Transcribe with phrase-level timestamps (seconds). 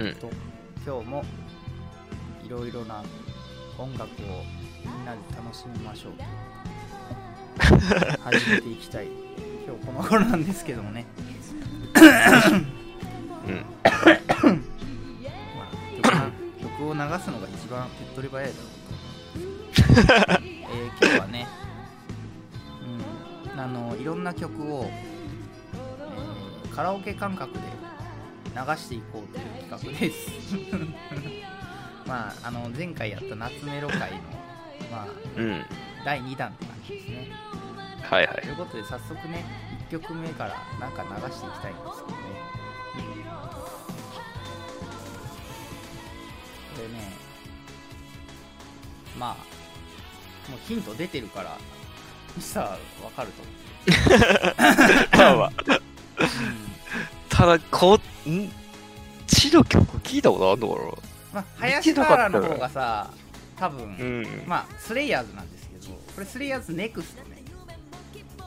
[0.00, 0.30] ーと、
[0.86, 1.24] 今日も
[2.44, 3.02] いろいろな
[3.78, 4.08] 音楽を
[4.84, 6.12] みんなで楽しみましょう
[8.22, 9.06] 始めていきたい。
[9.66, 11.06] 今日この頃なんですけどもね。
[13.46, 13.64] うん。
[16.02, 21.46] まあ曲を流すのが一番手っ取り早いだろうと、えー今日はね、
[23.54, 25.12] うん、あのいろんな曲を、えー
[26.74, 27.61] カラオケ感覚で流
[28.76, 30.30] していこうという企画です
[32.08, 34.18] まああの前回やった夏メロ会の、
[34.90, 35.64] まあ、うん。
[36.04, 37.30] 第2弾って感じですね
[38.02, 38.52] はいはいとい。
[38.52, 39.44] うことで早速ね
[39.88, 42.22] 1曲目からなんか流していきたいんですけどね
[46.74, 47.12] これね
[49.18, 51.56] まあもうヒント出てるから
[52.40, 53.52] さあ分かると思
[55.18, 55.44] まあま
[55.76, 55.81] あ。
[57.46, 58.50] う、ただ、こう、ん？
[59.26, 60.98] 地の曲聞いたことあるのか
[61.32, 63.10] まあ林原の方がさ
[63.56, 64.26] 多分、なうん。
[64.46, 67.42] まあスレイヤーズなんですけどこれスレイヤーズネクストね。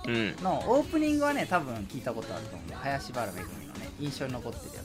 [0.07, 0.43] うん。
[0.43, 2.65] のオープニングはね多分聞いたことあると思う。
[2.65, 4.81] んで林原めぐみのね印象に残ってるや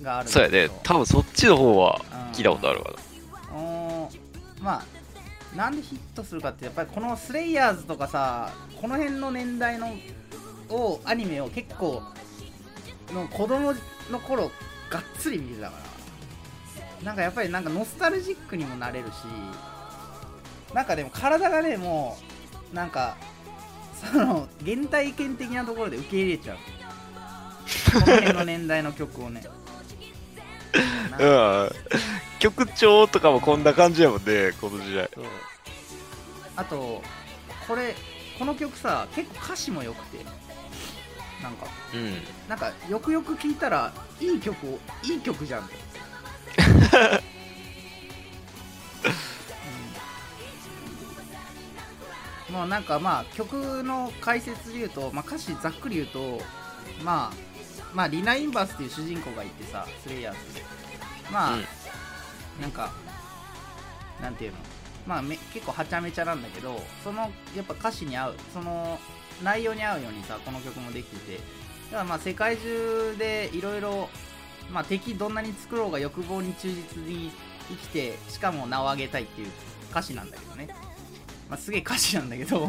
[0.00, 0.74] つがあるんだそうけどやね。
[0.82, 2.90] 多分そっちの方はうん聞いたことあるわ
[3.52, 4.18] おー
[4.62, 8.50] まあなんでヒットするかってやっぱりこのスレイヤーズとかさ
[8.80, 9.94] この辺の年代の
[10.70, 12.02] をアニメを結構
[13.12, 13.74] の子供
[14.10, 14.50] の頃
[14.90, 19.12] がっつり見てたからなんかやっぱりなんかノスタルジックにもなれるし
[20.74, 22.16] なんかでも体がねも
[22.72, 23.16] うなんか
[23.94, 26.56] その原体験的なところで受け入れちゃう
[27.92, 29.42] この辺の年代の曲をね。
[31.20, 31.70] うん。
[32.38, 35.08] 曲調とかもこんな感じやもんね、この時代。
[36.56, 37.02] あと
[37.66, 37.94] これ
[38.38, 40.18] この曲さ結構歌詞も良くて
[41.42, 42.14] なんかうん。
[42.48, 45.74] なんかよくよく聞いたらいい曲をいい曲じゃんって、
[52.50, 52.54] うん。
[52.54, 56.40] もうなんかまあ曲の解説で言うと、まあ、歌詞ざっくり言うと
[57.04, 57.36] まあ
[57.92, 60.54] まあリナ・インバースっていう主人公がいてさスレイヤーズ。
[60.54, 60.62] で
[61.32, 61.64] まあ、うん。
[62.60, 62.92] なんか
[64.20, 64.58] なんていうの。
[65.04, 68.36] まあめ結構はちゃめちゃなんだけどそのやっぱ歌詞に合う。
[68.54, 69.00] その
[69.42, 71.40] 内容に合うようにさこの曲もできてて。
[71.92, 74.08] だからまあ世界中でいろいろ
[74.72, 77.30] まあ敵どんなに作ろうが欲望に忠実に
[77.68, 79.48] 生きてしかも名を上げたいっていう
[79.90, 80.68] 歌詞なんだけどね。
[81.50, 82.66] まあすげえ歌詞なんだけど。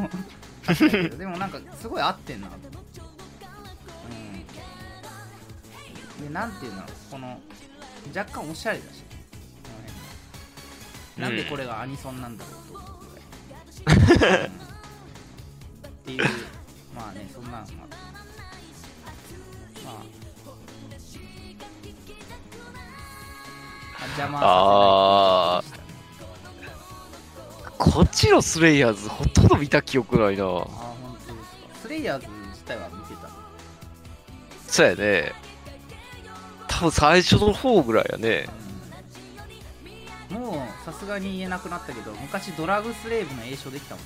[1.18, 2.50] でもなんかすごい合ってんな。
[2.50, 2.52] う
[4.14, 4.46] ん。
[6.26, 6.84] でなんていうの？
[7.10, 7.40] この
[8.16, 9.04] 若干おしゃれだし。
[9.64, 9.76] この
[11.28, 11.30] 辺の。
[11.30, 13.16] なんでこれがアニソンなんだろうと思うぐ
[14.28, 14.54] らい、 うん。
[15.88, 16.26] っていう
[17.04, 17.76] まあねそんなのもあって
[19.84, 19.96] まあ。
[24.00, 25.90] あ邪魔あさせないっ
[27.72, 30.46] てこっちのスレイヤーズほとんど見た記憶ないな。
[30.46, 31.80] あ本当ですか。
[31.82, 33.30] スレイヤーズ自体は見てた
[34.68, 35.34] そうやね。
[36.68, 38.48] 多分最初の方ぐらいやね。
[40.32, 40.38] うん。
[40.40, 44.04] もうさすがに言えなくなったけど昔ドラッグスレーブの栄称できたもん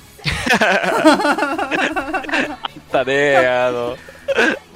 [2.92, 3.98] だね、あの、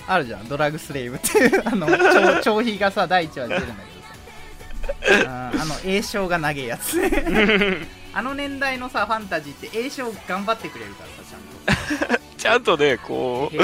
[0.08, 5.52] あるじゃんドラッグスレーブっていう あの長長飛がさ第一話で出るんだけどさ。
[5.54, 7.02] あの栄称が長えやつ。
[8.14, 12.22] あの年代のさファンタジーって栄称頑張ってくれるからさちゃんと。
[12.38, 13.58] ちゃんとね、こう、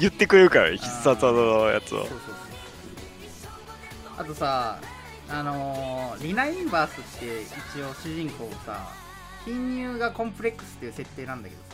[0.00, 1.98] 言ってくれるから、必殺技のやつを。
[1.98, 2.08] そう。
[2.08, 2.42] そうそう
[4.22, 4.78] あとさ
[5.28, 8.88] あのーリナ・インバースって一応主人公さ
[9.44, 11.71] 貧乳がコンプレックスっていう設定なんだけどさ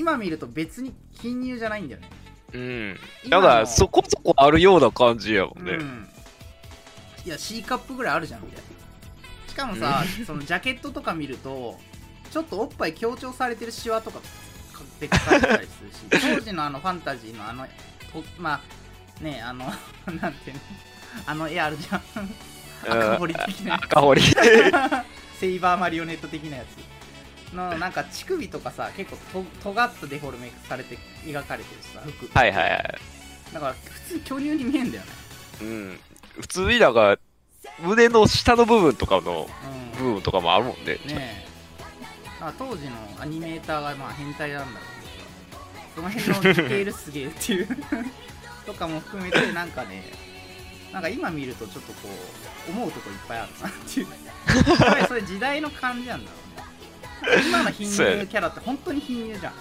[0.00, 2.08] 今見ると別に貧乳じゃないんだよね。
[2.54, 2.96] うん。
[3.28, 5.72] だから、そこそこあるような感じやもんね。
[5.72, 6.08] うん、
[7.26, 8.70] いや C カップぐらいあるじゃんみたいな。
[9.46, 11.76] しかもさそのジャケットとか見ると
[12.30, 14.20] ちょっとおっぱい強調されてるシワとか
[15.00, 18.62] で書かれてたりするし 当時のあのファンタジーのあのとま
[19.20, 19.64] あねあの
[20.20, 20.62] なんていうの？
[21.26, 22.02] あの絵あるじゃん。
[22.88, 24.22] 赤堀的なや赤堀。
[24.22, 24.32] つ
[25.40, 26.99] セイバーマリオネット的なやつ
[27.54, 32.00] のなんか乳首とかさ結構と尖ったデフォルメされて描かれてるしさ。
[32.00, 32.38] 服。
[32.38, 32.94] はいはいはい。
[33.52, 35.10] だから普通巨乳に見えんだよね。
[35.62, 36.00] うん。
[36.40, 37.18] 普通になんか、
[37.80, 39.48] 胸の下の部分とかの
[39.98, 39.98] うん。
[39.98, 40.94] 部分とかもあるもんね。
[40.94, 41.46] ねえ。
[42.40, 45.00] まあ当時のアニメーターがまあ変態なんだろう
[45.74, 45.96] けど。
[45.96, 47.68] その辺のディテールすげえっていう。
[48.64, 50.04] とかも含めてなんかね
[50.92, 52.08] なんか今見るとちょっとこ
[52.68, 54.06] う思うとこいっぱいあるなっていう。
[54.06, 56.49] やっぱりそれ時代の感じなんだろうね
[57.46, 59.52] 今の貧乳キャラって本当に貧乳じゃん。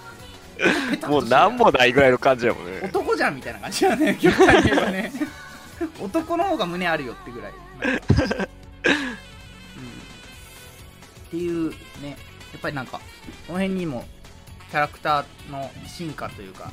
[1.10, 2.82] もう何もないぐらいの感じやもんね。
[2.84, 4.18] 男じゃんみたいな感じだよね。
[4.22, 5.12] 極端に言えばね。
[6.02, 8.00] 男の方が胸あるよってぐらい、うん、っ
[11.32, 11.72] ていう
[12.02, 12.18] ね。
[12.52, 13.00] やっぱりなんか
[13.48, 14.06] この辺にも
[14.70, 16.72] キャラクターの進化というか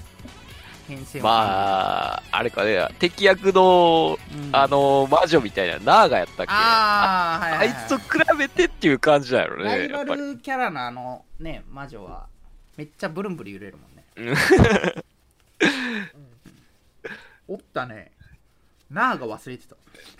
[0.87, 1.23] 変遷を。
[1.23, 4.51] まあ、あれかね、敵役の、うん。
[4.53, 6.53] あの、魔女みたいな、ナーガやったっけ。
[6.53, 7.69] あーはいはいはい。
[7.69, 10.17] あいつと比べてっていう感じだよね、ライバ。
[10.17, 12.27] ルキャラのあのね魔女は
[12.77, 14.05] めっちゃブルンブル揺れるもんね。
[17.49, 18.13] おったね。
[18.91, 19.77] ナーが忘れてた。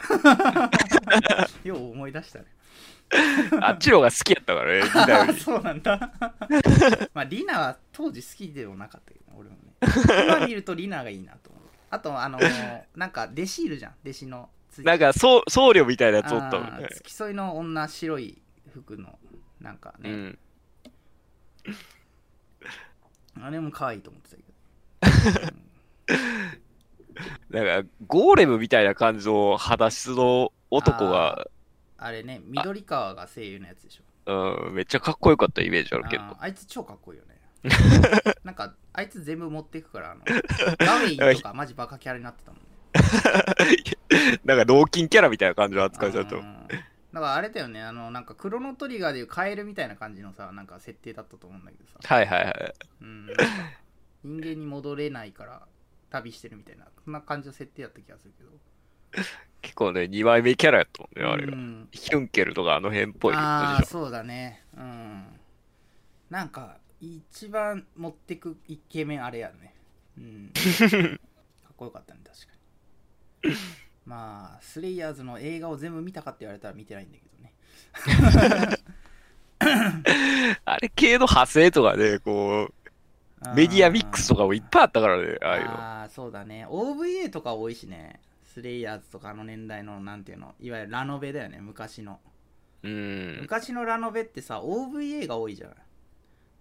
[1.65, 2.47] よう思い出したね
[3.63, 5.41] あっちの方が好きやったからね、リナより。
[5.41, 6.13] そうなんだ。
[7.15, 9.77] まあリナは当時好きでもなかったけど俺もね。
[10.27, 11.63] 今見るとリナがいいなと思う。
[11.91, 12.39] あとあの
[12.97, 13.95] なんか弟子いるじゃん。
[14.03, 16.89] 弟子のつなんか、そう僧侶みたいなやつおったもんね。
[16.93, 18.43] 付き添いの女白い
[18.73, 19.19] 服の
[19.61, 20.39] なんかね、うん。
[23.41, 24.43] あれも可愛いと思ってたけ
[27.51, 31.49] ど、なんか、ゴーレムみたいな感じの肌質の男が、
[31.99, 34.03] あれね緑川が声優のやつでしょ。
[34.67, 36.25] うん、めっちゃかっこよかったイメージあるけど。
[36.25, 37.37] あーあいつ超かっこいいよね。
[38.45, 40.21] なんかあいつ全部持っていくからあの
[40.79, 42.67] ガウェインとかマジバカキャラになってたもんね。
[44.45, 46.39] なんか、脳筋キャラみたいな感じの扱いされたう。
[46.41, 46.69] ん。
[46.69, 52.75] だからあれだよねあのなんかクロノトリガーでいうカエルみたいな感じのさなんか設定だったと思うんだけどさ、はいはいはい。
[53.01, 53.29] うん、
[54.23, 55.63] 人間に戻れないから
[56.11, 58.51] 旅してるみたいなそんな感じの設定だった気がするけど
[59.63, 61.53] 結構ね、2枚目キャラやったもんね、あれが。
[61.53, 63.35] うんヒュンケルとかあの辺っぽい。
[63.35, 64.63] ああそうだね。
[64.77, 65.25] うん。
[66.31, 69.75] なんか一番持ってくイケメンあれやね。
[70.19, 70.53] うん。
[70.55, 70.61] か
[71.73, 72.53] っこよかったね確か
[73.49, 73.55] に。
[74.05, 77.53] まあスレイヤーズの映画を全部見たかって言われたら見てないんだけどね。
[80.65, 82.75] あれ系の派生とかね、こう、
[83.55, 85.71] メディアミックスとかもいっぱいあったからね、ああいうの。
[85.71, 86.67] ああそうだね。
[86.67, 88.21] OVA とか多いしね
[88.57, 92.21] スレイヤーズとかあの年代のなんていうのいわゆるラノベだよね昔の。
[92.83, 93.39] うん。
[93.43, 95.77] 昔のラノベってさ OVA が多いじゃない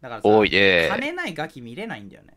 [0.02, 0.90] だからさ多いね。
[0.92, 2.36] 金ないガキ見れないんだよね。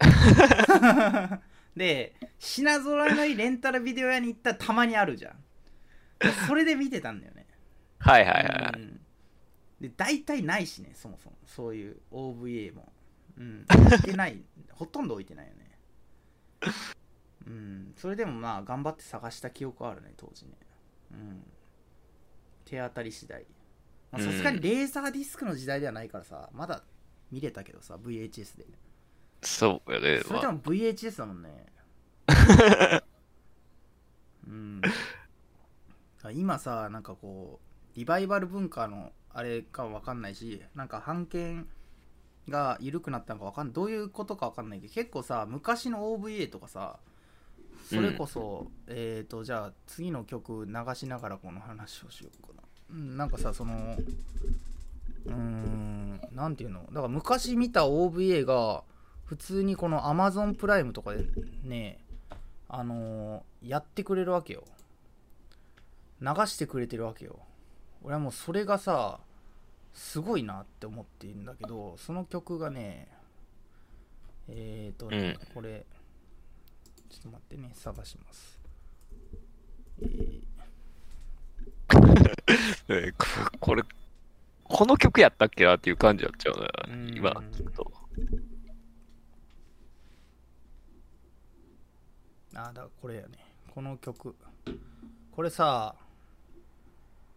[1.74, 5.36] で品揃えのいいレンタルビデオ屋に行ったらたまにあるじゃん。
[6.46, 7.46] それで見てたんだよね。
[8.00, 8.80] はいはいはい。
[8.80, 9.00] うん。
[9.80, 11.36] で大体ないしねそもそも。
[11.46, 12.92] そういう OVA も。
[13.38, 13.64] うん。
[13.72, 14.42] 置いてない。
[14.72, 15.70] ほとんど置いてないよね
[17.46, 17.94] うん。
[17.96, 20.52] それでもまあ頑張って探した記憶はあるね当時ね。
[21.12, 21.42] うん。
[22.64, 23.44] 手当たり次第。
[24.12, 26.82] まあさすがにレーザーディスクの時代ではないからさまだ
[27.30, 28.66] 見れたけどさ VHS で。
[29.42, 30.14] そうよね。
[30.16, 31.66] まあそれでも VHS だもんね。
[34.46, 34.82] うん。
[36.34, 41.68] 今さなんかこうリバイバル文化のあれかわかんないしなんか版権
[42.48, 43.74] が緩くなったのかわかんない。
[43.74, 46.98] どういうことかわかんないけど結構さ昔の OVA とかさ
[47.96, 53.96] それこそ、えっ、とじゃあ次の曲流しながらこの話をしようかな、うん、なんかさその
[55.26, 56.84] うーんなんていうの？
[56.86, 58.84] だから昔見た OVA が
[59.24, 61.24] 普通にこの Amazon プライムとかで
[61.64, 61.98] ね
[62.68, 64.64] あのーやってくれるわけよ。
[66.20, 67.38] 流してくれてるわけよ。
[68.02, 69.20] 俺はもうそれがさ
[69.92, 73.08] すごいなって思っているんだけどその曲がね
[74.48, 75.84] えっ、ー、とね、これ
[77.10, 78.60] ちょっと待ってね探します。
[80.00, 80.50] えー。
[82.88, 83.26] ね こ
[83.58, 83.82] これ、
[84.64, 86.94] この曲やったっけなっていう感じやっちゃうな。
[86.94, 87.16] うん。
[87.16, 87.92] 今聞くと。
[92.54, 93.28] あだこれやね。
[93.74, 94.34] この曲。
[95.32, 95.94] これさ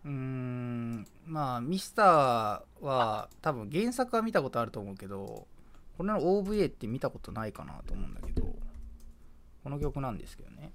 [0.03, 5.47] うーんまあミスターは多分原作は見たことあると思うけど
[5.97, 8.42] これの OVA って見たことないかなと思うんだけど
[9.63, 10.71] この曲なんですけどね。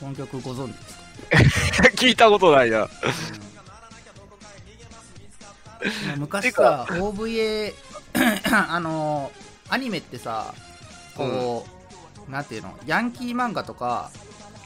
[0.00, 1.88] この曲ご存知ですか？
[1.96, 2.78] 聞いたことないな。
[2.80, 2.86] ま
[6.12, 7.72] あ昔さ OVA
[8.68, 9.30] あの
[9.68, 10.54] アニメってさ
[11.16, 11.66] こ
[12.28, 12.78] う、なんていうの？
[12.86, 14.10] ヤンキー漫画とか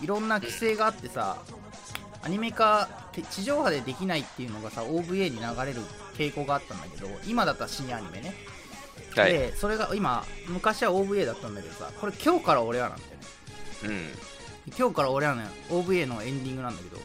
[0.02, 1.38] いろんな規制があってさ
[2.23, 2.88] アニメ化
[3.30, 5.80] 地上波でできないっていうのがさ OVA に流れる
[6.16, 8.35] 傾向があったんだけど今だったら深夜アニメね、
[9.16, 9.32] はい。
[9.32, 13.18] でそれが今昔は OVA だったんだけどさこれ今日から俺はなんだよね
[13.85, 14.73] うん。
[14.78, 17.00] 今日から俺らの OVA のエンディングなんだけど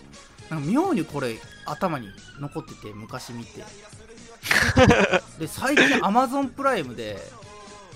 [0.50, 1.36] なんか妙にこれ
[1.66, 3.63] 頭に残ってて昔見て
[5.39, 7.18] で最近 Amazon プライムで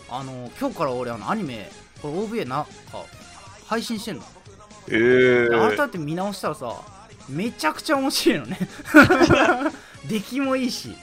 [0.10, 2.72] あの今日から俺あのアニメこれ OVA なんか
[3.67, 4.24] 配信してんの
[4.88, 5.69] えー。
[5.69, 6.81] で改めて見直したらさ
[7.29, 8.59] めちゃくちゃ面白いのね
[10.07, 10.95] 出来もいいし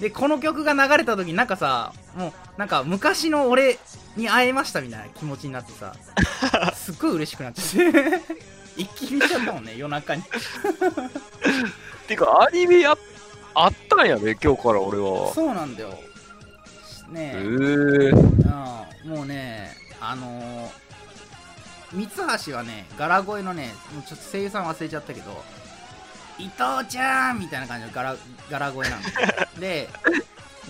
[0.00, 3.78] でこの曲が流れた時なんかさもうなんか昔の俺
[4.16, 5.94] に会えましたみたいな気持ちになってさ
[6.74, 8.20] すっごい嬉しくなっちゃって
[8.76, 10.22] 一気に見ちゃったもんね夜中に
[12.06, 12.96] てか、アニメや
[13.54, 15.32] あったんやね、今日から俺は。
[15.34, 15.90] そうなんだよ
[17.10, 19.04] ねへえ、ー。
[19.04, 20.70] うん、もうねあのー、
[21.92, 22.08] 三
[22.46, 25.42] 橋はねガラ声のねもうちょっと声優さん忘れちゃったけど
[26.38, 28.16] 伊藤ちゃんみたいな感じのガラ
[28.50, 29.02] ガラ声なん
[29.60, 29.88] でで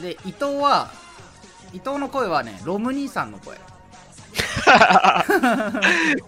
[0.00, 0.90] で伊藤は
[1.72, 3.58] 伊藤の声はねロム兄さんの声。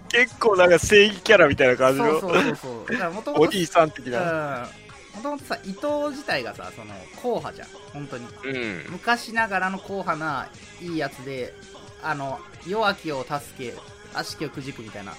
[0.08, 2.92] 結構なんか正義キャラみたいな感じのそうそうそうそう。
[2.92, 4.68] だからお兄さん的な。
[5.14, 7.68] もともとさ伊藤自体がさその硬派じゃん。
[7.92, 8.26] 本当に。
[8.44, 8.86] うん。
[8.90, 10.48] 昔ながらの硬派な
[10.80, 11.54] いいやつで
[12.02, 13.74] あの弱きを助け
[14.14, 15.14] 悪しきをくじくみたいな。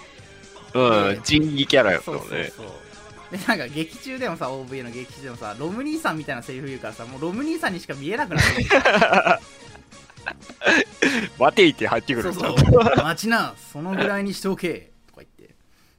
[0.73, 2.51] うん、仁義キャラやったそうそうもんね。
[2.55, 2.67] そう。
[3.31, 8.69] でなんか劇中でもさ OVA の劇中でもさロム兄さんみたいなセリフ言うからさもうロム兄さんにしか見えなくなってる。
[11.39, 12.33] 待ていって入ってくる。
[12.33, 12.67] そうそう。
[12.97, 14.91] 待ちなそのぐらいにしておけ。
[15.07, 15.53] とか言って。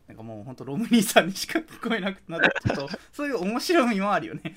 [0.09, 4.57] なんかもうほんとロム兄さんにしか聞こえなくなってちょっとそういう面白みもあるよね。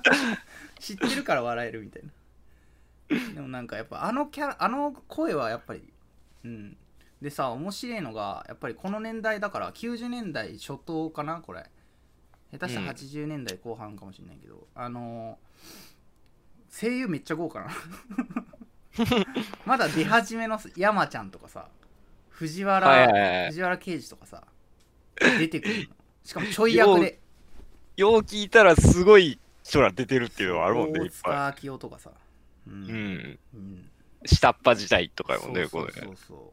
[0.78, 2.10] 知ってるから笑えるみたいな。
[3.34, 5.82] でもなんかやっぱあのキャラあの声はやっぱり
[6.44, 6.76] うん
[7.20, 11.70] でさ面白いのがやっぱりこの年代だから90年代初頭かなこれ。
[12.52, 12.96] 下手したらうん。
[12.96, 15.90] 80年代後半かもしれないけど、あのー
[16.70, 17.70] 声優めっちゃ豪華な。
[19.66, 21.68] まだ出始めの山ちゃんとかさ
[22.28, 23.46] 藤原、はいはいはい。
[23.48, 24.44] 藤原刑事とかさ
[25.18, 25.94] 出てくるの。
[26.24, 27.20] しかもちょい役で。
[27.96, 32.12] よう聞いたらすごい人ら出てるっていうのはあるもんね、い大っぱ塚明夫とかさ。
[32.66, 32.72] うい。
[32.72, 32.82] うん。
[32.88, 33.38] ん。
[33.54, 33.90] うん。
[34.24, 36.04] 下っ端時代とかやもんね、これそうそう。
[36.04, 36.16] そう。
[36.16, 36.49] そう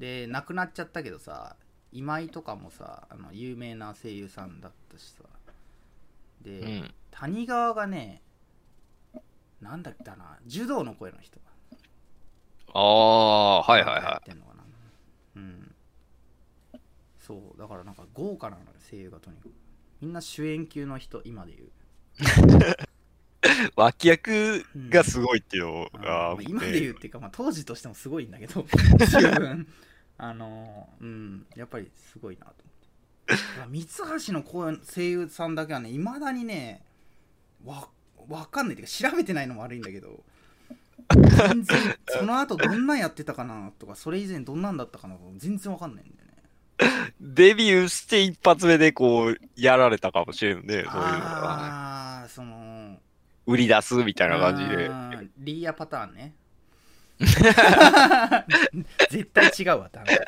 [0.00, 1.56] で亡くなっちゃったけどさ
[1.92, 5.24] 今井とかもさあの有名な声優さんだったしさ。
[6.42, 6.94] で、うん。
[7.10, 8.22] 谷川がね
[9.60, 11.38] なんだっけな柔道の声の人。
[12.72, 14.62] ああ、はいはいやはってんのかな。
[15.36, 15.74] うん。
[17.18, 19.52] そうだからなんか豪華なのよ声優がとにかく。
[20.00, 21.68] みんな主演級の人今で言う。
[21.68, 21.70] い。
[23.76, 28.64] 脇役がすごいっていうのあが、まあ今で言うねっていうか、まあ、当時としてもすごいんだけど
[29.20, 29.66] 十分
[30.22, 32.54] あのうんやっぱりすごいなと
[33.28, 33.86] 思って 三
[34.26, 36.84] 橋の声声優さんだけはねいまだにね
[37.64, 37.88] わ
[38.28, 40.22] わかんないっていうか調べてないのも悪いんだけど
[41.14, 46.30] 全然 その後どんなんやってたかなとかそれ以前どんなんだったかな全然わかんないんだよね
[47.20, 51.00] デビューして一発目でこう、やられたかもしれんね、そういうのが。
[51.02, 52.98] ああその
[53.46, 54.86] 売り出すみたいな感じで。
[54.86, 56.34] うんリーヤパターンね
[59.10, 60.08] 絶対違うわ多分。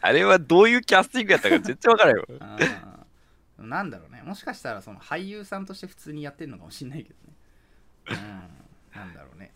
[0.00, 2.26] あれはどういうキャスティングやったか全然わからんよ。
[2.28, 4.22] うんなんだろうね。
[4.22, 7.36] もしかしたらその俳優さんとして普通にやってるのかもしれないけどね。
[8.10, 8.98] うん。
[9.00, 9.52] なんだろうね、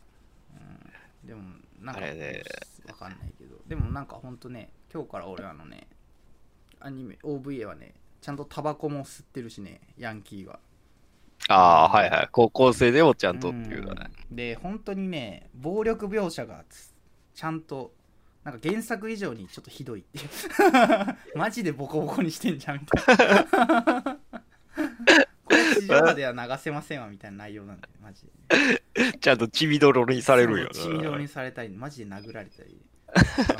[0.55, 1.43] うん、でも
[1.81, 2.43] なんかね。
[2.87, 3.57] わかんないけど。
[3.67, 5.89] でもなんかほんとね今日から俺あのね
[6.79, 10.61] アニメ OVA はねちゃんとタバコも吸ってるしねヤンキーは
[11.49, 12.29] ああ、はいはい。
[12.33, 14.11] 高校生でもちゃんとっていうね。
[14.31, 14.37] うん。
[14.37, 16.95] で本当にね暴力描写がつ
[17.35, 17.93] ちゃんと
[18.45, 20.29] なんか原作以上にちょっとひどいっていう。
[21.39, 24.19] マジでボコボコにしてんじゃんみたいな。
[25.45, 28.27] これ地上波では流せませんわみたいな内容なんでマジ
[28.95, 31.19] で、ちゃんと血みどろにされるよ血みどろな。
[31.19, 32.81] にされたりマジで殴られたり。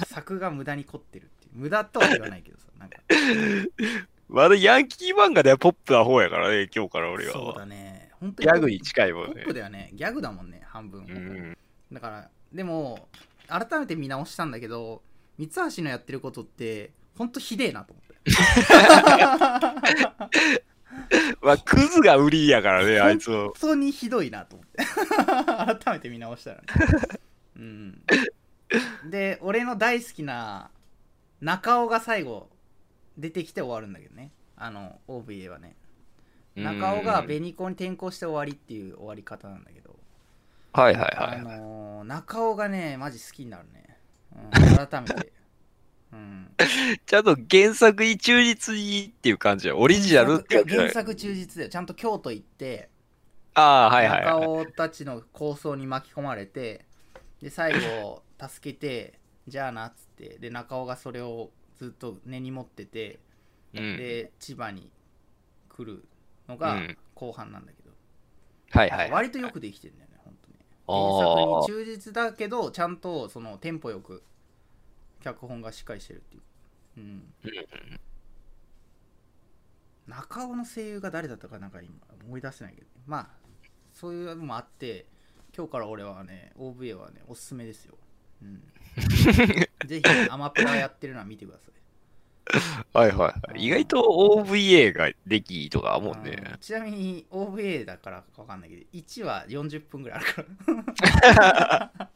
[0.07, 1.51] 作が無駄に凝ってるっていう。
[1.55, 2.99] 無駄とは言わないけどさなんか
[4.29, 7.55] まだヤンキー漫画ではポップな方やからね、今日から俺そうは。
[7.61, 9.55] だね本当ギャグに近いもんねポップ。
[9.55, 11.57] だよねギャグだもんね半分、うん。
[11.93, 13.09] だからでも
[13.49, 15.03] 改めて見直したんだけど
[15.39, 18.17] 三橋のやってることってほんとひでえなと思って
[21.41, 23.53] まあ、クズが売りやからね、 あいつの本。
[23.61, 24.85] 当にひどいなと思って
[25.85, 26.63] 改めて見直したらね
[27.57, 28.03] うん
[29.09, 30.71] で俺の大好きな
[31.41, 32.49] 中尾が最後
[33.17, 34.33] 出てきて終わるんだけどね。
[34.57, 35.77] あの OVA はね。
[36.57, 39.97] 中尾がベニコに転校して終わりっていう終わり方なんだけど。
[40.73, 41.43] はいはいあはい。
[41.43, 43.99] のー中尾がねマジ好きになるね、
[44.33, 44.51] うん、
[44.87, 45.33] 改めて。
[46.13, 46.57] うん。
[47.07, 49.77] ちゃんと原作に忠実にっていう感じや。
[49.77, 51.69] オリジナルって原作忠実だよ。
[51.71, 52.91] ちゃんと京都行って
[53.55, 54.47] ああ、はいはい中はい。
[54.47, 56.85] 尾たちの構想に巻き込まれて
[57.41, 60.39] で最後助けてじゃあなっつって。
[60.39, 63.19] で中尾がそれをずっと根に持ってて、
[63.75, 63.97] うん。
[63.97, 64.91] で千葉に
[65.69, 66.05] 来る
[66.49, 66.99] のがうん。
[67.15, 67.91] 後半なんだけど、
[68.71, 69.11] はいはい。
[69.11, 70.57] 割とよくできてるんだよね本当に。
[70.87, 74.23] あ原ー作に忠実だけどちゃんとそのテンポよく
[75.23, 76.43] 脚本がしっかりしてるっていう、
[76.99, 77.33] うん、
[80.07, 81.95] 中尾の声優が誰だったかなんか今
[82.27, 82.87] 思い出せないけど。
[83.07, 83.29] まあ
[83.93, 85.07] そういうのもあって
[85.57, 87.97] 今日から俺はね OVA はねおすすめですよ、
[88.43, 88.63] うん、
[89.87, 91.77] ぜひアマプラやってるのは見てください。
[92.93, 93.65] はいはいはい。
[93.67, 96.37] 意外と OVA ができとか思うね。
[96.53, 102.11] うんちなみに OVA だからかわかんないけど1話40分ぐらいあるから。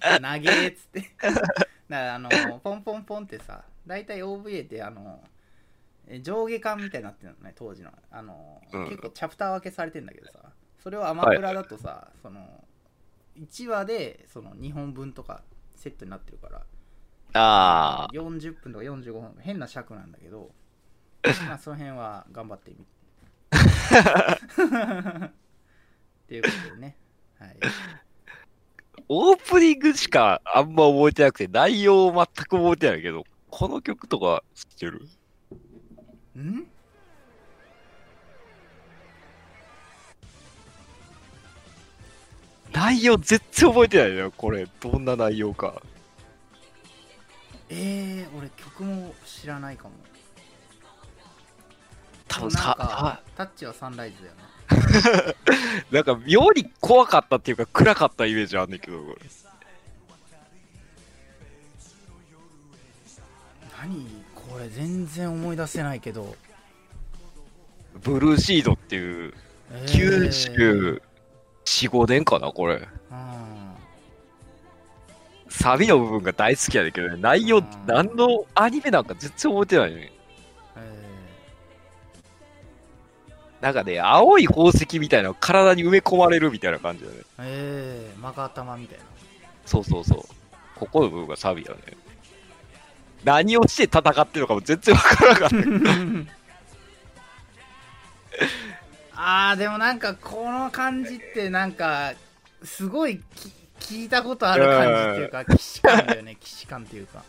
[0.36, 1.00] 投げーっつって。
[1.20, 1.44] だか
[1.88, 2.28] らあの
[2.62, 5.22] ポンポンポンってさ大体 OVA ってあの
[6.08, 7.92] え上下巻みたいになってるのね当時の。
[8.10, 8.88] あの、うん。
[8.88, 10.52] 結構チャプター分けされてんだけどさ。
[10.82, 12.64] それをアマプラだとさ、その
[13.40, 15.42] 1話でその2本分とか
[15.74, 16.62] セットになってるから。
[17.32, 18.12] ああ。
[18.12, 19.36] 40分とか45分。
[19.40, 20.50] 変な尺なんだけど。
[21.46, 22.76] まあその辺は頑張ってみ。
[23.56, 23.56] っ
[26.28, 26.96] ていうことでね。
[27.38, 27.56] はい。
[29.08, 35.08] オープニングしかあんま覚えてなくて、内容全く覚えてないけど、この曲とか知ってる？
[36.38, 36.66] ん？
[42.72, 44.66] 内容全然覚えてないよ、これ。
[44.80, 45.82] どんな内容か。
[47.68, 49.90] えー、俺曲も知らないかも。
[52.28, 54.40] 多分さ、タッチはサンライズだよね。
[55.90, 59.26] なんか妙に怖かったっていうか暗かったイメージあんねんけど、これ
[63.80, 66.36] 何これ全然思い出せないけど、
[68.02, 69.34] ブルーシードっていう、
[69.72, 71.02] えー
[71.70, 72.74] 94、5年かな、これ。
[72.74, 72.78] う
[73.14, 73.30] ん
[75.48, 80.12] サビの部分が大好きやねんけどね、内容うん、何のアニメなんか全然覚えてないね。
[80.76, 81.04] え
[83.60, 87.16] なんかね、青い宝石みたいなの体に埋め込まれるみたいな感じだね。
[87.16, 89.04] ー、えー、マガタマみたいな
[89.66, 90.22] そうそうそう。
[90.76, 91.80] ここの部分がサビだね。
[93.24, 95.56] 何をして戦ってるのかも全然わからなかった。
[99.22, 102.14] あーでもなんかこの感じってなんか
[102.64, 103.20] すごい
[103.78, 107.22] き聞いたことある感じっていうか既視感だよね 既視感っていうか、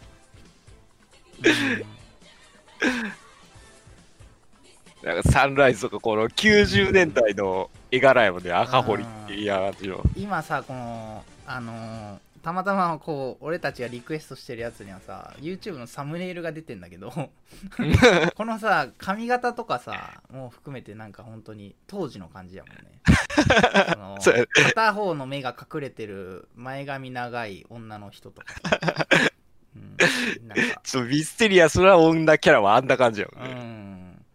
[5.03, 10.03] なんかサンライズとかこの90年代の絵柄やもんね、赤堀って嫌がってるの。
[10.15, 17.11] 今さこのあのーたまたまこう俺たちがリクエストしてるやつにはさ YouTube のサムネイルが出てんだけど
[18.35, 23.01] このさ髪型とかさもう含めてなんか本当に当時の感じやもんね。
[24.19, 29.07] その片方の目が隠れてる前髪長い女の人とかさ、
[29.75, 30.81] うん、なんか。
[30.83, 33.53] ちょっとミステリアスな女キャラはあんな感じやもんうね。
[33.53, 34.25] ん。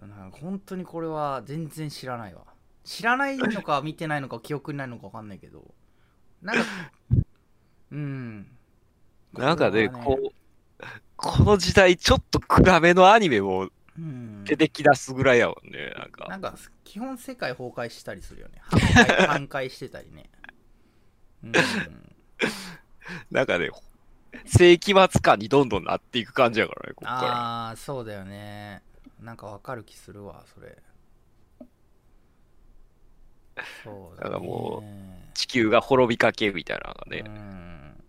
[0.00, 2.42] なんか本当にこれは全然知らないわ。
[2.84, 5.74] 知らないのか見てないのか記憶にないのか分かんないけど
[6.42, 6.62] なんか
[7.90, 8.46] うん。
[9.32, 10.32] なんかね、これはこう、
[11.16, 14.44] この時代ちょっと暗めのアニメもうん。
[14.44, 16.26] 出てきだすぐらいやもんね、なんか。
[16.28, 18.60] なんか基本世界崩壊したりするよね。
[18.62, 20.30] 半壊 半壊してたりね。
[21.42, 21.52] うん。
[23.30, 23.70] なんかね、
[24.44, 27.18] 世紀末感にどんどんなっていく感じやからね、ここから。
[27.20, 28.82] ああそうだよね。
[29.20, 30.76] なんかわかる気するわそれ
[33.84, 34.82] そうだ、ね、かも
[35.34, 37.24] 地球が滅びかけみたいなのがね。
[37.26, 38.04] うん。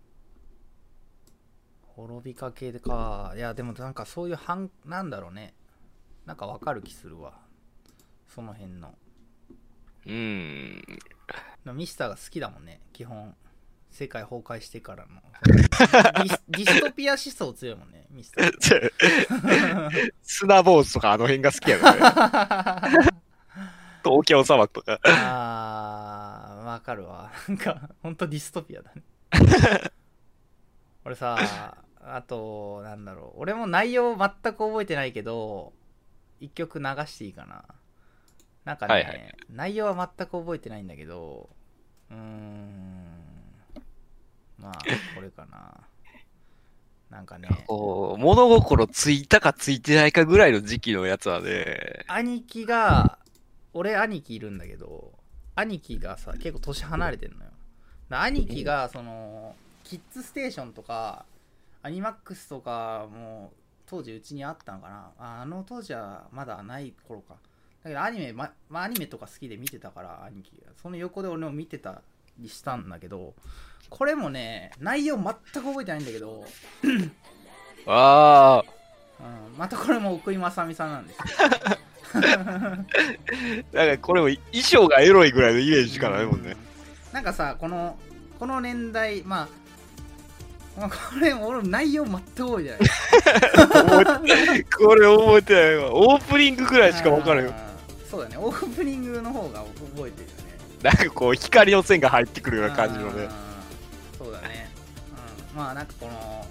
[1.96, 3.32] 滅びかけか。
[3.36, 5.54] いやでもなんかそういう反なんだろうね。
[6.26, 7.34] なんかわかる気するわ。
[8.28, 8.94] その辺の。
[10.06, 10.82] うん。
[11.74, 12.80] ミスターが好きだもんね。
[12.92, 13.34] 基本
[13.90, 15.20] 世界崩壊してからの。
[15.90, 18.06] そのディスディストピア思想強いもんね。
[18.10, 23.08] ミスター砂坊主とかあの辺が好きやからね。
[24.04, 25.00] 東京砂漠とか。
[25.04, 27.30] あーわかるわ。
[27.48, 29.02] なんかほんとディストピアだね。
[31.04, 33.40] 俺さあとなんだろう。
[33.40, 35.72] 俺も内容全く覚えてないけど
[36.40, 37.64] 一曲流していいかな。
[38.64, 39.36] なんかね、はいはい。
[39.50, 41.48] 内容は全く覚えてないんだけど
[42.10, 43.04] うーん
[44.58, 44.78] まあ
[45.14, 45.74] これかな。
[47.10, 53.18] なんかね物心ついたかついてないかぐらいの時期のやつはね、兄貴が
[53.72, 55.12] 俺兄貴いるんだけど
[55.54, 57.50] 兄貴がさ結構年離れてんのよ。
[58.08, 59.54] だ兄貴がその
[59.84, 61.24] キッズステーションとか
[61.82, 63.52] アニマックスとかも
[63.86, 65.10] 当時うちにあったのかな。
[65.18, 67.34] ああの当時はまだない頃か。
[67.82, 70.72] だけどアニメ、ままあ、アニメとか好きで見てたから兄貴が。
[70.80, 72.02] その横で俺も見てた
[72.38, 73.34] りしたんだけど
[73.88, 76.44] これもね内容全く覚えてないんだけど、
[77.86, 78.64] ああ、
[79.20, 81.18] うん、またこれも奥井正美さんなんです
[83.72, 86.56] なんかこれも衣装がエロいぐらいのイメージしかないもんね。
[87.12, 87.98] なんかさこの
[88.38, 89.48] この年代まあ
[90.78, 92.76] まあ、これ俺内容全く覚えてな
[94.54, 95.94] いこれ覚えてないわ。
[95.94, 97.52] オープニングぐらいしか分からんよ。
[98.10, 103.24] そうだねオープニングの方が覚えてるよねなんかこう、光の線が入ってくるような感じのね。
[103.24, 103.50] うん
[104.20, 104.70] そうだね、
[105.52, 106.46] うん、まあなんかこの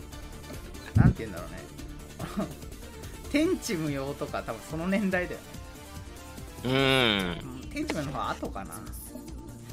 [0.96, 1.59] なんて言うんだろうね
[3.32, 5.46] 天地無用とか多分その年代だよね。
[6.66, 6.72] うん。
[6.72, 8.74] うん天地無用の方が後かな。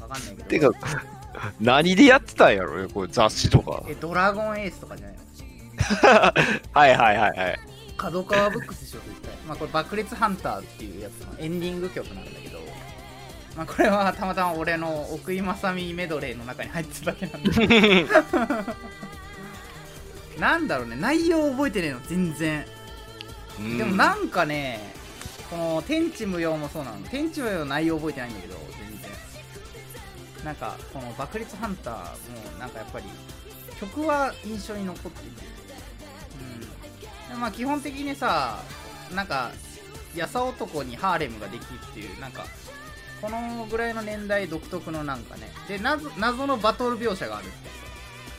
[0.01, 0.79] わかんないけてどか、
[1.59, 3.83] 何でやってたんやろね、これ雑誌とか。
[3.87, 5.23] えドラゴンエースとかじゃないの？
[6.79, 7.59] はいはいはいはい。
[7.97, 9.31] 角川ブックスでしょ絶対。
[9.47, 12.59] まあこれ爆裂ハンターっていうやつのエンディング曲なんだけど。
[13.55, 18.05] まあこれはたまたま俺の奥井正美メドレーの中に入ってただけなんで
[20.39, 22.63] なんだろうね内容覚えてねえの全然
[23.59, 24.93] でもなんかね
[25.49, 26.97] この天地無用もそうなの。
[27.07, 29.11] 天地無用の内容覚えてないんだけど全然。
[30.45, 33.05] なんかこの爆裂ハンターもなんかやっぱり
[33.79, 35.43] 曲は印象に残っていて
[36.39, 36.59] うん。
[36.59, 36.67] で
[37.39, 38.59] まあ基本的にさ
[39.15, 39.51] なんか
[40.15, 42.45] やさ男にハーレムができるっていうなんか
[43.21, 45.49] このぐらいの年代独特のなんかね。
[45.67, 47.76] で謎謎のバトル描写があるって。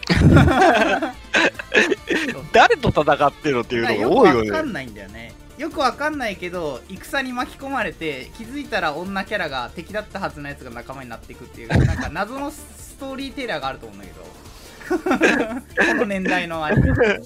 [2.53, 4.51] 誰と戦ってるのっていうのがよく多いよね。
[4.51, 5.35] わかんないんだよね。
[5.59, 14.39] よくわかんないけど戦に巻き込まれて気づいたら女キャラが敵だったはずのやつが仲間になっていくっていう なんか謎のストーリーテイラーがあると思うんだけど。
[14.89, 14.97] こ
[15.97, 17.21] の年代のアニメ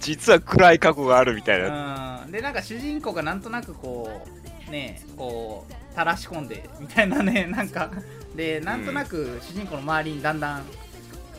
[0.00, 2.22] 実は暗い過去があるみたいな。
[2.24, 2.32] うん。
[2.32, 4.26] でなんか主人公がなんとなくこ
[4.66, 7.90] うねこう垂らし込んでみたいなねなんか。
[8.34, 10.64] でなんとなく主人公の周りにだんだん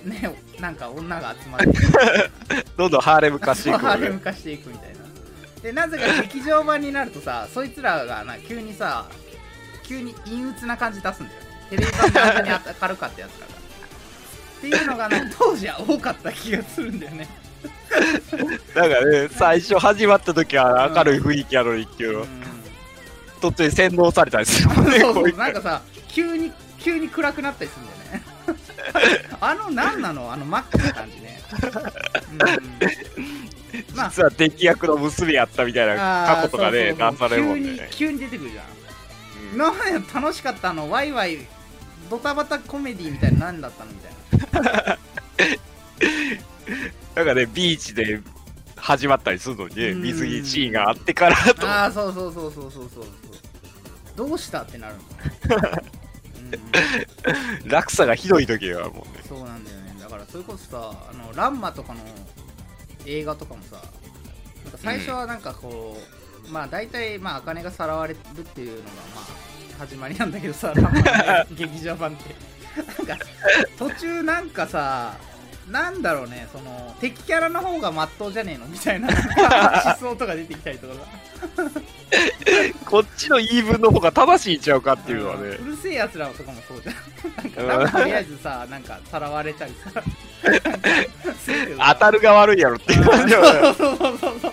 [0.04, 1.68] ねなんか女が集まって。
[2.78, 3.80] どんどんハーレム化していく。
[3.80, 5.00] ハーレム化していくみたいな。
[5.62, 9.06] でなぜか劇場版になるとさそいつらがな急にさ
[9.84, 11.40] 急に陰鬱な感じ出すんだよ。
[11.42, 12.50] ねテレビ版であんなに
[12.82, 13.54] 明るかったやつらが。
[14.58, 17.28] っていうのがね当時は多かった気がするんだよね。
[18.76, 22.14] なんかね、最初始まった時は明るい雰囲気やのにっていう。
[22.14, 22.28] の、うん。
[23.42, 25.38] 途中で洗脳されたりするもんね、そうそう。
[25.38, 27.99] なんかさ急に急に暗くなったりするんだよね
[29.42, 30.32] あの何なの？
[30.32, 31.42] あのマックな感じね、
[32.34, 34.10] うん、まあ。
[34.10, 35.96] 実は敵役の娘やったみたいな
[36.28, 37.88] 過去とかね、あー出されるもん急にね。
[37.92, 38.66] 急に出てくるじゃん。
[39.54, 39.58] うん。
[39.58, 40.90] なんや楽しかったあの？
[40.90, 41.40] ワイワイ
[42.10, 43.92] ドタバタコメディみたいな何だったの？
[43.92, 44.10] みた
[44.60, 44.98] いな。
[47.16, 48.22] なんかね、ビーチで
[48.76, 50.02] 始まったりするのにね、うん。
[50.02, 51.68] 水着シーンがあってからと。
[51.68, 53.04] ああそうそうそうそうそうそう。
[53.04, 53.06] そう
[54.16, 56.09] どうしたってなるの、うん、
[57.66, 59.24] 落差がひどい時がもうね。
[59.28, 62.00] そうなんだよねだからそれこそさあのランマとかの
[63.06, 63.78] 映画とかもさ
[64.64, 65.98] なんか最初はなんかこ
[66.48, 68.84] う、まあ大体まあ茜がさらわれるっていうのが
[69.16, 72.36] まあ始まりなんだけどさランマの 劇場版って
[73.06, 73.26] なんか
[73.78, 75.18] 途中なんかさ
[75.70, 78.66] なんだろうねその敵キャラの方がまっとうじゃねえの？
[78.72, 79.08] みたいな
[80.00, 81.02] 思想とか出てきたりとかさ。
[82.86, 85.52] こっちの言い分の方が正しいんちゃうかっていうのはうね。
[85.64, 86.96] るせえやつらとかもそうじゃん。
[87.68, 90.02] なんかとりあえずさなんかさらわれたりさ。
[91.94, 94.52] 当たるが悪いやろっていう感じそうそうそうそう。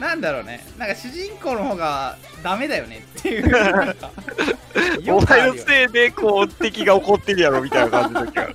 [0.00, 0.66] ななんだろうね。
[0.78, 3.94] なんか主人公の方がダメだよねっていう。
[5.14, 8.48] お前のせいでこう敵が怒ってるやろみたいな感じの時が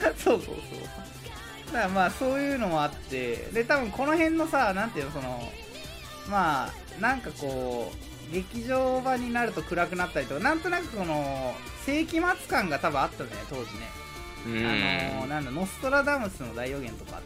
[0.16, 1.72] そうそうそう。
[1.72, 5.52] だからまあそういうのもあってで多分この辺のさなんていうのその
[6.28, 11.54] まあなんかこう劇場版になると暗くなったりとかなんとなくこの
[11.86, 14.00] 世紀末感が多分あったんだよね当時ね。
[14.46, 14.48] あ
[15.20, 17.18] のーなんだノストラダムスの大予言とか。
[17.18, 17.22] あっ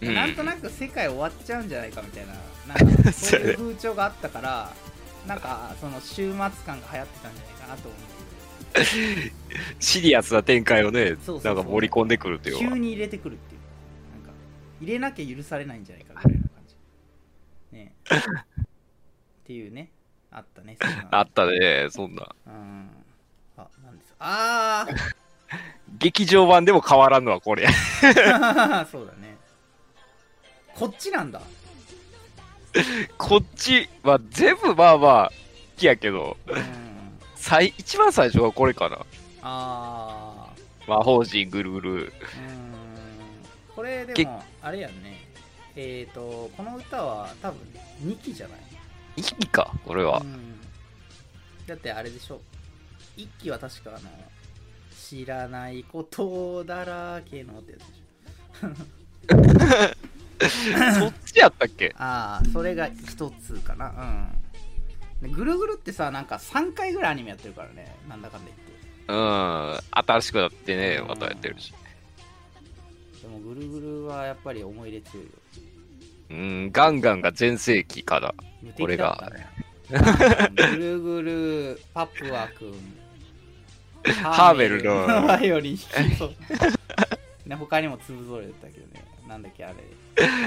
[0.00, 0.14] て、うん。
[0.14, 2.34] なんとなく世界終わっちゃうんじゃないかみたいな
[2.74, 4.72] なんかそういう風潮があったから
[5.26, 7.96] なんかその終末感が流行ってたんじゃないかなと思
[9.78, 11.54] シリアスな展開をねそうそうそう。
[11.54, 13.60] なんか盛り込んでくるっていう急に入れてくるっていう。
[14.12, 14.32] なんか
[14.80, 17.76] 入れなきゃ許されないんじゃないかぐらいの感じ。
[17.76, 17.94] ね。
[18.64, 19.90] っていうね
[20.30, 20.76] あったね
[21.10, 22.34] あったねそんな。
[22.46, 22.90] うん。
[23.56, 24.86] あなんですあ
[25.98, 27.66] 劇場版でも変わらんのはこれ。
[27.66, 29.36] あそうだね。
[30.74, 31.40] こっちなんだ。
[33.16, 35.34] こっちは全部まあまあ好
[35.76, 36.36] きやけど。
[36.46, 36.93] うん
[37.44, 38.96] 最一番最初はこれかな。
[39.42, 40.48] ああ
[40.88, 42.12] 魔法陣ぐるぐる。
[43.76, 45.28] これでけもあれやんね。
[45.76, 47.60] えっ、ー、とこの歌は多分
[48.02, 48.58] 2期じゃない？
[49.20, 50.20] いいかこれは。
[50.20, 50.58] うん。
[51.66, 52.40] だってあれでしょ。
[53.18, 54.00] 1期は確かあの
[54.98, 57.82] 知らないことだらけのってやつ
[60.40, 60.94] でしょ。
[60.98, 61.94] そっちやったっけ？
[62.00, 63.90] ああそれが一つかな。
[63.90, 64.28] うん。
[64.38, 64.43] で
[65.28, 67.94] ぐるぐるってさなんか3回ぐらいアニメやってるからね。
[68.08, 68.74] なんだかんだ言って。
[69.06, 71.72] うん新しくなってねまたやってるし。
[73.22, 75.32] でもぐるぐるはやっぱり思い入れ強いよ。
[76.30, 78.34] うん、ガンガンが全盛期から。
[78.62, 79.46] 無敵だったね。
[80.56, 82.74] ぐるぐるパプアくん
[84.22, 85.06] ハーベルの。
[85.26, 86.34] バイオリン弾きそう
[87.46, 89.04] ね他にも粒ぞろいだったけどね。
[89.28, 89.76] なんだっけあれ。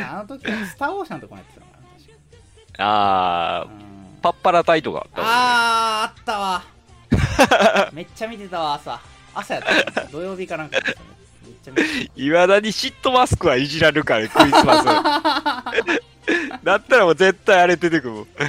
[0.10, 3.97] あの時はスター・オーシャンとかもやってたのかな確あー、かうん
[4.28, 9.00] パッパラ隊とかあったもんねあーあったわ めっちゃ見てたわ朝
[9.34, 9.64] 朝やっ
[9.94, 11.06] たの土曜日かなんかやってたね
[11.46, 11.78] めっちゃ見
[12.10, 14.86] ていまだにシットマスクはいじられるからね、クリスマス。
[16.64, 18.26] だったらもう絶対あれ出てくるもん。
[18.26, 18.44] た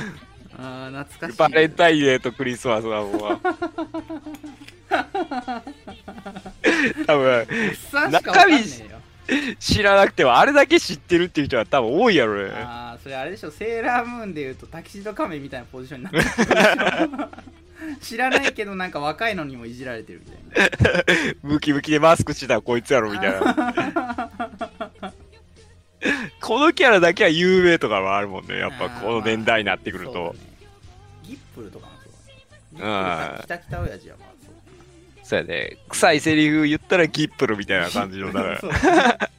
[0.58, 3.40] あー懐かしいバレンタインデーとクリスマスはもう。
[7.06, 7.46] 多分、おっ
[7.90, 8.98] さんしかわかんねえよ
[9.60, 12.50] 知らなくてもあれだけ知ってるっていう人は多分多いやろね。
[12.54, 16.18] ああそれあれでしょセーラームーンでいうとタキシード仮面みたいなポジションになって
[17.86, 21.04] る 知らないけどなんか若いのにもいじられてるみたいな
[21.42, 24.30] ムキムキでマスクしてたらこいつやろみたいな。
[26.42, 28.58] このキャラだけは有名とかはあるもんね。
[28.58, 30.34] やっぱこの年代になってくると。
[30.34, 30.40] ね
[31.24, 32.42] ギップルとかもそうだね
[32.74, 35.78] ギうんップル北北親父はまあそうそうやね。
[35.88, 38.32] 臭いセリフ言ったらギップルみたいな感じの。
[38.34, 39.30] だから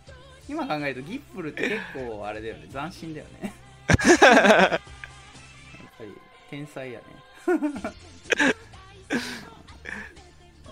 [0.49, 3.53] 今考えるとギップルって結構あれだよね斬新だよね
[3.89, 4.79] やっ
[5.97, 6.13] ぱり
[6.49, 7.05] 天才やね。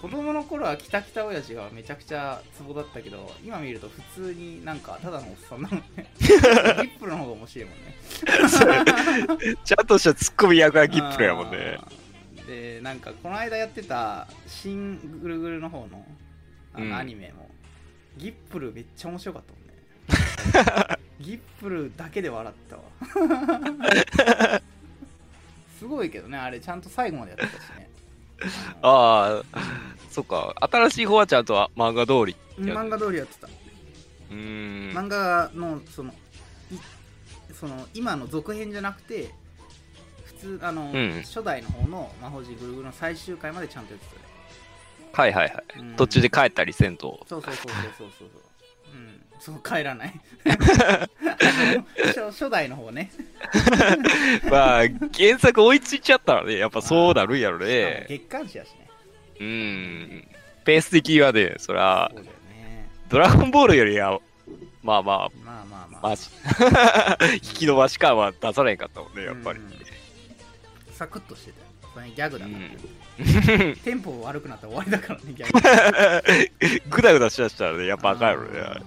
[0.01, 5.83] 子供の頃は北北親父がめちゃくちゃツボだったけど今見ると普通になんかただのおっさんなのね。
[6.19, 7.95] ギップルの方が面白いもんね。
[9.63, 11.79] ちゃんとしたツッコミ役はギップルやもんね。
[12.45, 16.05] でなんかこの間やってた「新ぐるぐる」の方の
[16.73, 16.95] あの、うん。
[16.95, 17.49] アニメも
[18.17, 19.53] ギップルめっちゃ面白かった
[21.19, 24.61] ギップルだけで笑ったわ
[25.77, 27.89] すごいけどねあれちゃんと最後までやってたしね
[28.81, 28.93] あの
[29.37, 29.43] ああ、
[30.11, 30.53] そっか。
[30.71, 32.35] 新しい方はちゃんと漫画通り。
[32.59, 34.95] 漫画通りやってたうーん。
[34.95, 36.13] 漫画のそのい
[37.53, 39.31] その今の続編じゃなくて
[40.25, 44.27] 普通あの、うん初代の方の魔法陣ぐるぐるの最終回までちゃんとやってたね
[45.13, 45.79] はいはいはい。
[45.79, 47.25] うん途中で帰ったりせんと。
[47.27, 48.29] そうそうそうそうそうそう
[49.39, 49.61] そう。
[49.63, 50.13] 帰らない。
[52.07, 53.11] 初初代の方ね。
[54.49, 58.05] まあ、原作追いついちゃったらね、やっぱそうなるんやろね。
[58.09, 58.87] 月刊誌やしね。
[59.39, 60.27] うーん。
[60.65, 62.89] ペース的にはね、そらそ、うだよね。
[63.09, 64.19] ドラゴンボールよりは、
[64.83, 67.25] まあまあ、まあまあまあ。
[67.35, 69.61] 引き伸ばし感は出さないかったもんね、やっぱりう。
[69.61, 69.73] ん
[70.93, 71.67] サクッとしてたよ。
[71.93, 76.81] それギャグだから、うんテンポ悪くなったら終わりだからね、ギャグ。
[76.89, 78.81] ぐだぐだしだしたらね、やっぱあかんやろね。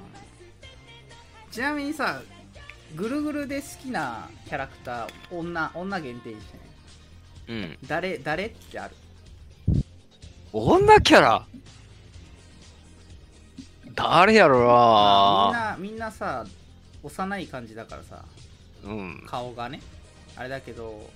[1.50, 2.22] うんちなみにさ、
[2.94, 6.62] ぐるぐるで好きなキャラクター、女、女限定にしてね。
[7.48, 7.78] うん。
[7.88, 8.94] 誰、誰ってある？
[10.52, 11.46] 女キャラ？
[13.94, 16.46] 誰やろみんなな、みんなさ、
[17.02, 18.24] 幼い感じだからさ、
[18.84, 19.24] うん。
[19.26, 19.80] 顔がね
[20.36, 21.10] あれだけど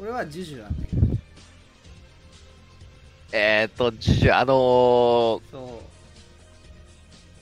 [0.00, 1.06] 俺はジュジュなんだけど
[3.32, 5.82] えーっと、じゅあのー、そ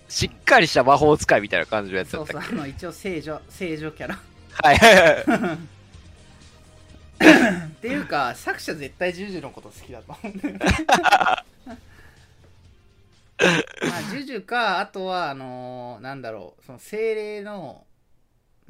[0.09, 4.19] しっかりした魔法使いみたいな感じのやうつだったそうそうあの一応聖女聖女キャラ。
[4.63, 5.59] はいはいはい。
[7.67, 10.61] っていうか作者絶対ジュジュのこと好きだと思うんだよね。
[13.39, 17.87] まあジュジュかあとはあのーなんだろうその精霊の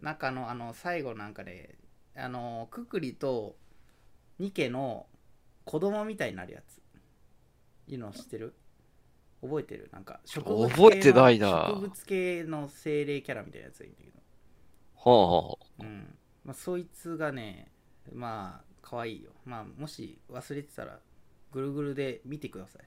[0.03, 1.77] 中のあの最後なんかで、
[2.17, 3.57] あのーククリと
[4.39, 5.07] ニケの
[5.65, 6.79] 子供みたいになるやつ。
[7.91, 8.55] いうの知ってる？
[9.41, 9.89] 覚えてる？
[9.93, 11.69] なんか植物系の覚えてないな。
[11.75, 14.19] 植物系の精霊キャラみたいなやつがいるんだけど。
[14.95, 16.19] ほうほうん。
[16.45, 17.71] まあ、そいつがね
[18.13, 19.31] まあ可愛いよ。
[19.45, 20.99] まあもし忘れてたら
[21.53, 22.83] ぐるぐるで見てください。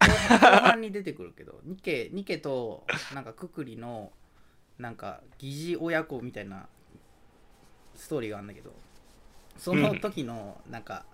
[0.00, 4.12] 後半後半に出てくるけど ニケニケとなんかククリの
[4.78, 6.68] なんか疑似親子みたいな
[7.94, 8.72] ストーリーがあるんだけど
[9.56, 11.04] その時のなんか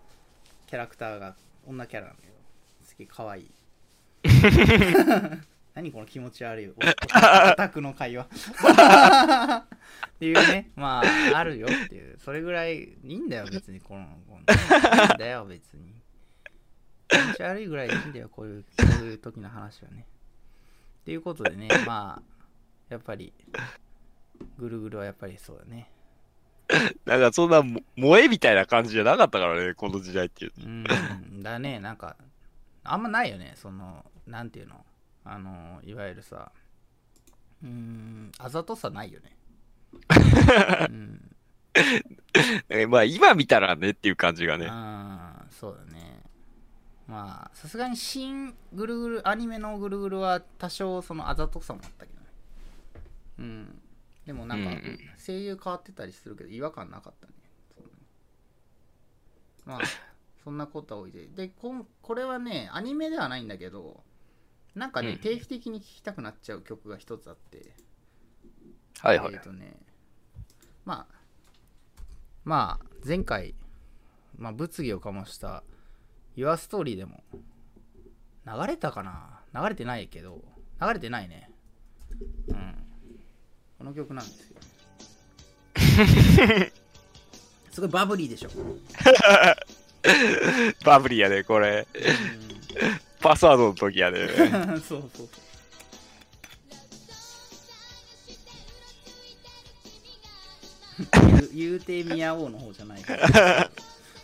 [0.67, 1.35] キャラクターが
[1.67, 2.35] 女キャラなんだけど
[2.83, 3.51] すげえ可愛い
[5.75, 6.75] 何この気持ち悪いオ
[7.57, 8.25] タクの会話。
[8.25, 10.71] っていうね。
[10.77, 12.19] まああるよっていう。
[12.25, 13.81] それぐらいいいんだよ別に。
[13.81, 15.95] このこのいいんだよ別に。
[17.09, 18.69] 気持ち悪いぐらいでいいんだよこういうこ
[19.03, 20.07] ういう時の話はね。
[21.03, 22.23] っていうことでねまあ
[22.89, 23.33] やっぱり
[24.59, 25.91] ぐるぐるはやっぱりそうだね。
[26.71, 27.09] う。
[27.09, 30.53] なんかそんなも萌えみたいな感じじゃなかったからね、この時代っていう。
[30.57, 31.81] うんだね。
[31.81, 32.17] なんか
[32.85, 33.55] あんまないよね。
[33.57, 34.85] そのなんていうの？
[35.25, 36.53] あのいわゆるさ
[37.63, 39.37] うーんあざとさないよね。
[40.91, 41.37] うん。
[42.69, 44.67] え まあ今見たらねっていう感じがね。
[44.71, 46.23] あーそうだね。
[47.07, 52.27] まあさすがに新ぐるぐるアニメのぐるぐるは多少そのあざとさもあったけどね。
[53.39, 53.81] うん。
[54.27, 54.71] でもなんか、
[55.19, 57.35] 声優変わってたりするけど違和感なかったね。
[57.75, 57.97] そんなに
[59.67, 59.81] まあ
[60.45, 64.03] そんなことは置いてでこんこれはねアニメではないんだけど
[64.75, 65.19] なんかね、うん。
[65.19, 67.73] 定期的に聴きたくなっちゃう曲が一つあって。
[69.01, 69.35] はいはい。
[69.35, 69.41] えっ、。
[69.41, 69.77] とね
[70.85, 71.15] まあ
[72.45, 73.55] まあ前回、
[74.37, 75.63] まあ、物議を醸した
[76.37, 77.23] Your Story でも
[78.47, 79.41] 流れたかな？
[79.55, 80.43] 流れてないけど
[80.81, 81.51] 流れてないね。
[82.49, 82.75] うん。
[83.79, 84.61] この曲なんですよ。
[87.71, 88.51] すごいバブリーでしょ、
[90.85, 91.87] バブリーやね、これ。
[93.21, 94.21] パスワードの時やね。
[94.21, 95.29] うん、 そうそうそう
[101.23, 103.71] 言う言うてみやおうの方じゃないから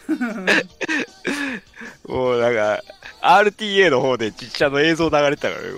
[2.07, 2.81] もうなんか、
[3.23, 5.69] RTA の方で実写の映像流れてたからね、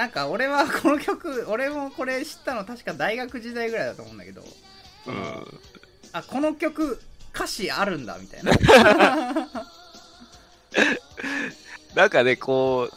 [0.00, 4.42] なんか俺はこの曲 俺もこれ知ったの確か大学時代ぐらいだと思うんだけど、
[5.06, 5.60] うん。
[6.12, 6.98] あこの曲
[7.34, 8.52] 歌詞あるんだみたいな
[11.94, 12.94] なんかね、こう、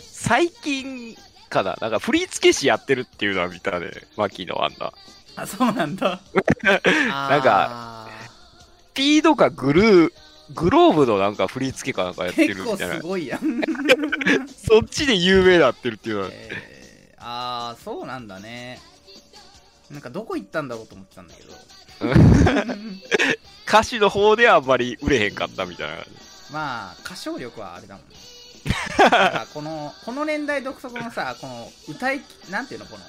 [0.00, 1.14] 最近
[1.50, 4.94] かな、なんか振付師やってるっていうのは見たね、マキのあんな。
[5.36, 6.22] あそうなんだ
[6.64, 8.08] なんか
[8.88, 10.12] スピードかグルー、
[10.54, 13.02] グローブのなんか振り付けかなんかやってるみたいなす。
[13.02, 13.40] ごいやん、
[14.46, 16.28] そっちで有名になってるっていうのは。
[16.32, 18.80] えー、ああそうなんだね
[19.90, 21.52] なんかどこ行ったんだろうと思ってたんだけど
[23.66, 26.04] 歌詞の方ではあんまり売れへんかったみたいな。
[26.50, 28.16] まあ歌唱力はあれだもんね
[29.54, 33.04] このこの年代独特のさこの歌いなんていうのこの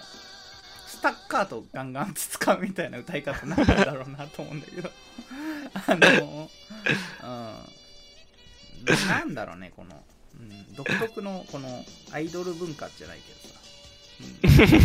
[0.98, 4.90] スタッカートガンガン使うみたいな歌い方なんだろうなと思うんだけど。
[5.74, 6.50] あの
[7.24, 10.02] うんなんだろうねこの、
[10.40, 14.82] うん、独特のこのアイドル文化じゃないけどさ、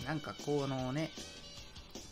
[0.00, 1.10] うん、なんかこのね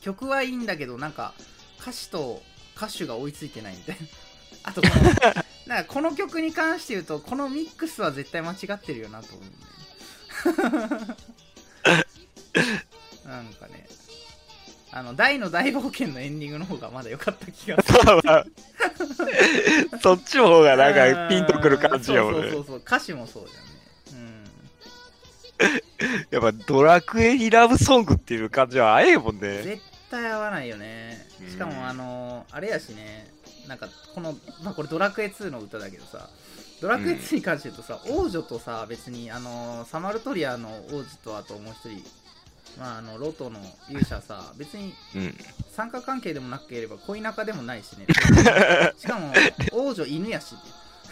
[0.00, 1.32] 曲はいいんだけどなんか
[1.80, 2.42] 歌詞と
[2.76, 4.06] 歌手が追いついてないみたいな。
[4.64, 4.94] あとこの
[5.66, 11.14] なんかこの曲に関して言うとこのミックスは絶対間違ってるよなと思うんだよね。
[13.26, 13.86] なんかね
[14.90, 17.98] あの大の大冒険のエンディングの方がまだ良かった気がする。
[20.00, 22.64] そっちの方がなんかピンとくる感じやもんねそうそうそう。
[22.66, 22.78] そう。
[22.78, 23.64] 歌詞もそうじゃん。
[25.72, 25.82] ね
[26.30, 29.62] やっぱドラクエにラブソングっていう感じはあええもんうんね。
[29.62, 31.26] 絶対合わないよね。
[31.50, 31.72] しかうん。
[31.72, 33.28] もあのあれやしね。
[33.66, 36.30] なんかこの、まあ、これドラクエ2の歌だけどさ。
[36.80, 42.04] ドラクエ2に関して言うとさ、王女とさ別にあのサマルトリアの王子とあともう一人
[42.78, 45.34] まああのロトの勇者さ別にうん。
[45.78, 48.06] 三角関係でもなければ恋仲でもないしね。
[48.98, 49.32] しかも
[49.72, 50.56] 王女犬やし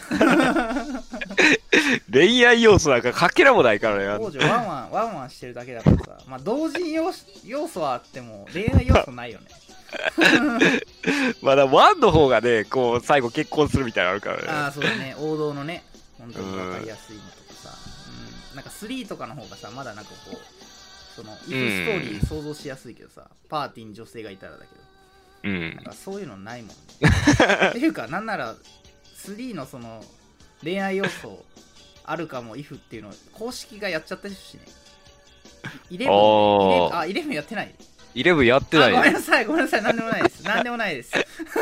[2.11, 4.09] 恋愛要素なんかかけらもないからね。
[4.23, 6.17] 王女ワンワンワンワンしてるだけだからさ。
[6.27, 9.47] まあ同人要素要素はあっても恋愛要素ないよね。
[11.41, 14.47] まだワンの方がね、こう、最後結婚するみたいなのあるからね。
[14.49, 15.15] ああそうだね。
[15.17, 15.85] 王道のね。
[16.19, 17.69] 本当に分かりやすいのとかさ、
[18.51, 20.56] うん、なんか3とかの方がさまだなんかこう
[21.17, 25.49] そのイフストーリー想像しやすいけどさ、パーティーに女性がいたらだけど。
[25.49, 25.75] うん。
[25.77, 25.83] なん。
[25.85, 26.75] かそういうのないもんね。
[27.69, 28.53] っていうかなんなら
[29.15, 30.03] 3のその
[30.61, 31.43] 恋愛要素
[32.03, 34.61] あるかも if っていうの公式がやっちゃってるしね。
[35.89, 37.73] イレブンあイレブンやってない？
[38.13, 38.91] イレブンやってない。
[38.91, 40.43] ごめんなさいごめんなさいなんでもないです。
[40.43, 41.13] なんでもないです。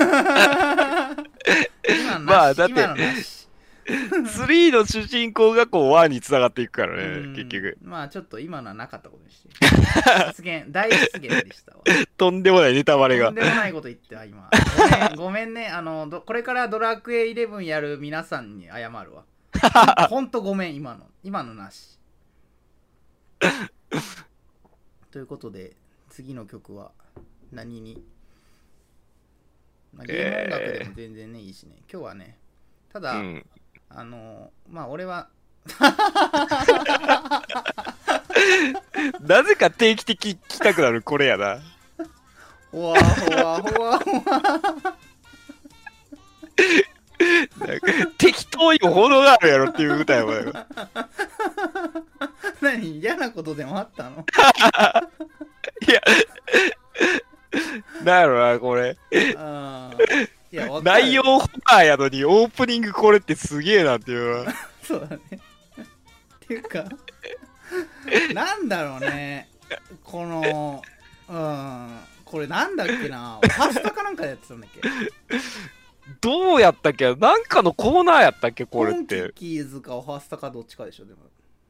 [1.88, 3.45] 今のなし、まあだって今のなし
[3.88, 7.33] 3の主人公がこう、1に繋がっていくからうん。
[7.33, 7.77] ね、結局。
[7.83, 9.49] まあちょっと今のはなかったことにして。
[10.33, 11.83] 失言大失言でしたわ。
[12.17, 13.27] とんでもないネタバレが。
[13.27, 13.36] とん。
[13.36, 14.49] でもないこと言っては今。
[14.75, 15.67] ごめんごめんね。
[15.67, 19.23] あのどこれからドラクエイレブンやる皆さんに謝るわ。
[20.09, 21.07] ほんとごめん今の。
[21.23, 21.99] 今のなし。
[25.11, 25.75] ということで
[26.09, 26.91] 次の曲は
[27.51, 28.03] 何に、
[29.93, 31.75] まあ、ゲーム音楽でも全然ねいいしね。
[31.91, 32.39] 今日はね
[32.91, 33.45] ただ、うん。
[33.89, 35.27] あのまあ俺は
[39.21, 41.59] なぜか定期的に聞きたくなるこれやな。
[42.71, 44.21] ほわほわほわほわ
[47.59, 50.53] なんか適当にも程があるやろっていう歌やもん。
[52.61, 54.25] 何嫌なことでもあったの？
[55.88, 56.01] いや、
[58.03, 58.97] なんやろな、これ。
[59.38, 61.39] あーいやわかる内容ホ
[61.72, 64.45] ラーやのにオープニングこれってすげえなっていう。
[64.82, 65.20] そうだね。
[65.32, 66.86] っていうか
[68.34, 69.49] なんだろうね。
[70.03, 70.82] この
[71.28, 73.39] うんこれなんだっけな。
[73.41, 74.82] ファストかなんかでやってたんだっけ？
[76.22, 77.14] どうやったっけ？
[77.16, 78.66] なんかのコーナーやったっけ？
[78.66, 79.32] これっコンて。
[79.36, 81.20] キッズかオファースタかどっちかでしょでも。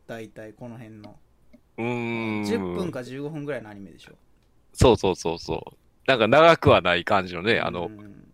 [0.08, 1.18] 大体この辺の。
[1.78, 1.86] うー
[2.42, 2.44] ん。
[2.44, 4.12] 10分か15分ぐらいのアニメでしょ。
[4.74, 5.78] そうそうそうそう。
[6.06, 8.25] なんか長くはない感じのね、あのう、ん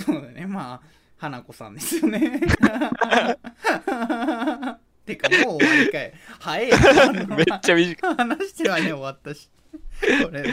[0.00, 0.46] そうだね。
[0.46, 0.86] まあ
[1.16, 2.40] 花子さんですよね。
[5.06, 6.12] てかもう終わりかい。
[6.40, 6.76] 早いよ
[7.36, 8.14] めっちゃ短い。
[8.16, 9.50] 話してはね終わったし。
[10.24, 10.44] これ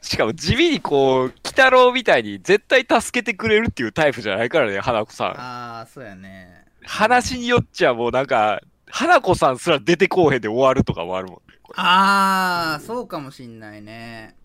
[0.00, 5.28] しかも地味にこう、鬼太郎みたいに絶対助けてくれるっていうタイプじゃないからね、花子さん。
[5.32, 6.64] ああそうやね。
[6.84, 11.58] 話によっちゃもうなんか、花子さんすら出てこうへんで終わるとかもあるもんね。
[11.74, 14.36] ああそうかもしんないね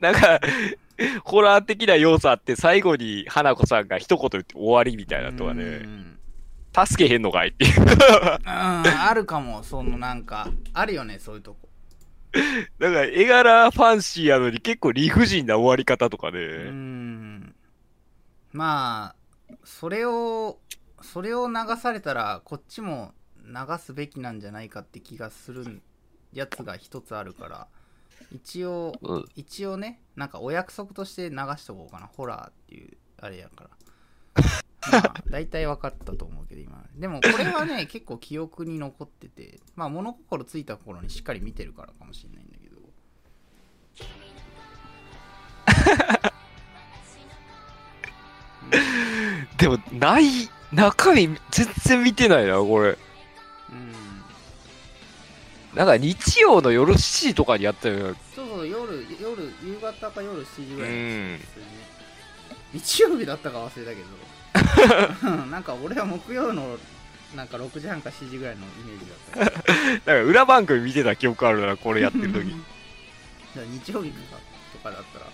[0.00, 0.40] なんか、
[1.24, 6.18] ホラー的な要素あって、最後に花子さんが一言言って終わりみたいなとかうね、ん
[6.86, 7.80] 助けへんのかいっていう。
[7.80, 8.42] うん。
[8.46, 11.68] あるかもそのなんかあるよねそういうとこ。
[12.78, 16.38] なんか絵柄ファンシーやのに結構理不尽な終わり方とかね。
[16.38, 17.54] うーん。
[18.52, 19.14] ま
[19.50, 20.58] あそれを
[21.02, 23.12] それを流されたらこっちも
[23.44, 25.82] 流すべきなんじゃないかって気がする
[26.32, 27.66] やつが一つあるから
[28.32, 29.24] 一応うん。
[29.34, 32.06] 一応ねなんかお約束として流しとこうかな。
[32.06, 33.70] ホラーっていうあれやから。
[34.92, 36.84] まあ大体分かったと思うけど今。
[36.94, 39.60] でもこれはね 結構記憶に残ってて。
[39.74, 42.78] まあ物心ついた頃にしっかり見てるからかもしれないんだけど。
[49.58, 50.24] でも、ない、
[50.72, 52.98] 中身全然見てないな、これ。
[55.78, 56.96] うんなんか日曜の夜7
[57.28, 58.16] 時とかにやったよ。
[58.34, 61.40] そうそう夜夜夕方か夜7時ぐらいね。
[62.72, 65.46] 日曜日だったか忘れたけど。
[65.46, 66.76] なんか俺は木曜の
[67.36, 69.06] なんか6時半か7時ぐらいのイメージ
[69.36, 69.72] だった。
[70.12, 72.46] なんか裏番組見てた記憶あるな、これやってる時。
[73.54, 74.40] 日曜日とか
[74.72, 75.26] とかだったら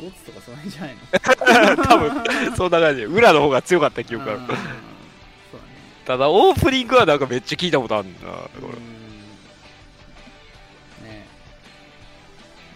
[0.00, 0.96] ゴツとかその辺じゃない
[1.76, 1.84] の？
[1.84, 3.00] 多分、そんな感じ。
[3.00, 3.06] で。
[3.06, 4.40] 裏の方が強かった記憶ある。
[4.40, 4.46] ね。
[6.04, 9.05] ただ、オープニングはなんかめっちゃ聞いたことあるんだな、これ。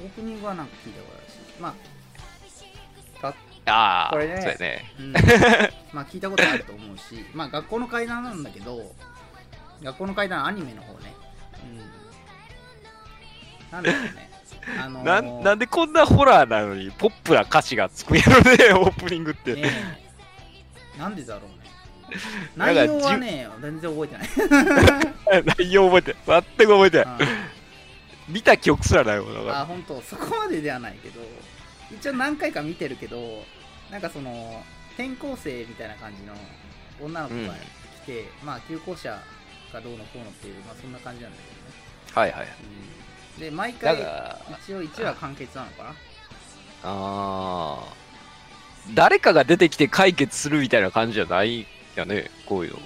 [0.03, 1.75] オープニングはなんか聞いたことあるしまあ
[3.67, 4.85] ああ、これねそうやね。
[4.99, 5.13] うん
[5.93, 8.95] まあ聞いたことあると思うし、まあ学校の階段なんだけど、
[9.83, 11.15] 学校の階段アニメの方ね。
[11.65, 11.79] うん。
[13.73, 14.31] なんだろうね。
[14.79, 19.55] あのー、なんなんでこんなホラーなのにポップな歌詞がつくんやろね、 オープニングって。
[19.55, 19.63] ね
[20.97, 21.71] えなんでだろうね。
[22.57, 25.45] 内容はね、全然覚えてない。
[25.59, 26.17] 内容覚えて。
[26.27, 27.07] 全く覚えてない。
[27.21, 27.60] うん
[28.31, 29.35] 見た記憶すらないもん。
[29.35, 31.21] だかあ、本当そこまでではないけど、
[31.95, 33.45] 一応何回か見てるけど、
[33.91, 34.63] なんかその、
[34.95, 36.35] 転校生みたいな感じの
[37.01, 37.55] 女の子が
[38.05, 39.11] 来て、まあ、休校者
[39.73, 41.73] がどうのこうのっていう、まあそんな感じなんだけどね。
[42.15, 42.23] ら。
[42.23, 42.47] はいはい。
[42.47, 43.11] うん
[43.41, 43.97] で、毎だ回、
[44.61, 45.95] 一応1話完結なのかなあ
[46.83, 47.95] あ。
[48.95, 51.67] 誰かが出てきて解決するみたいな感じじゃない
[51.97, 52.79] よね、こういうの。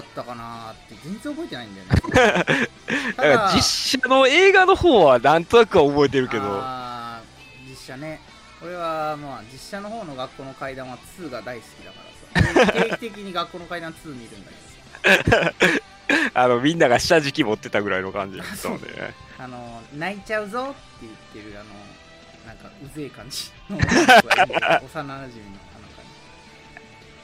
[0.00, 2.66] ったかなって全然覚えてないんだよね。
[3.16, 6.44] ただから実写の映画の方はなんとなくは覚えてるけど、
[7.68, 8.20] 実写ね。
[8.62, 12.00] 俺はまあ実写の方の学校の階段は2が大好きだか
[12.54, 12.72] らさ。
[12.72, 14.50] 定期的に学校の階段2見るんだ
[15.14, 15.52] けどさ。
[16.34, 18.92] あの、みんなが下敷き持ってたぐらいの感じだったので。
[18.92, 19.14] ね。
[19.40, 21.70] あの泣いちゃうぞって言ってるあの
[22.44, 25.30] なんかうぜえ感じの幼馴染のあの
[25.94, 26.02] 感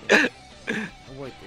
[0.09, 0.31] じ
[1.11, 1.44] 覚えて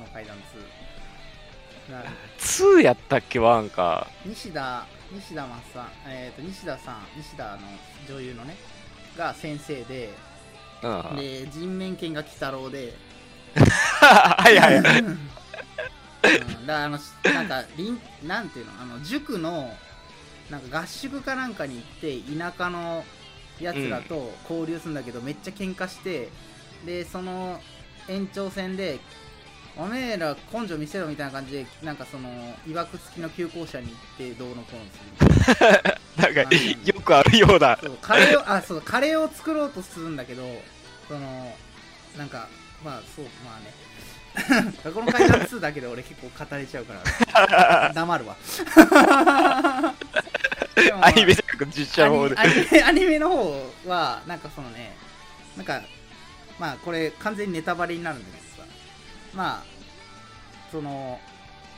[0.00, 2.04] ない学校の階段2な
[2.38, 4.08] 2やったっけ、ワンか。
[4.24, 7.58] 西田西田真さん、えー、と西田さん西田の
[8.08, 8.56] 女優のね。
[9.16, 10.10] が先生で。
[10.82, 11.16] うん。
[11.16, 12.94] で人面犬が鬼太郎で。
[13.56, 15.00] はいはいはい。
[15.00, 15.14] うん。
[15.14, 18.72] だからあのなんかりんなんていうの？
[18.80, 19.72] あの塾の
[20.50, 23.04] なんか合宿かなんかに行って田舎の
[23.60, 26.28] やつらと交流するんだけど、めっちゃ喧嘩して
[26.84, 27.60] でその
[28.08, 29.00] 延長戦で
[29.78, 32.30] おめえら根性見せろみたいな感じでなんかその
[32.66, 35.66] いわくつきの旧校舎に行ってどうのこうのする。
[36.16, 37.78] なんか、よくあるような。
[37.80, 40.42] そうカレーをあそうカレーを作ろうとするんだけど
[41.06, 41.54] その
[42.16, 42.48] なんか
[42.82, 43.74] まあそうまあね。
[44.84, 46.94] 学校の階段2だけで俺結構語れちゃうか
[47.34, 48.36] ら 黙るわ。
[51.00, 52.36] アニメじゃなく実写の方で。
[52.82, 54.96] アニメの方はなんかそのね
[55.54, 55.82] なんか
[56.58, 58.45] まあこれ完全にネタバレになるんだけど。
[58.45, 58.45] さ
[59.36, 59.62] まあ
[60.72, 61.20] その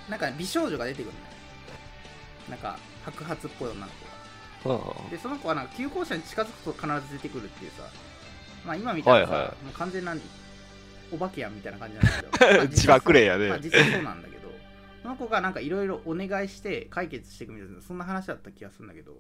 [0.08, 1.26] なんか美少女が出てくるんだよ。
[2.50, 4.08] なんか白髪っぽい女の子が。
[5.04, 7.82] うんでその子はなんか旧校舎に近づくと必ず出てくるっていうさ。
[8.66, 9.64] まあ今みたいなさ、はいはい。
[9.64, 10.16] もう完全な
[11.12, 12.62] お化けやんみたいな感じなんだけど。
[12.68, 13.48] 自爆霊やね。
[13.48, 14.48] まあ実際そうなんだけど。
[15.02, 19.12] その子がなんかいろいろお願いして解決していくみたいなそんな話だった気がするんだけど。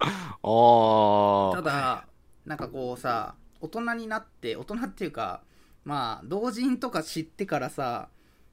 [0.00, 1.56] ああ。
[1.56, 2.06] ただ
[2.46, 5.42] なんかこうさ大人になって大人っていうか
[5.84, 8.08] まあ同人とか知ってからさ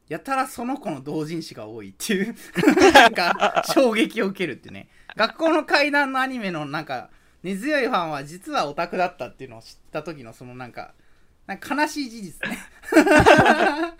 [0.09, 2.35] やたらその子の同人誌が多いっていう
[2.93, 4.89] なんか衝撃を受けるってね。
[5.15, 7.09] 学校の階段のアニメのなんか
[7.43, 10.93] 根強いファンは実はオタクだったっていうのを知った時のそのなんか
[11.47, 12.57] なんか悲しい事実ね。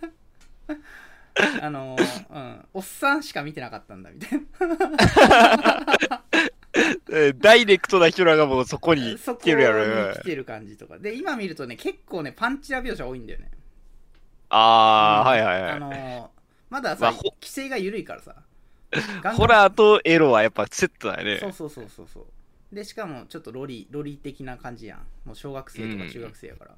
[1.62, 1.96] あの
[2.30, 4.46] うんおっさんしか見てなかったんだみたいな。
[4.60, 4.66] え
[6.28, 6.31] ー
[7.40, 10.14] ダイレクトな人らがもうそこに来てるやにろ。
[10.14, 10.98] 来てる感じとか。
[10.98, 13.52] で今見るとね結構ねパンチラ描写多いんだよね。
[14.50, 15.28] ああ、うん。
[15.28, 15.72] はいはいはい。
[15.72, 18.36] あのーまださ、まあほ規制が緩いからさ。
[19.36, 21.38] ホラーとエロはやっぱセットだよね。
[21.40, 22.76] そうそうそうそうそう。
[22.76, 25.00] でしかもちょっとロリロリ的な感じやん。
[25.26, 26.72] もう小学生とか中学生やから、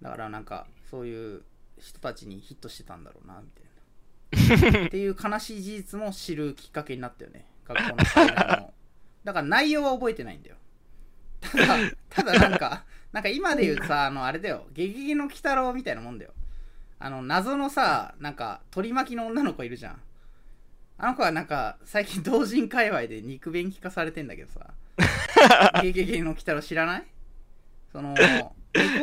[0.00, 1.42] だからなんかそういう
[1.78, 4.86] 人たちにヒットしてたんだろうなみたいな。
[4.86, 7.44] っていう悲しい事実も知るきっかけになったよね。
[7.66, 8.72] 学校の
[9.28, 10.56] だから内容は覚えてないんだよ。
[11.42, 11.66] ただ
[12.08, 16.32] ただなんか なんか今で言うさあのあれだよ「ゲゲゲの鬼太郎」みたいなもんだよ。
[16.98, 20.00] あの謎のさなんか取り巻きの女の子いるじゃん。
[20.96, 24.70] あの子はなんか最近同人界隈で肉便器化されてんだけどさ。
[25.82, 27.04] ゲゲゲの鬼太郎知らない？
[27.92, 28.54] その猫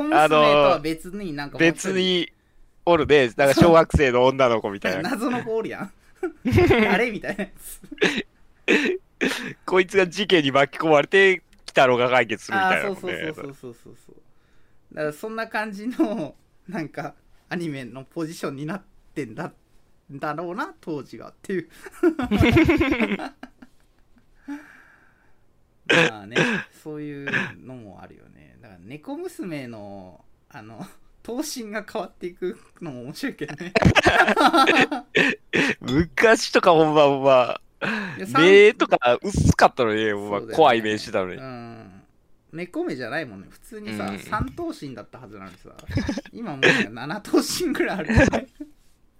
[0.03, 2.33] 娘とは別になんか別に
[2.83, 5.11] おるで、なんか小学生の女の子みたいな。
[5.11, 5.91] 謎の子おるやん。
[6.89, 7.79] あれみたいなやつ
[9.65, 13.33] こいつが事件に巻き込まれて、鬼太郎が解決するみあたいなもんあそうそうね。
[13.33, 13.95] そうそうそうそう。
[14.07, 14.15] そう
[14.93, 16.35] だからそんな感じの
[16.67, 17.15] なんか
[17.49, 19.53] アニメのポジションになってんだ
[20.11, 21.69] だろうな当時がっていう。
[25.87, 26.35] まあね
[26.83, 27.31] そういう
[27.65, 28.57] のもあるよね。
[28.61, 30.85] だから猫娘のあの
[31.23, 33.73] 頭身が変わっていくのも面白いけどね。
[35.81, 37.59] 昔とかほんまほんま、
[38.37, 41.41] 目とか薄かったのに、ま怖い目してたのにう。
[41.41, 42.01] ん
[42.53, 45.71] 猫目じゃないもんね普通にさ、うん三頭身だったはずなのにさ
[46.31, 48.47] 今もうね七頭身ぐらいあるよね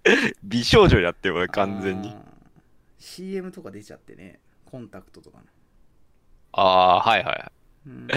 [0.42, 2.14] 美少女やってるよね、完全に。
[2.98, 5.44] CM とか出ちゃってねコンタクトとかの、
[6.52, 7.52] ああ、はいはい。
[7.86, 8.08] うん、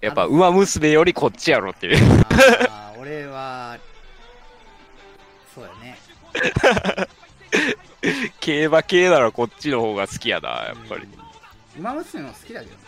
[0.00, 1.98] やっぱ、馬娘よりこっちやろっていう。
[2.98, 3.78] 俺は
[8.40, 11.02] 競馬系ならこっちの方が好きやな、やっぱり。
[11.02, 11.24] うん
[11.78, 12.78] 馬娘も好きだけどね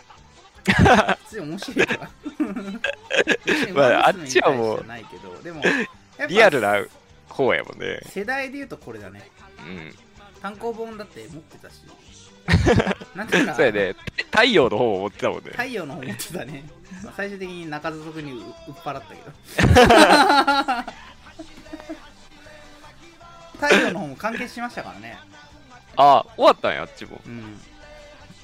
[1.24, 2.10] 普通に面白いから
[3.74, 5.62] まああっちはもうないけどでも
[6.28, 6.84] リアルな
[7.28, 8.00] 方やもんね。
[8.08, 9.28] 世代で言うとこれだね
[9.66, 9.94] うん。
[10.40, 11.82] 単行本だって持ってたし
[13.14, 13.94] なんそうやね。
[14.30, 15.50] 太陽の方も持ってたもんね。
[15.50, 16.64] 太陽の方持ってたね
[17.16, 18.44] 最終的に中族にう売っ
[18.74, 19.32] 払ったけど
[23.56, 25.18] 太陽の方も完結しましたからね。
[25.96, 27.20] ああ、終わったんや、あっちも。
[27.26, 27.60] うん。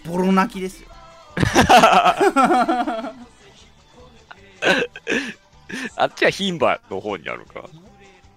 [0.05, 0.89] ボロ泣きですよ。
[5.97, 7.69] あっちは牝馬の方にあるか。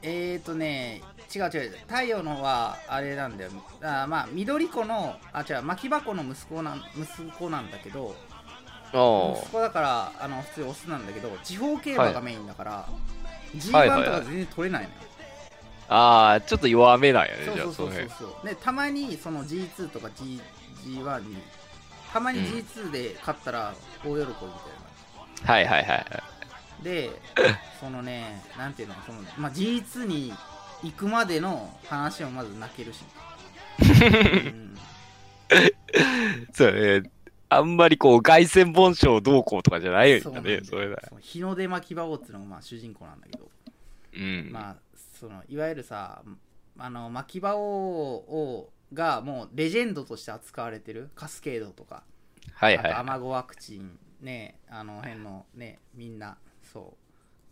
[0.01, 1.01] えーとね
[1.33, 3.51] 違う違う太陽の方はあれなんだよ。
[3.81, 8.15] あまあ緑子のあ違う牧箱の息子なん息子なんだけど
[8.93, 12.87] あ息子だからあの普通オスなんだけど地方競馬がメインだから、は
[13.53, 13.57] い。
[13.57, 14.95] G1 とか全然取れないのよ、
[15.87, 18.09] ああ、ちょっと弱めなんやね、じゃあ、そそうそうそう。
[18.19, 20.41] そうでたまにその G2 とか G
[20.85, 21.37] G1 に
[22.11, 23.73] たまに G2 で勝ったら
[24.03, 24.35] 大喜びみたい
[25.45, 26.83] な、はいはいはい。
[26.83, 27.09] で
[27.79, 30.33] そのねなんていうのその、まあ、G2 に
[30.83, 33.03] 行くまでの話もまず泣けるし、
[33.81, 34.77] うん
[36.53, 37.09] そうね。
[37.47, 41.01] あんまりこう、凱旋本賞どうこうとかじゃないよね、それだ。
[41.19, 43.49] 日の出巻き場王っていうのがまあ主人公なんだけど、
[44.15, 44.49] うん。
[44.51, 44.75] まあ
[45.15, 46.23] そのいわゆるさ
[46.77, 52.03] あの巻き場王をがもうレジェンドとして扱われてるカスケードとか。
[52.53, 52.99] はいはいあと。
[52.99, 56.95] アマゴワクチンねあの辺のねみんなそ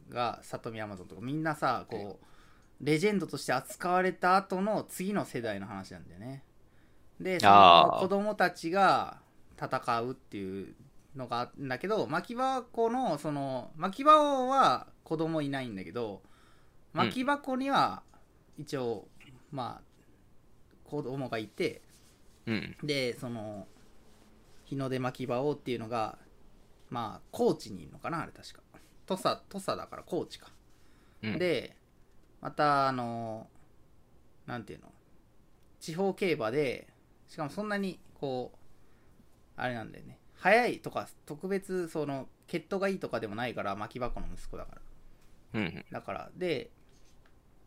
[0.09, 0.13] う。
[0.13, 1.21] が里見アマゾンとか。
[1.21, 6.43] みんなさこうレジェンドとして扱われた後の次の世代の話なんだよね。
[7.19, 9.17] でその子供たちが
[9.57, 10.75] 戦うっていう
[11.15, 16.21] のがあるんだけど牧場子のその牧場王は子供いないんだけど
[16.93, 18.03] 牧場子には
[18.57, 19.07] 一応
[19.51, 21.81] まあ子供がいて
[22.45, 22.75] うん。
[22.83, 23.67] でその
[24.65, 26.17] 日の出巻き場王っていうのが
[26.89, 28.61] まあ高知にいるのかなあれ確か。
[29.05, 30.47] 土佐土佐だから高知か、
[31.21, 31.75] うん、で
[32.41, 33.47] またあの
[34.45, 34.91] なんていうの？
[35.79, 36.87] 地方競馬で
[37.27, 38.57] しかもそんなにこう
[39.59, 40.19] あれなんだよね。
[40.35, 44.75] 早いとか特別その血統がいいとかでもないから巻き箱の息子だか
[45.53, 45.61] ら。
[45.61, 45.85] うん。
[45.91, 46.71] だからで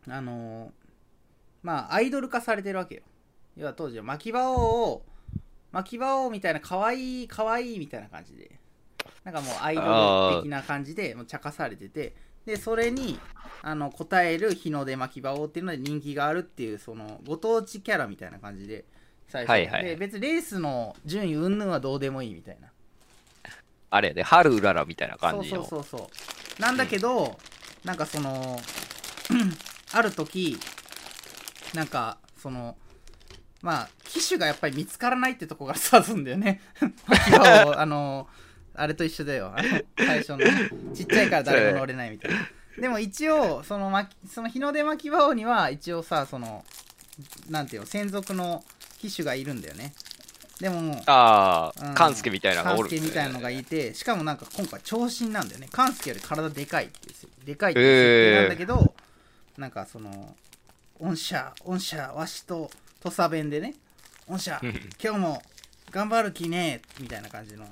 [0.09, 0.69] あのー
[1.63, 3.01] まあアイドル化されてるわけよ。
[3.55, 5.05] 要は当時は牧場王を
[5.71, 8.51] 巻き場王みたいな可愛い可愛いみたいな感じで。
[9.23, 12.13] なんかもうアイドル的な感じでもう茶化されてて。
[12.45, 13.19] でそれに
[13.61, 18.85] あの答える日の出巻き場王っていうので人気があるっていうそのご当地キャラみたいな感じで
[19.27, 19.83] 最初、はいはい。
[19.83, 22.69] で別にレースの順位云々はどうでもいいみたいな。
[23.89, 25.63] あれやで、春うららみたいな感じの。
[25.65, 26.09] そうそうそうそ
[26.59, 26.61] う。
[26.61, 27.37] なんだけど、
[27.83, 28.57] なんかその
[29.93, 30.57] ある時
[31.73, 32.75] なんかその
[33.61, 36.61] まあ機種がやっぱり見つからないってとこからスタートするんだよね。
[37.75, 38.27] あの
[38.73, 39.51] あれと一緒だよ。
[39.55, 40.39] あの最初の
[40.93, 42.37] ちっちゃいから誰も乗れないみたいな。
[42.79, 46.63] でも一応その巻きその日の出巻き場王には一応さその
[47.49, 48.63] なんていうの専属の
[48.99, 49.93] 機種がいるんだよね。
[50.59, 55.67] でもああ、うん勘介みたいなのがおる、勘介みたいなのがいてしかもなんか今回長身なんだよね。
[55.71, 57.09] 勘介より体でかいって
[57.45, 58.93] でかいっていう設定なんだけど、
[59.57, 60.35] なんかその
[60.99, 62.69] 御社御社わしと
[63.01, 63.75] 土佐弁でね
[64.27, 64.59] 御社
[65.03, 65.41] 今日も
[65.91, 67.65] 頑張る気ねみたいな感じの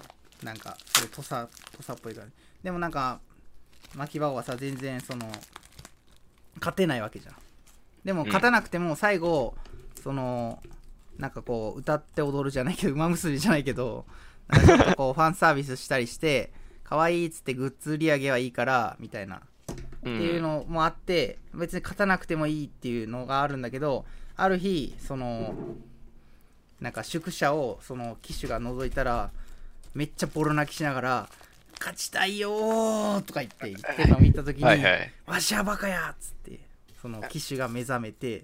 [0.43, 2.31] なんかそれ土佐土佐っぽい感じ。
[2.63, 3.19] でもなんか
[3.95, 5.27] 牧場はさ全然その
[6.59, 7.35] 勝てないわけじゃん。
[8.03, 8.27] でもうん。
[8.27, 9.55] 勝たなくても最後、
[10.01, 10.61] その
[11.17, 14.05] なんかこう歌って踊るじゃないけど馬娘じゃないけど
[14.47, 16.51] なんかちょっとこうファンサービスしたりして
[16.83, 19.41] 可愛いっつってグッズ売り上げはいいからみたいなうん
[20.13, 25.55] っていうのもあって別に勝たなくてもいいっていうのがあるんだけどある日その
[26.79, 29.31] なんか宿舎をその騎手が覗いたら
[29.95, 31.29] めっちゃボロ泣きしながら
[31.79, 35.11] 「勝ちたいよー」とか言って言ってるのを見た時にはいはい。
[35.25, 36.59] わしはバカやっつって
[37.01, 38.43] その騎手が目覚めて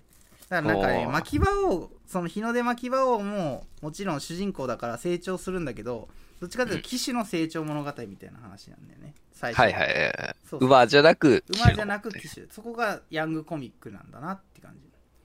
[0.49, 6.09] だからなんかねおー巻き場王その日の出巻き場王ももちろん主人公だから成長するんだけど
[6.41, 9.13] どっちかというと騎手の成長物語みたいな話なんだよね。
[9.31, 9.61] 最初。
[9.61, 10.03] はいはい。
[10.03, 10.35] はい。
[10.43, 10.67] そうそう。
[10.67, 14.73] 馬じゃなく、馬じゃなく騎手そこがヤングコミックなんだなって感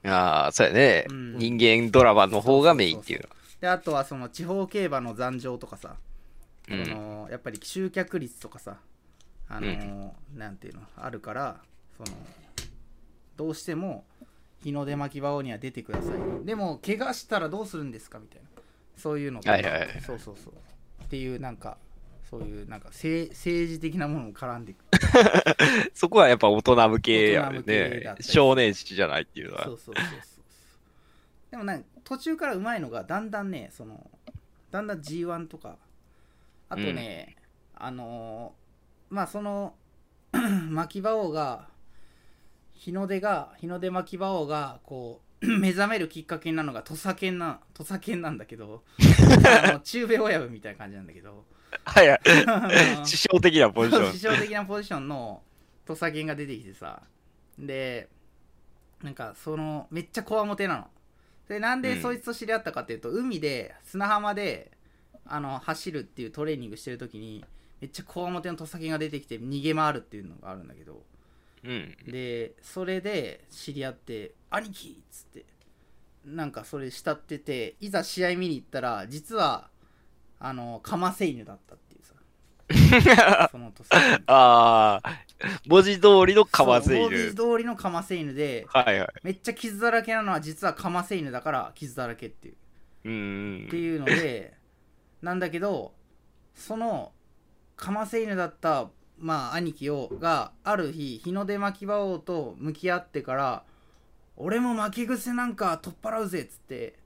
[0.03, 0.09] じ。
[0.09, 1.37] ああ、そうやね、うん。
[1.37, 3.29] 人間ドラマの方がメインっていうの。
[3.59, 5.95] であとはその地方競馬の残情とかさ、
[6.69, 6.85] うん。
[6.85, 8.77] そのやっぱり集客率とかさ。
[9.49, 10.81] あのーなんていうの？
[10.97, 11.55] あるから
[11.95, 12.09] その
[13.37, 14.03] どうしても
[14.61, 16.45] 日の出巻き場王には出てください。
[16.45, 18.19] でも怪我したらどうするんですか？
[18.19, 18.61] みたいな。
[18.97, 20.01] そういうのとか、はいはいはい。
[20.05, 20.53] そうそうそう
[21.07, 21.77] っていうなんか
[22.29, 24.83] そういうなんか政政治的なものも絡んでいく
[25.95, 28.01] そこはやっぱ大人向けやね。
[28.01, 28.21] だった。
[28.21, 29.63] り少年誌じゃないっていうのは。
[29.63, 30.41] そうそうそうそう。
[31.51, 34.09] でもなんか途中からうまいのがだんだんねその
[34.69, 35.77] だんだん G1 とか。
[36.69, 37.37] あとね、
[37.75, 38.67] あのー
[39.09, 39.73] まあその
[40.69, 41.69] 巻き場王が
[42.73, 45.26] 日の出が日の出巻き場王がこう
[45.59, 48.83] 目覚めるきっかけになるのが土佐犬な土佐犬なんだけど
[49.65, 51.45] あの 中米親分みたいな感じなんだけど。
[51.83, 52.21] はいはい。
[53.05, 54.13] 師匠的なポジション。
[54.13, 54.19] 師。
[54.19, 55.43] 匠的なポジションの
[55.85, 57.03] 土佐犬が出てきてさ。
[57.59, 58.09] で
[59.03, 60.89] なんかそのめっちゃこわもてなの。
[61.47, 62.01] でなんでうん。
[62.01, 64.71] そいつと知り合ったかっていうと、海で砂浜で
[65.25, 67.45] あの走るっていうトレーニングしてる時に
[67.81, 71.03] めっちゃこわもての土佐犬が出てきて逃げ回るっていうのがあるんだけど
[71.63, 71.95] うん。
[72.07, 75.45] でそれで知り合って「兄貴!」っつって
[76.25, 79.69] なんかそれ慕ってていざ試合見に行ったら実は
[80.39, 82.13] あのカマセイヌだったっていうさ
[83.51, 83.71] その
[84.27, 85.19] ああ、
[85.65, 87.33] 文字通りのカマセイそう文字ル。
[87.33, 89.09] 通りのカマセイヌではいはい。
[89.23, 92.55] めっちゃ傷だらけなのは実はカマセイヌだから傷だらけっていう
[93.05, 93.77] うんって。
[93.77, 94.53] いうので
[95.21, 95.93] なんだけど
[96.53, 97.13] その
[97.77, 98.89] カマセイヌだった
[99.19, 103.63] まあ兄貴をがある日日の出巻き場王と向き合ってから
[104.35, 106.99] 俺も負け癖なんか取っ払うぜっつって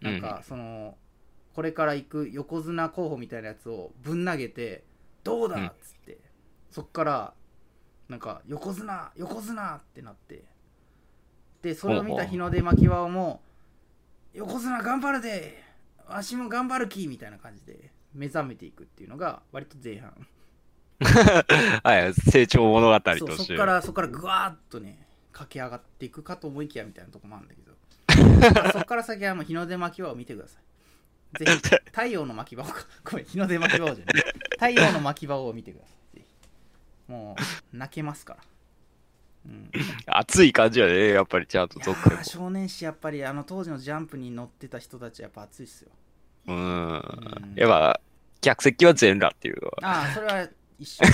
[0.00, 0.96] なんかその、
[1.54, 4.84] これから行く横綱候補みたいなやつをぶん投げて
[5.24, 6.18] どうだうんっつって、
[6.70, 7.32] そっから
[8.08, 10.44] なんか横綱横綱ってなって
[11.62, 13.40] でそれを見た日の出巻き場王も
[14.34, 15.62] 横綱頑張るで
[16.08, 20.12] わしも頑張るきみたいな感じで目覚めていくっていうのが割と前半
[21.84, 23.44] はい、成長物語として。
[23.44, 27.76] そっからそっからぐわーっとね駆け上がっていくかと思いきやみたいなとこもあるんだけど。
[28.72, 31.44] そっから先はもう日の出巻き場を見てください。
[31.44, 34.24] ぜひ太陽の巻き場をか ごめん日の出巻き場をじゃない。
[34.50, 35.96] 太陽の巻き場を見てください。
[37.10, 37.36] も
[37.72, 38.40] う泣けますから。
[39.46, 39.70] うん。
[40.06, 45.90] 熱い感じやね、やっぱりちゃんとどっか少年誌やっぱりあの当時のジャンプに乗ってた人たちやっぱ熱いっすよ。
[46.46, 46.54] も。
[46.54, 46.64] うん。
[46.64, 47.54] ん。
[47.54, 48.00] やっぱ、
[48.40, 50.48] 客席は全裸っていうのは、ああそれは
[50.78, 51.04] 一緒、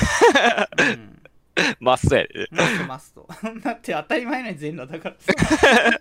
[0.79, 1.23] うん。
[1.81, 2.49] マストやで、ね。
[2.51, 3.29] マストマスト。
[3.63, 6.01] だって当たり前の全裸だからさ。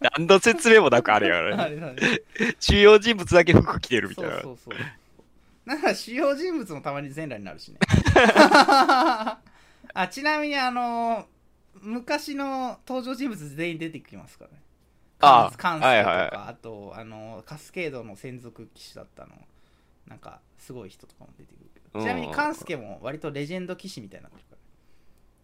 [0.16, 1.62] 何の説明もなくあれやね。
[1.62, 2.24] あれ
[2.60, 4.32] 主要人物だけ服着てるみたいな。
[4.34, 4.74] そうそうそう。
[5.66, 7.78] なんか主要人物もたまに全裸になるしね。
[9.94, 11.26] あちなみにあの
[11.80, 14.62] 昔の登場人物全員出てきますからね。
[15.20, 19.32] あカンスケとか、はいはいあとあのカスケードの専属騎士だったの。
[20.06, 21.70] なんかすごい人とかも出てくる
[22.02, 24.56] ちなみにカンスケも割とレジェンド騎士みたいになってるか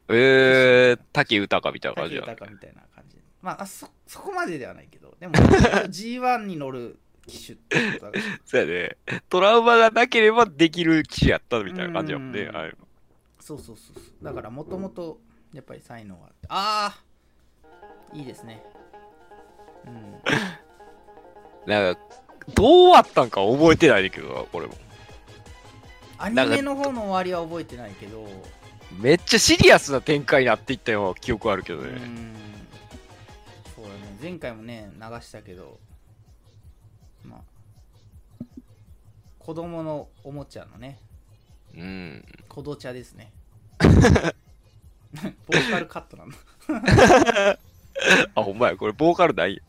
[0.08, 0.16] ら。
[0.16, 2.32] えー、滝豊みたいな感じ武だ。
[2.32, 5.14] 豊みたいな感じまああそそこまでではないけど。
[5.18, 5.34] でも
[5.88, 8.96] G1 に乗る騎手ってことだそうやね。
[9.28, 12.42] トラウマがなければできる騎士やったみたいな感じやもんね。
[12.42, 12.56] うん。
[12.56, 12.70] あ
[13.40, 14.24] そうそうそうそう。
[14.24, 15.20] だからもともと
[15.52, 16.34] やっぱり才能があって。
[16.48, 16.98] あ
[18.12, 18.62] あいいですね。
[19.86, 20.14] うん。
[21.66, 22.00] なんか、
[22.54, 24.74] どう終わったんか覚えてないけどな、これも。
[26.24, 28.26] アニメの方の終わりは覚えてないけど。
[28.98, 31.88] めっちゃシリアスな展開になっていったような記憶あるけどね。
[31.88, 32.34] うん。
[33.74, 33.96] そうだね。
[34.22, 35.78] 前回もね流したけど。
[37.24, 37.40] まあ。
[39.38, 40.98] 子供のおもちゃのね。
[41.76, 42.24] うん。
[42.48, 43.30] 子どちゃですね。
[45.46, 46.36] ボーカルカットなんだ
[48.34, 49.60] あ、ほんまや、これボーカルない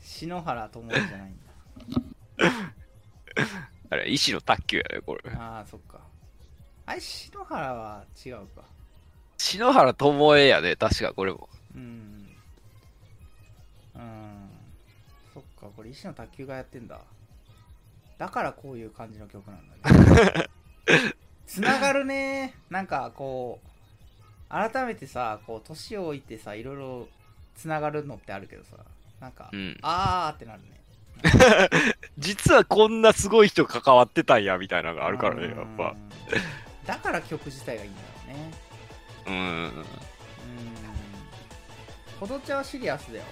[0.00, 1.38] 篠原智恵じゃないん
[3.90, 5.30] あれ、石の卓球やね、これ。
[5.30, 6.00] だああそっか。
[6.86, 8.62] あれ篠原は違うか。
[9.38, 11.48] 篠原智恵やね、確かこれも。
[11.74, 12.28] うん。
[13.94, 14.50] うん。
[15.34, 17.00] そっかこれ石野卓球がやってんだ。
[18.18, 20.48] だからこういう感じの曲なんだね。
[21.46, 22.54] つながるね。
[22.68, 23.68] なんかこう
[24.48, 27.08] 改めてさこう年を置いてさいろいろ
[27.54, 28.76] つながるのってあるけどさ。
[29.20, 29.76] なんか、うん。
[29.82, 30.80] あーってなるね
[32.18, 35.90] 実はこんなすごい人関わってたんや、みたいなのがあるからね、やっぱ。
[35.90, 36.08] うん
[36.88, 38.50] だから曲自体がいいんだろうね
[39.26, 39.34] うん。
[39.34, 39.36] う
[39.82, 39.84] ん
[42.18, 43.24] コドチャはシリアスだよ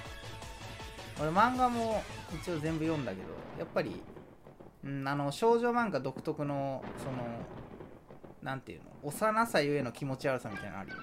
[1.19, 2.05] 俺漫画も
[2.41, 3.29] 一応全部読んだけど
[3.59, 4.01] やっぱり、
[4.85, 7.17] うん、あの少女漫画独特のその
[8.43, 8.91] なんていうの？
[9.03, 11.03] 幼さゆえの気持ち悪さみたいなのあるよね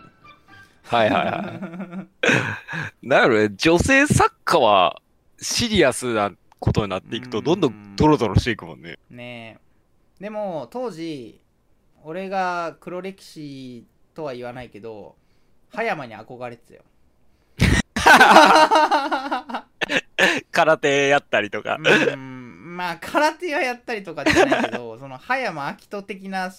[0.83, 2.07] はいはいはい。
[3.01, 5.01] なるね、女性作家は
[5.41, 6.31] シリアスな
[6.63, 8.97] ことになっていくと、うんどんどんドロドロしていくもんね。
[9.09, 9.59] ね
[10.19, 11.41] えでも当時
[12.03, 15.17] 俺が黒歴史とは言わないけど
[15.73, 16.83] 葉山に憧れてたよ
[20.51, 21.77] 空手やったりとか。
[21.81, 26.49] うんまあ空手はやったりとかじゃないけど その葉山明人的な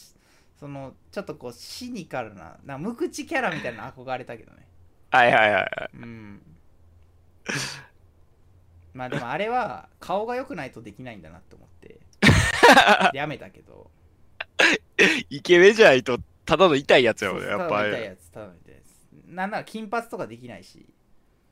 [0.61, 4.69] そのちょっとこうシニカルなな無口キャラみたいなの憧れたけどね
[5.11, 5.91] はいはいはいはい。
[5.95, 6.43] うん
[8.95, 11.99] まあでもあれは顔が良くないとできないんだなって思って。
[13.13, 13.91] やめたけど。
[15.29, 17.91] イケメンじゃないと、ただの痛いやつやもんね、やっぱり。
[17.91, 18.85] 痛いやつただの痛いやつ。
[19.29, 20.87] なんなら金髪とかできないし、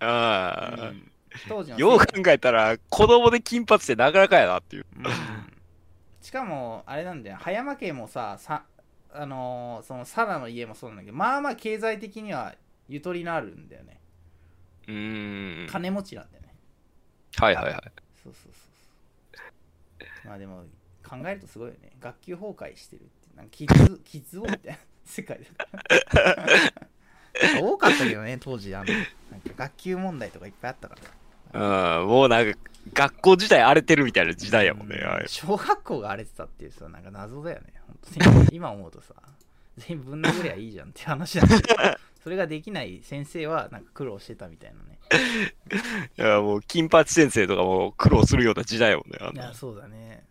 [0.01, 0.93] うあ。
[0.93, 1.11] ん。
[1.49, 1.81] 当時のあ。
[1.81, 4.87] よう考えたら、子供で金髪ってなかなかやなっていう。
[4.97, 5.05] うん。
[6.21, 7.37] しかもあれなんだよ。
[7.41, 8.65] 葉山家もささ
[9.13, 12.55] あのーそのサラの家もそうなんだけどまあまあ経済的には
[12.89, 14.01] ゆとりのあるんだよね。
[14.87, 15.67] うーん。
[15.69, 16.42] 金持ちなんだよね、
[17.37, 17.83] はいはいはい。
[18.23, 20.65] そうそうそうまあでも
[21.03, 21.93] 考えるとすごいよね。
[22.01, 23.11] 学級崩壊してるって。
[23.37, 25.85] なんかキッズキッズ王みたいな世界だか
[27.55, 28.93] ら多かったけどね当時あの。
[29.31, 30.97] なんか学級問題とかいっぱいあったか
[31.53, 32.01] ら。
[32.01, 32.59] うん、もうなんか、
[32.95, 34.97] 学校自体荒れてるみたいな時代やもんね。
[34.97, 35.29] うん。
[35.29, 37.75] 小学校が荒れてたっていうさなんか謎だよね。
[37.87, 38.49] 本当に。
[38.53, 39.15] 今思うとさ。
[39.79, 41.81] 全員ぶん殴りゃいいじゃんって話なんだけど
[42.23, 44.99] それができない先生はなんか苦労してたみたいなね。
[46.17, 49.19] いや、もう、金八先生とかも苦労するような時代やもんね。
[49.35, 50.25] いやそうだね。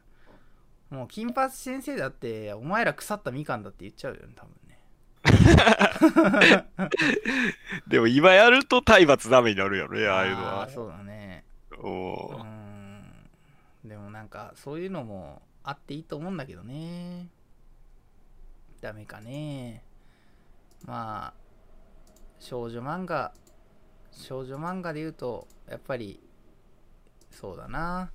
[0.90, 4.78] もう金髪先生だってお前ら腐ったみかんだって言っちゃうよね多分ね。
[7.88, 10.68] でも今やると体罰ダメになるよね、ああいうのは。
[10.68, 10.72] ー。
[10.72, 11.46] そうだね。
[11.72, 12.46] うお
[13.86, 17.30] でもなんかそういうのもあっていいと思うんだけどね。
[18.82, 19.84] ダメかね。
[20.86, 21.41] まあ
[22.42, 23.32] 少女漫画
[24.12, 26.20] 少女漫画で言うとやっぱり
[27.30, 28.12] そうだな。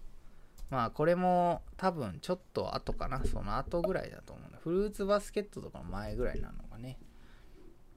[0.68, 3.24] まあこれも多分ちょっと後かな。
[3.24, 6.98] その後ぐらいだと思うフルーツバスケットとかの前ぐらいなのかね。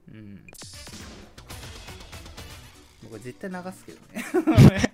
[0.08, 0.46] うん。
[3.10, 4.92] これ絶対流すけどね。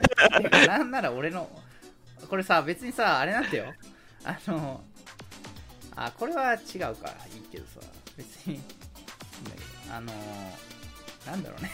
[0.68, 1.50] なんなら俺の
[2.30, 3.74] これさ別にさあれなんだよ。
[4.24, 4.82] あの
[5.98, 7.08] あこれは違うか。
[7.08, 7.82] らいいけどさ。
[8.16, 8.62] 別に
[9.92, 10.12] あの
[11.26, 11.72] なんだろうね。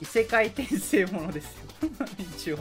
[0.00, 1.62] 異世界転生ものですよ。
[2.36, 2.58] 一応。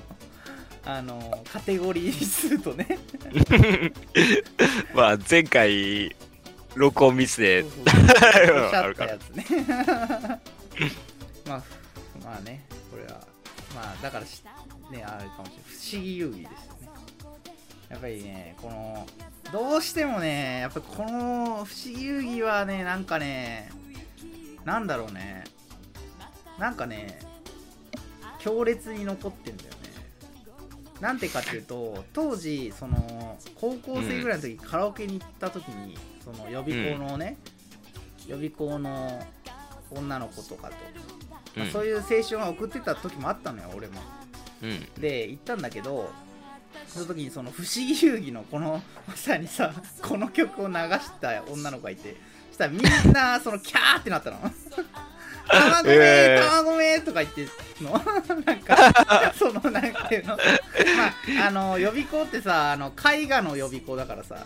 [0.83, 2.97] あのカテゴリー数とね。
[4.95, 6.15] まあ、前回、
[6.75, 7.63] 録音ミスで。
[7.63, 9.19] そう、そうそうあるからね
[11.47, 11.63] まあ
[12.23, 13.21] まあねこれは
[13.75, 14.43] まあだからし
[14.91, 16.89] ねあれかもしれない不思議遊戯ですよね
[17.89, 19.07] やっぱりねこの
[19.51, 23.69] どうしてもねやっぱりこの不思議遊戯はねなんかね
[24.65, 25.43] なんだろうね。
[26.59, 27.19] なんかね
[28.39, 29.77] 強烈に残ってんだよね。
[30.99, 37.37] なんてかっていうと当時その高校生ぐらいの時、カラオケに行った時にその予備校のね、
[38.27, 39.25] 予備校の
[39.89, 40.75] 女の子とかと、
[41.55, 44.01] まあそういう青春を送ってた時もあったのよ俺も。
[44.61, 45.01] うん。
[45.01, 46.11] で行ったんだけど
[46.87, 52.15] その時にその不思議遊戯のこのまさにさこの曲を流した女の子がいて。
[52.15, 52.30] そ
[52.61, 54.37] したらみんな そのキャーってなったの。
[55.49, 57.47] 卵めえー卵めとか言って
[57.81, 57.91] の？
[58.45, 60.37] なんかそのなんていうの？
[60.37, 64.45] まああの予備校ってさあの絵画の予備校だからさ。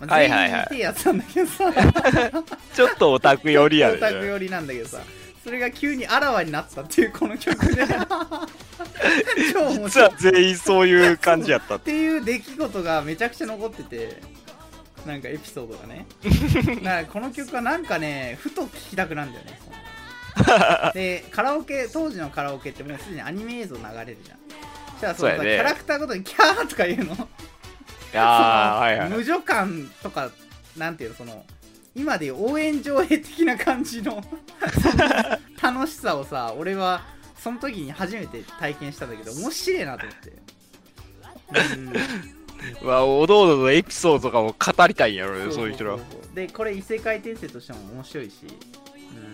[0.00, 0.30] まあ全
[0.72, 1.64] 員やつなんだけどさ。
[2.74, 4.26] ちょっとオタク寄りやオタクで。
[4.26, 4.98] 寄りなんだけどさ。
[5.44, 7.86] それが急にあらわになったっていうこの曲で。
[9.52, 10.08] 超面実白い。
[10.08, 11.80] は全員そういう感じやったっ。
[11.80, 14.20] ていう出来事がめちゃくちゃ残ってて
[15.06, 16.06] なんかエピソードがね。
[16.82, 19.60] だからこの曲はなんかねふと聴きたくなるんだよね。
[20.94, 24.38] でカラオケ当時のカラオケってもうすでにアニメ映像流れるじゃん。
[24.92, 25.54] そしたらそのさね。
[25.56, 27.14] キャラクターごとにキャーとか言うの？
[27.14, 27.16] い
[28.12, 29.08] やー、はいはい。
[29.10, 30.30] 無助感とか
[30.76, 31.44] なんていうのその
[31.94, 34.22] 今でいう応援上映的な感じの
[35.60, 37.02] 楽しさをさ俺は
[37.38, 40.32] その時に初めて体験したんだけど面白いなと思って。
[41.76, 42.39] うん
[42.82, 45.96] まあ、おのおののエピソードとかも語りたいんやろね、そういう人ら。
[46.34, 48.34] でこれ異世界転生としても面白いし、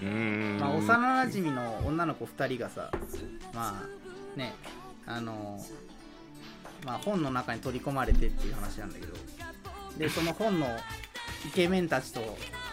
[0.03, 0.59] うんーん。
[0.61, 2.91] まあ、幼なじみの女の子2人がさ
[3.55, 4.55] まあね
[5.07, 5.61] あの
[6.85, 9.15] まあ本の中に取り込まれてっていう話なんだけど
[9.99, 10.67] でその本の
[11.47, 12.21] イケメンたちと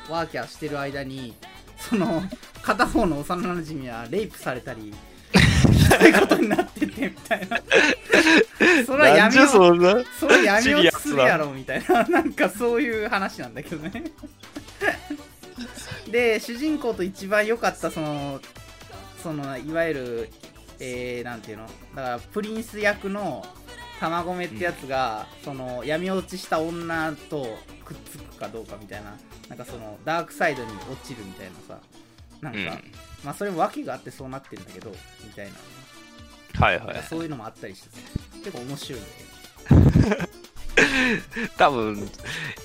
[0.09, 1.33] ワーキャーしてる間に
[1.77, 2.23] その
[2.61, 4.93] 片方の幼なじみはレイプされたり
[5.99, 7.59] そういうことになっててみたいな。
[8.85, 12.03] それは闇をそれ闇落ちするやろみたいな。
[12.05, 14.03] なんかそういう話なんだけどね。
[16.09, 18.39] で主人公と一番良かったその
[19.21, 20.29] そのいわゆる
[20.79, 21.67] えー、なんていうの？
[21.95, 23.45] だからプリンス役の
[23.99, 29.15] 卵目ってやつが、その闇落ちした女とくっつくかどうかみたいな。
[29.49, 31.79] なんかそのダークサイドに落ちるみたいなさ。
[32.41, 32.65] なんか、うん。
[33.23, 34.89] まあそれも訳があってそうなってるんだけど
[35.23, 35.53] みたいな
[36.53, 37.03] はいはい。
[37.09, 37.89] そういうのもあったりして
[38.43, 40.33] 結構面白いんだけど
[41.57, 42.09] 多分、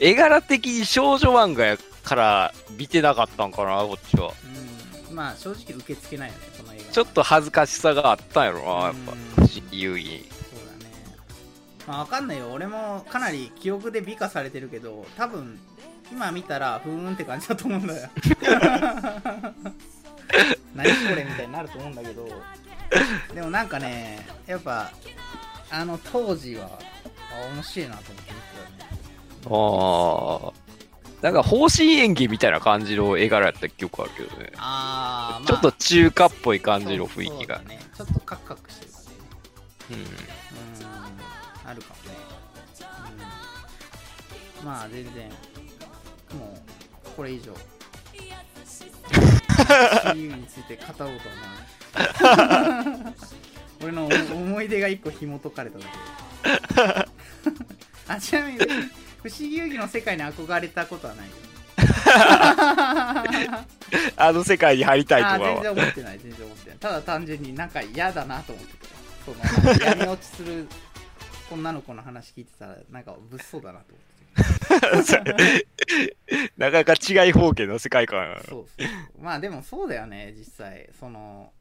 [0.00, 4.32] 絵柄的に少女漫画やから見てなかったんかな、こっちは。
[5.08, 9.12] うんまあ正直受け付けないよねこの映画ちょっと恥ずかしさがあったんやろな、やっぱ。
[9.12, 10.04] うん不思議遊戯。
[10.04, 10.92] そうだね
[11.86, 15.58] まあわかんないよ俺もかなり記憶で美化されてるけど多分
[16.12, 18.08] 今見たらふーんって感じだと思うんだよ
[20.74, 22.28] 何これみたいになると思うんだけど
[23.34, 24.90] でもなんかねやっぱ
[25.70, 26.78] あの当時は
[27.32, 28.90] あ面白いなと思って見てね
[29.50, 30.68] ああ。
[31.22, 34.52] なんか方針演技みたいな感じの絵柄やった記憶あるけどね。
[34.56, 37.58] あー、まあ、ちょっと中華っぽい感じの雰囲気が。
[37.62, 37.80] ね。
[37.96, 39.08] ちょっとカクカクしてる感じ。
[39.08, 39.16] ね
[39.90, 39.98] うん。
[39.98, 41.70] うん。
[41.70, 42.16] あるかもね、
[44.60, 45.28] うん、まあ全然
[46.38, 46.56] も
[47.04, 47.52] うこれ以上。
[50.14, 51.18] CU について語ろうとはな
[53.82, 55.90] 俺の思い出が一個紐解かれただけ。
[58.08, 58.64] あちなみに不
[59.28, 61.28] 思議遊戯の世界に憧れたことはない？
[64.16, 65.38] あの世界に入りたいとは。
[65.38, 66.18] 全然思ってない。
[66.18, 66.78] 全然思ってない。
[66.78, 68.94] ただ単純になんか嫌だなと思ってた。
[69.24, 69.32] そ
[69.62, 70.66] の闇落ちする
[71.50, 73.86] 女の子の話聞いてたらなんか物騒だなと
[74.92, 75.66] 思って
[76.56, 78.40] なかなか違い方形の世界観。
[78.48, 78.88] そうそう。
[79.22, 80.88] まあでもそうだよね実際。
[80.98, 81.52] その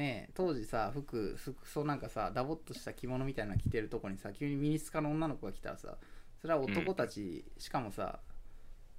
[0.00, 5.98] ねえ当時さ服服装なんかさダボっとした着物みたいなの着てるとこにさ急にミニスカの女の子が来たらさ
[6.40, 8.20] それは男たち、しかもさ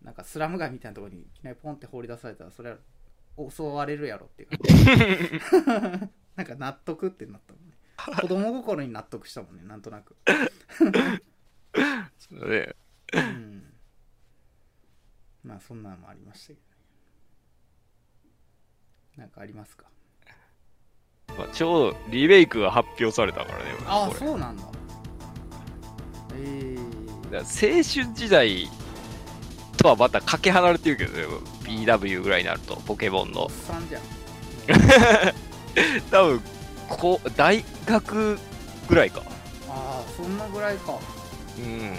[0.04, 2.78] なんかスラム街みたいなところにいきなりポンって放り出されたらそれは
[3.50, 7.78] 襲われるやろっていう感じ なんか納得ってなったもんね。
[8.22, 10.16] 子供心に納得したもんねなんとなく。
[12.32, 12.76] ね。
[13.14, 13.74] うん。
[15.44, 16.66] まあそんなのもありましたけどね。
[19.18, 19.88] なんかありますか？
[21.42, 23.64] まあ、ちょうどリメイクが発表されたからね。
[23.88, 24.64] ああそうなんだ
[26.36, 28.70] ええだから青春時代
[29.78, 31.26] とはまたかけ離れてるけどね、
[31.64, 33.50] BW ぐらいになると、ポケモンのおっ。
[33.50, 34.02] さんじゃん
[36.12, 36.42] 多分
[36.90, 38.40] こう大学
[38.88, 39.22] ぐらいか。
[39.70, 40.94] ああそんなぐらいか
[41.58, 41.94] うん。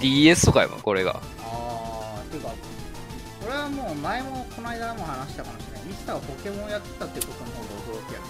[0.00, 1.20] DS とかやもん、これが。
[1.42, 8.24] ああてかこれはもう前もこの間も話したかもしれないミスターがポケモンやってたってことの方が驚きやね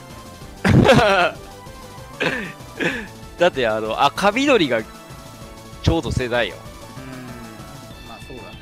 [3.39, 4.83] だってあの赤緑が
[5.83, 6.57] ちょうど世代よ。
[6.57, 8.59] うーんまあそうだね。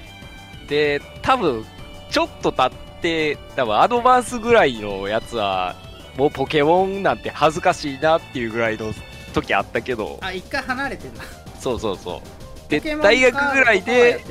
[0.68, 1.64] で多分
[2.10, 5.76] ちょっと経って多分アドバンスぐらいのやつは
[6.16, 8.92] もうポケモンなんて恥ずかしいなっていうぐらいの
[9.32, 11.22] 時あったけど、あ一回離れてんだ
[11.60, 12.22] そうそうそ
[12.68, 12.70] う。
[12.70, 14.24] で、大学ぐらいで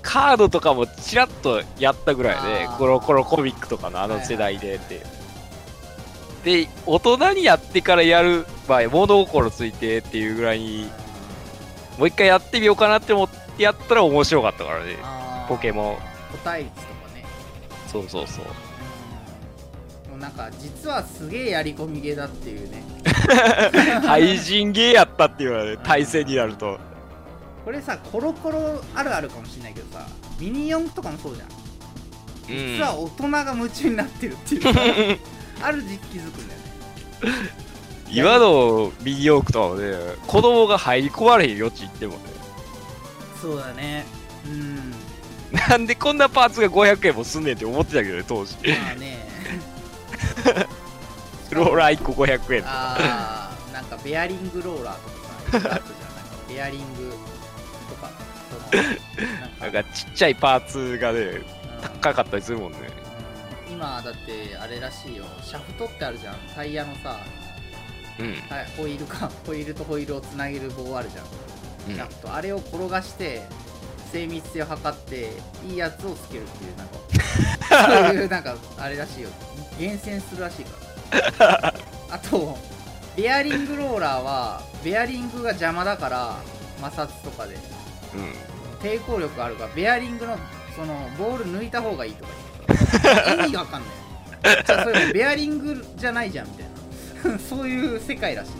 [0.00, 5.19] カードとかもちらっとやったぐらいでコロコロコミックとかのあの世代でって。
[6.44, 10.90] で、大人にやってからやる場合、物心ついてっていうぐらいに、
[11.98, 14.96] もう一回やってみようかなって思ってやったら面白かったからね、
[15.48, 15.96] ポケモン。
[16.32, 17.24] 個体率とかね。
[17.86, 18.44] そうそうそう。
[20.06, 20.10] うん。
[20.12, 22.82] もうなんか実はすげえやり込みゲーだっていうね。
[24.06, 26.78] 廃人ゲーやったっていうのはね、対戦になると。
[27.64, 30.06] これさコロコロあるあるかもしれないけどさ
[30.38, 31.48] ミニ四駆とかもそうじゃん。
[31.48, 32.76] うん。
[32.78, 35.18] 実は大人が夢中になってるっていう
[35.62, 37.50] ある時期気づくんだよね
[38.10, 39.92] 今のミニ四駆とかもね、
[40.26, 42.20] 子供が入り込まれへん余地行ってもね、
[43.40, 44.04] そうだね
[44.44, 44.92] うん
[45.52, 48.54] なんでこんなパーツが500円もすんねんって思ってたけどね、当時。
[48.56, 49.28] まあね
[51.50, 52.96] ローラー1個500円とか。
[52.98, 55.18] あーなんかベアリングローラーとか
[55.50, 55.82] さあったじゃんなんか
[56.48, 57.14] ベアリング
[57.88, 58.10] とか
[58.70, 58.82] その
[59.72, 61.44] なんかちっちゃいパーツがね、うん
[62.02, 62.89] 高かったりするもんね。
[63.80, 65.24] うん今だってあれらしいよ。
[65.42, 66.34] シャフトってあるじゃん。
[66.54, 67.18] タイヤのさ
[68.18, 68.34] うん。
[68.76, 69.30] ホイールか。
[69.46, 71.24] ホイールとホイールをつなげる棒あるじゃん。
[71.88, 71.96] うん。
[71.96, 72.34] シャフト。
[72.34, 73.42] あれを転がして
[74.12, 75.30] 精密性を測って
[75.66, 78.10] いいやつをつけるっていうなんか。
[78.10, 79.30] そういうなんかあれらしいよ。
[79.78, 81.74] 厳選するらしいから。
[82.10, 82.58] あと
[83.16, 86.36] ベアリングローラーはベアリングが邪魔だから
[86.82, 87.54] 摩擦とかで。
[88.14, 88.80] うん。
[88.80, 90.38] 抵抗力あるからベアリングの
[90.76, 92.49] そのボール抜いた方がいいとか言って。
[92.49, 94.64] た意味がわかんない。
[94.64, 97.38] じゃあそれもベアリングじゃないじゃんみたいな。
[97.38, 98.50] そういう世界らしい。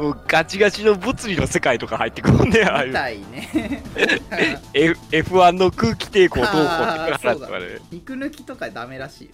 [0.00, 2.88] もうガチガチの物理の世界とか入ってくるんね、ああいう。
[2.88, 3.82] みたいね
[4.72, 9.26] F- F1 の空気抵抗どうこうってそうだとかね、肉抜きとかダメらしい。
[9.26, 9.32] よ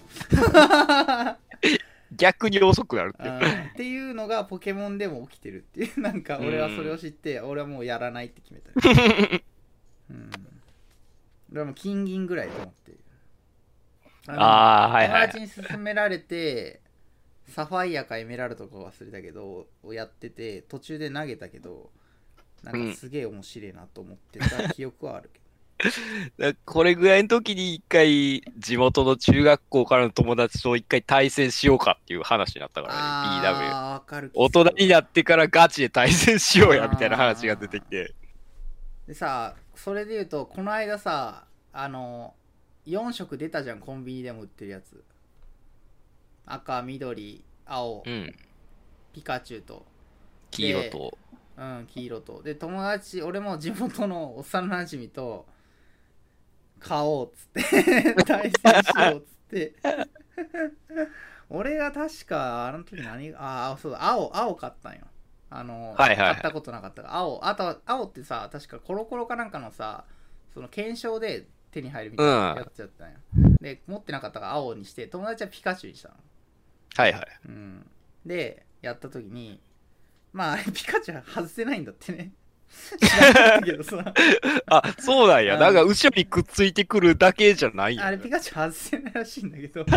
[2.15, 3.39] 逆に遅くなるっていう。
[3.71, 6.01] っていうのがポケモンでも起きてるっていう。
[6.01, 8.89] なんか俺はそれを知って俺はもうやらないって決めた。
[8.89, 9.41] よ
[10.09, 10.31] うん。
[11.51, 12.91] 俺はもう金銀ぐらいと思って
[14.27, 15.31] ああ、はいはい。
[15.31, 16.81] 友達に勧められて
[17.49, 21.89] サファイアかエメラルドか忘れたけどをやってて途中で投げたけど
[22.63, 25.43] なんかすげえ面白いなと思ってた記憶はあるけど、
[26.53, 34.31] だこれぐらいの時に一回、地元の中学校からの友達と一回対戦しようかっていう話になったからね、BW。
[34.33, 38.13] 大人になってからガチで対戦しようやみたいな話が出てきて。
[39.07, 42.35] でさそれで言うとこの間さあの
[42.85, 45.03] 4色出たじゃんコンビニでも売ってるやつ。
[46.45, 48.35] 赤緑青うん。
[49.13, 49.85] ピカチュウと。
[50.51, 51.17] 黄色と。
[51.57, 52.43] うん黄色と。
[52.43, 55.45] で友達俺も地元の幼なじみと
[56.79, 59.73] 買おうっつって 対戦しようっつって。
[61.49, 65.01] 俺が確かあの時何ああそうだ青青買ったんよ。
[65.49, 66.33] あの、はいはいはい。
[66.33, 70.05] 買ったことなかった青あと青ってさ確かコロコロかなんかのさ
[70.53, 73.17] その検証で手に入るみたいなやつやったんよ、
[73.59, 76.15] で持ってなかったから青にして友達はピカチュウにしたの。
[76.95, 77.27] はいはい。
[77.47, 77.85] うん、
[78.25, 79.59] でやった時に
[80.31, 82.31] まああれピカチュウ外せないんだってね。
[82.99, 84.13] 知らなかったけどさ。
[84.67, 85.55] あ、そうなんや。
[85.55, 85.59] うん。
[85.59, 89.85] なんか後ろにくっついてくるだけじゃないんやあれピカチュウ外せないらしいんだけど。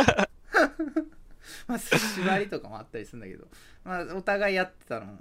[1.67, 3.47] まあ縛りとかもあったりするんだけど。
[3.85, 5.19] まあお互いやってたの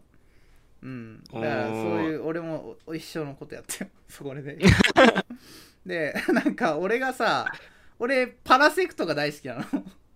[0.85, 1.23] うん。
[1.33, 4.57] だからそういう俺も一緒のことやってよ そこで。
[5.85, 7.51] でなんか俺がさ
[7.97, 9.63] 俺パラセクトが大好きなの。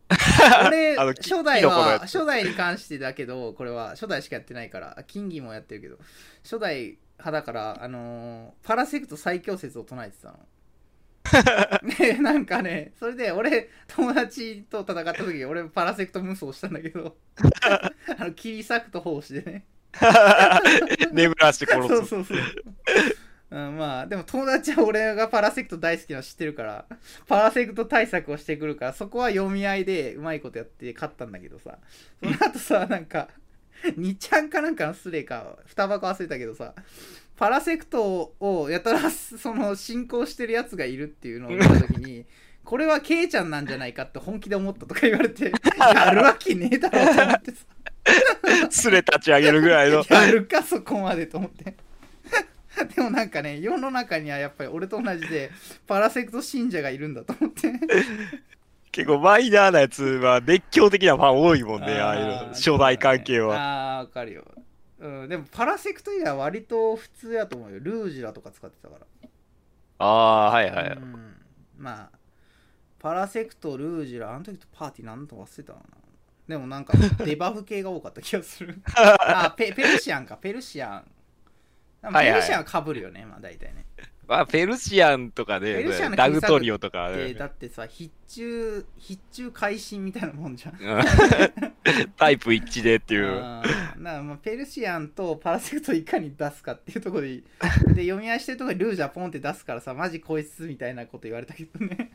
[0.67, 5.99] 俺初代は初代に関してだけどこれは初代しかやってないから金銀もやってるけど
[6.41, 10.39] 初代派だからあのーパラセクト最強説を唱えてたの。
[11.99, 17.17] でなんかねそれで俺友達と戦った時俺パラセクト無双したんだけど。
[18.17, 19.65] あの切り裂くと奉仕でね
[21.11, 21.87] 眠らして殺す。
[21.87, 22.37] そうそうそう、
[23.51, 26.85] うん、まあでも友達は俺がパラセクト大好きなの知ってるから
[27.27, 31.77] パラセクト対策をしてくるからそこは読み合いでうまいことやって勝ったんだけどさ。
[32.21, 33.29] その後さなんか
[33.83, 36.73] 2ちゃんかなんかのスレか2箱忘れたけどさ
[37.37, 42.25] パラセクトをやたらその進行してるやつがいるっていうのを見た時に
[42.65, 47.65] これはケイちゃんなんじゃないかって本気で思ったとか言われてやるわけねえだろうと思ってさ。
[48.69, 50.03] すれ立ち上げるぐらいの。
[50.09, 51.75] やるかそこまでと思って
[52.95, 55.51] でもなんかね世の中にはやっぱり俺と同じで
[55.87, 57.73] パラセクト信者がいるんだと思って
[58.91, 62.47] 結構マイナーなやつは熱狂的なファン多いもんね、ああいう。
[62.49, 63.55] 初代関係は。
[63.55, 64.43] ああーわかるよ、
[64.99, 69.05] うん、でもパラセクト以外は割と普通やと思うよルージュラとか使ってたから
[69.99, 70.89] ああ、はいはい。
[70.91, 71.35] うん、
[71.77, 72.19] まあ
[72.97, 75.85] パラセクトルージュラあの時とパーティーなんとか忘れたかな
[76.49, 76.93] でもなんか
[77.23, 78.81] デバフ系が多かった気がする。
[78.97, 80.35] あペペルシアンか。
[80.35, 82.11] ペルシアン。
[82.11, 82.33] はいはい。
[82.33, 83.85] ペルシアンはかぶるよね、まあ大体ね。
[84.27, 90.75] まあ、ペルシアンとかペでルシアンのダグトリオとか、でだってさ必中必中会心みたいなもんじゃん。
[90.75, 91.03] うん。
[92.17, 93.41] タイプ一致でっていう。
[93.97, 97.43] まあペルシアンとパラセクトをいかに出すかっていうところで
[97.93, 102.11] で読み合いしてるところでルージャポンって出すからさマジこいつみたいなこと言われたけどね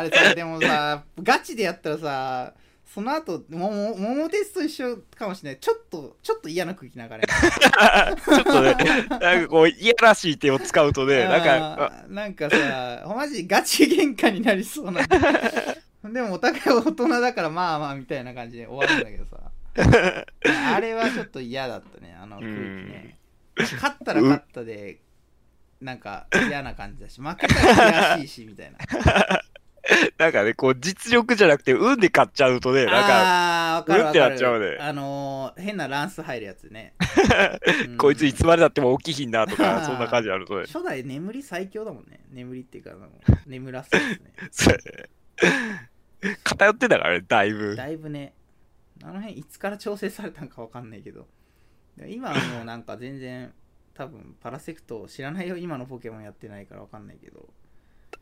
[0.00, 2.54] あれさでもさガチでやったらさ
[2.92, 5.60] その後もも桃鉄と一緒かもしれない。
[5.60, 7.22] ちょっとちょっと嫌な空気流れる。
[8.24, 8.74] ちょっとね、
[9.08, 15.02] なんかこう、いやらしい手を使うとね、なんか、なんかさマジガチ喧嘩になりそうな
[16.02, 19.38] でもお互い大人だからまあまあみたいな感じで終わるんだけどさ。
[20.74, 23.18] あれはちょっと嫌だったねあの空気ね。
[23.56, 24.98] 勝ったら勝ったで
[25.80, 28.78] なんか嫌な感じだし負けたら悔しいしみたいな
[30.18, 34.76] なんかね、こう、実力じゃなくて、運で勝っちゃうとね、なんか、うんってなっちゃうね。
[34.78, 36.94] あのー変なランス入るやつね。
[37.86, 40.66] う んこいついつまでだっても起きひんなとか、そんな感じあるとね。
[40.66, 42.20] 初代眠り最強だもんね。
[42.30, 43.08] 眠りっていうかあの
[43.46, 43.98] 眠らせで
[44.50, 44.80] すね。
[46.44, 47.74] 偏ってたからね、だいぶ。
[47.74, 48.34] だいぶね、
[49.02, 51.26] あの辺いつから調整されたんかわかんないけど、
[52.06, 53.52] 今はもうなんか全然、
[53.94, 57.48] 多分パラセクト知らないよ、今のポケモンやってないからわかんないけど、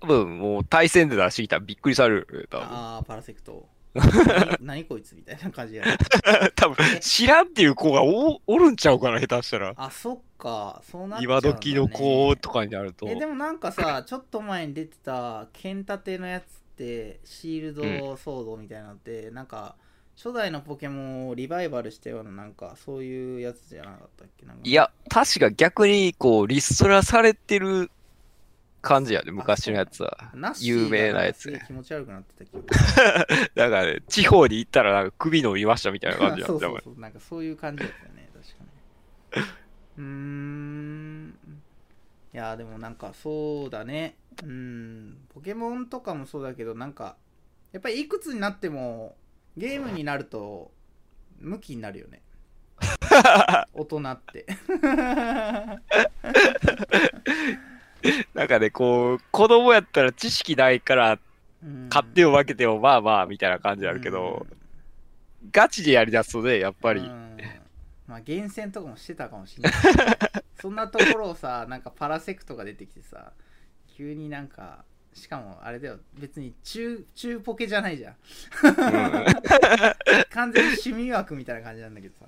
[0.01, 2.66] 多分もう対戦で出してきたらびっくりされるよ、多分。
[2.66, 3.68] ああ、パラセクト。
[3.94, 5.96] 何何こいつみたいな感じやな。
[6.55, 9.72] 多分、知らんっていう子がおおるんちゃうかな、下手したら。
[9.76, 11.49] あ、そっか、そうなっちゃうんだ、ね。
[11.49, 13.09] 今時の子とかになると。
[13.09, 16.46] え、でもなんかさ、ちょっと前に出てた、剣立てのやつっ
[16.76, 19.74] て、シールドソードみたいなのって、 なんか、
[20.16, 24.46] 初代のポケモンをリバイバルしたような、なんか、そういうやつじゃなかったっけ？
[24.46, 27.90] なんかいや、確か逆に、こう、リストラされてる
[28.81, 30.33] 感じやね、昔のやつは。
[30.61, 32.64] 有名なやつ気持ち悪くなってたけど。
[33.55, 38.64] だからね、地方に行ったらなんか首伸びましたみたいな感じやったそうそうそう、なんかそういう感じだったよね、確か
[39.41, 39.47] に。
[39.99, 41.35] うーん。
[42.33, 44.16] いや、でもなんかそうだね。
[44.45, 45.18] うん。
[45.35, 47.16] ポケモンとかもそうだけど、なんか、
[47.72, 49.16] やっぱりいくつになっても、
[49.57, 50.70] ゲームになると、
[51.41, 52.22] 向きになるよね。
[53.74, 54.47] 大人って。
[58.34, 61.18] なんかね、こう、子供やったら知識ないから、
[61.62, 61.88] うん。
[61.88, 64.46] 勝っても負けてもまあまあ、みたいな感じあるけど、
[65.51, 67.38] ガチでやりだすとね、やっぱり、うん。
[68.09, 69.72] まあ厳選とかもしてたかもしれない。
[70.61, 73.32] そんなところをさなんかパラセクトが出てきてさ
[73.86, 75.99] 急になんかしかもあれだよ。
[76.14, 78.14] 別に中中ポケじゃないじゃん。
[78.14, 78.72] うん。
[80.30, 82.26] 完全に趣味枠みたいな感じなんだけどさ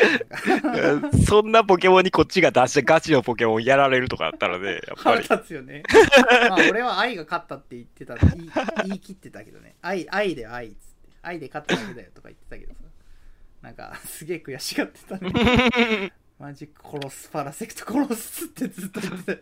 [1.26, 5.22] そんなポケモンにこっちが出してガチのポケモンやられるとかだったらね、やっぱ腹り。
[5.22, 5.82] 立つよね。
[6.48, 8.16] まあ俺は愛が勝ったって言ってた。
[8.16, 8.50] 言い
[8.86, 9.76] 言い切ってたけどね。
[9.82, 12.80] 愛愛で愛っつって愛で勝っただけだよとか言ってたけどさ。
[13.62, 16.12] なんかすげえ悔しがってたね。
[16.38, 19.38] マジ殺すパラセクト殺すってずっと言ってたよ。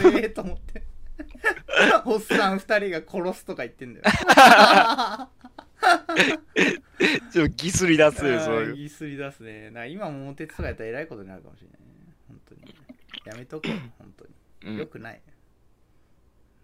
[0.00, 0.82] 怖えと思って。
[2.04, 4.06] おっさん二人が殺すとか言ってんだよ
[7.32, 8.70] ちょっとギスり出すよ、そういう。
[8.70, 11.86] あー言いすり出すねな今桃鉄とかやったらえらいことになるかもしれないね
[12.28, 12.74] 本当に
[13.24, 14.30] やめとこう本当に
[14.64, 15.20] うんよくない。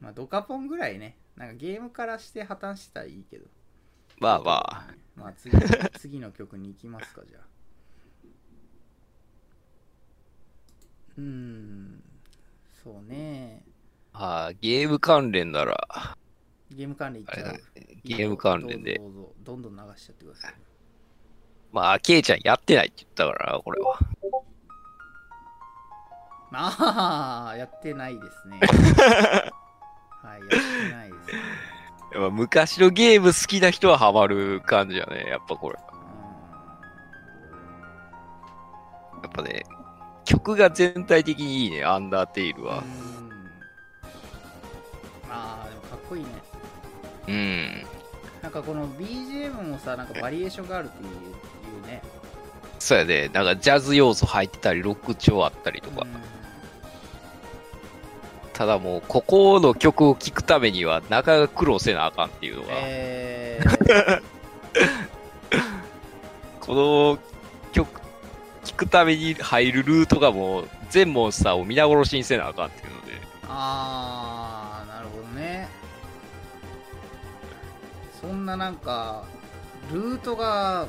[0.01, 3.47] まあ、ドカポンぐらいね、なんかゲームからして破綻したらいいけど。
[4.19, 4.87] まあまあ。
[5.15, 5.61] まあ次の、
[5.99, 7.43] 次の曲に行きますか、じゃあ。
[11.19, 12.03] うーん、
[12.83, 13.65] そうね。
[14.13, 16.17] ああ、ゲーム関連なら、
[16.75, 17.61] ゲーム関連いっちゃう。
[18.05, 19.07] ゲーム関連でど。
[19.07, 20.55] うぞどんどん流しちゃってください。
[21.73, 23.99] まあ、ケイちゃんやってないって言ったからな、これは。
[26.55, 28.61] ああ、やってないですね。
[30.23, 31.43] はい、やってないですね。
[32.13, 35.79] やっぱ昔のゲーム好きな人はハマる感じやね、やっぱこれ。
[39.23, 39.65] やっぱね、
[40.25, 42.83] 曲が全体的にいいね、アンダーテイルは。
[45.31, 46.52] ああ、でもかっこいいね。
[47.29, 47.85] うん。
[48.43, 52.03] なんかこの BGM もさ、なんかバリエーションがあるっていうね。
[52.79, 56.03] そうやね、なんかジャズ要素入ってたり、ロック調あったりとか。
[56.03, 56.33] うん
[58.53, 64.23] ただもう、ここの曲を聴くためには、なかなか苦労せなあかんっていうのが、えー、
[66.61, 67.19] この
[67.73, 68.01] 曲、
[68.65, 73.13] 聴くために入るルートがもう、全モンスターを皆殺しにせなあかんっていうので、
[73.49, 74.22] あー、
[78.23, 79.25] そんななんか、
[79.93, 80.87] ルートが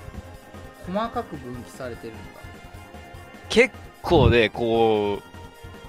[0.88, 2.22] 細かく分岐されてるんだ。
[3.49, 5.23] 結構ね、こう、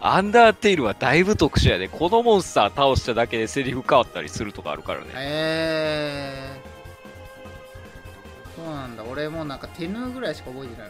[0.01, 5.07] アンダーテイルはだいぶ特殊やで、このモンスター倒しただけでセリフ変わったりするとかあるからね。
[5.15, 6.61] え
[8.57, 9.05] そうなんだ。
[9.05, 10.89] 俺もうなんか手縫うぐらいしか覚えてない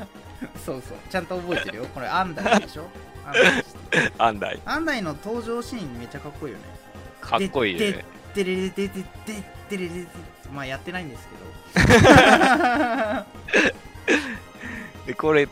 [0.00, 0.06] わ。
[0.64, 0.98] そうそう。
[1.10, 1.86] ちゃんと覚えてるよ。
[1.94, 2.88] これアンダイでしょ？
[3.26, 3.76] アンダイです
[4.18, 4.60] アンダイ。
[4.64, 6.64] アンダイの登場シーンめっちゃかっこいいよね
[7.24, 8.04] かっこいいね。
[8.36, 8.68] れれれ
[9.70, 10.06] れ
[10.52, 11.44] まあやってないんですけど
[15.06, 15.48] でこれ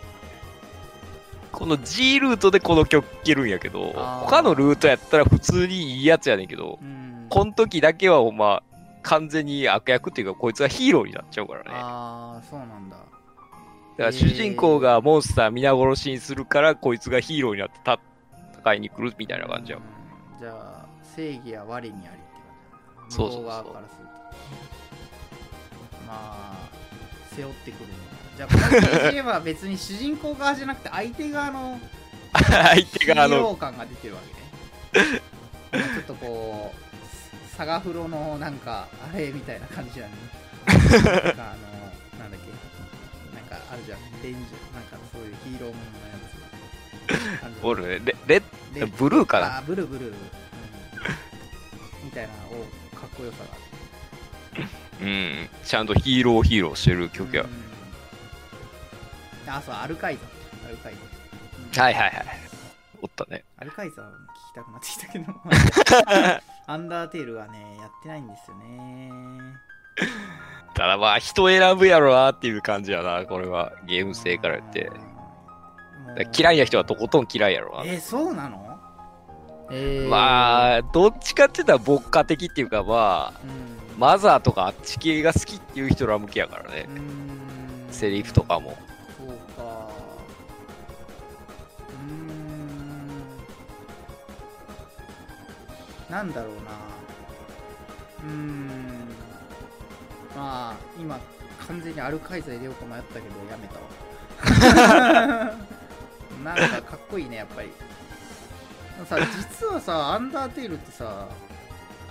[1.51, 3.93] この G ルートでこの曲聴けるんやけど
[4.27, 8.63] 他のルートやったら普通にいいやつやねんけど、こん、この時だけはお前
[9.03, 13.07] 完全に悪役っていうかこいつはヒーローになっちゃうからねああそうなんだだか
[14.05, 17.75] ら主人公がモンスター皆殺しにするからこいつがヒーローになって
[18.59, 19.83] 戦いに来るみたいな感じや、ん、
[20.41, 20.72] じゃあ
[21.15, 22.15] 正義は我にありって
[22.97, 23.43] 感じそうそうそう。
[23.43, 24.13] 向こ側からすると
[26.07, 26.69] まあ
[27.35, 27.95] 背負ってくるね
[28.37, 28.61] じゃあこの
[29.11, 31.81] BGM は別に主人公側じゃなくて相手側の
[32.33, 34.21] 相手があヒーロの、ー感が出てるわ
[34.93, 35.21] けね。
[35.73, 40.13] ちょっとこうサガフロのなんかあれみたいな感じやね。
[40.67, 41.57] なんかあ
[42.17, 43.37] のなんだっけ。
[43.37, 44.01] なんかあるじゃん。
[44.23, 44.39] レンジ。
[44.75, 47.65] なんかそういうヒーローもののやつ。
[47.67, 48.15] おるね。
[48.27, 48.43] レ
[48.75, 49.59] レブルーかな。
[49.59, 50.17] あブルーブルー、
[52.13, 54.67] たいなのをかっこよさがある
[55.01, 55.49] うん。
[55.65, 57.43] ちゃんとヒーローヒーローしてる曲や。
[57.43, 57.73] うん
[59.45, 60.21] あそうアルカイザ
[60.69, 60.95] アルカイ
[61.73, 62.25] ザ、はいはいはい。
[63.03, 63.45] おったね。
[63.59, 64.09] アルカイザー聞
[64.53, 65.35] きたくなってきたけど
[66.67, 69.11] アンダーテールはねやってないんですよね
[70.75, 73.73] ただまあ、人選ぶやろなっていう感じやな、これは。
[73.87, 74.91] ゲーム性から言って。
[76.39, 77.85] 嫌いな人はとことん嫌いやろな。
[77.85, 78.72] えー、そうなの？
[79.71, 83.99] えー、まあ、どっちかって言ったら牧歌的っていうかまあ、うん。
[83.99, 86.89] マザーとかあっち系が好きっていう人ら向けやからね。
[86.89, 86.93] う。
[87.91, 87.93] ん。
[87.93, 88.77] セリフとかも。
[89.19, 89.89] そうか。
[91.89, 96.13] うーん。
[96.13, 96.61] なんだろうな。
[98.25, 98.79] うーん。
[100.37, 101.21] まあ今
[101.67, 103.83] 完全にアルカイザ入れようか迷ったけどやめたわ。
[106.43, 107.71] なんかかっこいいねやっぱり
[109.07, 111.29] さ実はさアンダーテールってさ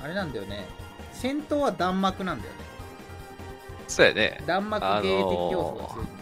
[0.03, 0.65] あれなんだよね。
[1.13, 2.59] 戦闘は弾幕なんだよね。
[3.87, 4.41] そうやね。
[4.45, 6.05] 弾幕芸的要素が強い。
[6.05, 6.21] んだよね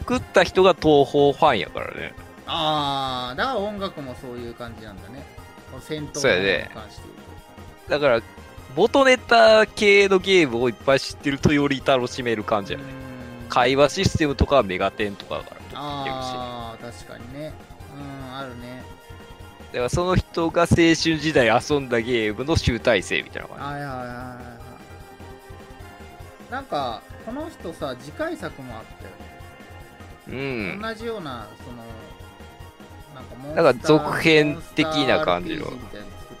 [0.00, 2.12] 作った人が東宝ファンやからね。
[2.46, 5.24] ああだから音楽もそういう感じなんだね。
[5.80, 7.02] 戦闘に関して
[7.88, 8.20] だから、
[8.74, 12.92] 元ネタ系のゲームをいっぱい知ってるとより楽しめる感じとやね。
[13.48, 15.60] 会話システムとかはメガテンとかだから。
[15.74, 17.52] ああ確かにね。
[17.94, 18.82] うんあるね
[19.72, 24.40] だからその人が青春時代遊んだゲームの集大成みたいな感はいはいはいはいは
[26.48, 26.52] い。
[26.52, 29.16] なんかこの人さ次回作もあったよね。
[30.28, 30.34] じ。
[30.34, 30.38] う
[30.78, 30.82] ん。
[30.82, 31.84] 同じようなその
[33.14, 35.70] なんかモンスターなんか続編的な感じの。
[35.70, 36.36] みたいなの作っ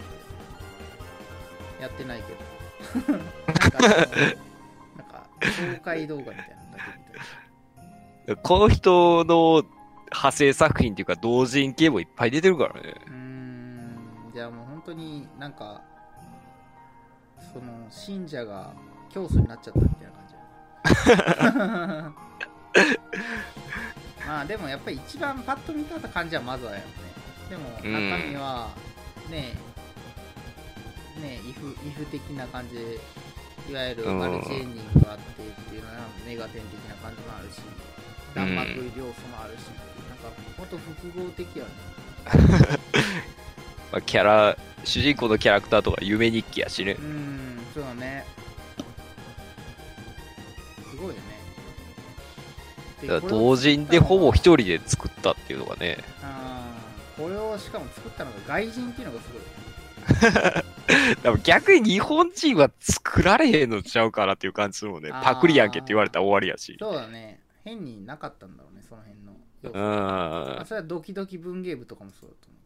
[1.76, 3.18] てやってないけど。
[3.18, 4.08] なんかそのなん
[5.06, 7.14] か紹介動画みたいなのだけみ
[8.26, 9.64] たいなこの人の
[10.12, 12.94] 派生作品っていうか同人系もいっぱい出てるからね。
[13.06, 14.30] うん。
[14.34, 15.82] じゃあもう本当になんか
[17.52, 18.72] その信者が
[19.08, 20.26] 教祖になっちゃったみたいな感
[22.74, 22.80] じ
[24.26, 26.94] まあでもやっぱり一番パッと見た感じはまずはやっぱね。
[27.50, 28.68] でも中身は
[29.30, 29.54] ね
[31.18, 33.00] えねイフイフ的な感じで
[33.68, 35.94] いわゆるマルチエンディングがあってっていうのは
[36.26, 37.60] メガテン的な感じもあるし。
[38.34, 41.70] 弾幕要素もあるしうなんかほんと複合的やね
[43.92, 47.02] まあ、キャラ、主人公のキャラクターとか夢日記やしねう。
[47.02, 48.24] んそうだね
[50.90, 51.20] すごいよね
[53.02, 55.98] でだ同人でほぼ一人で作ったっていうのがね。
[57.16, 59.42] これをしかも作ったのが外人っていうのがすごい
[61.22, 65.10] でも逆に日本人は作られへんのちゃうかなっていう感じするもんね。
[65.10, 66.76] パクリやんけって言われたら終わりやし。
[66.78, 69.32] そうだね変になかったんだろうねその辺の
[69.62, 70.66] 要う素あん。
[70.66, 72.56] それはドキドキ文芸部とかもそうだと思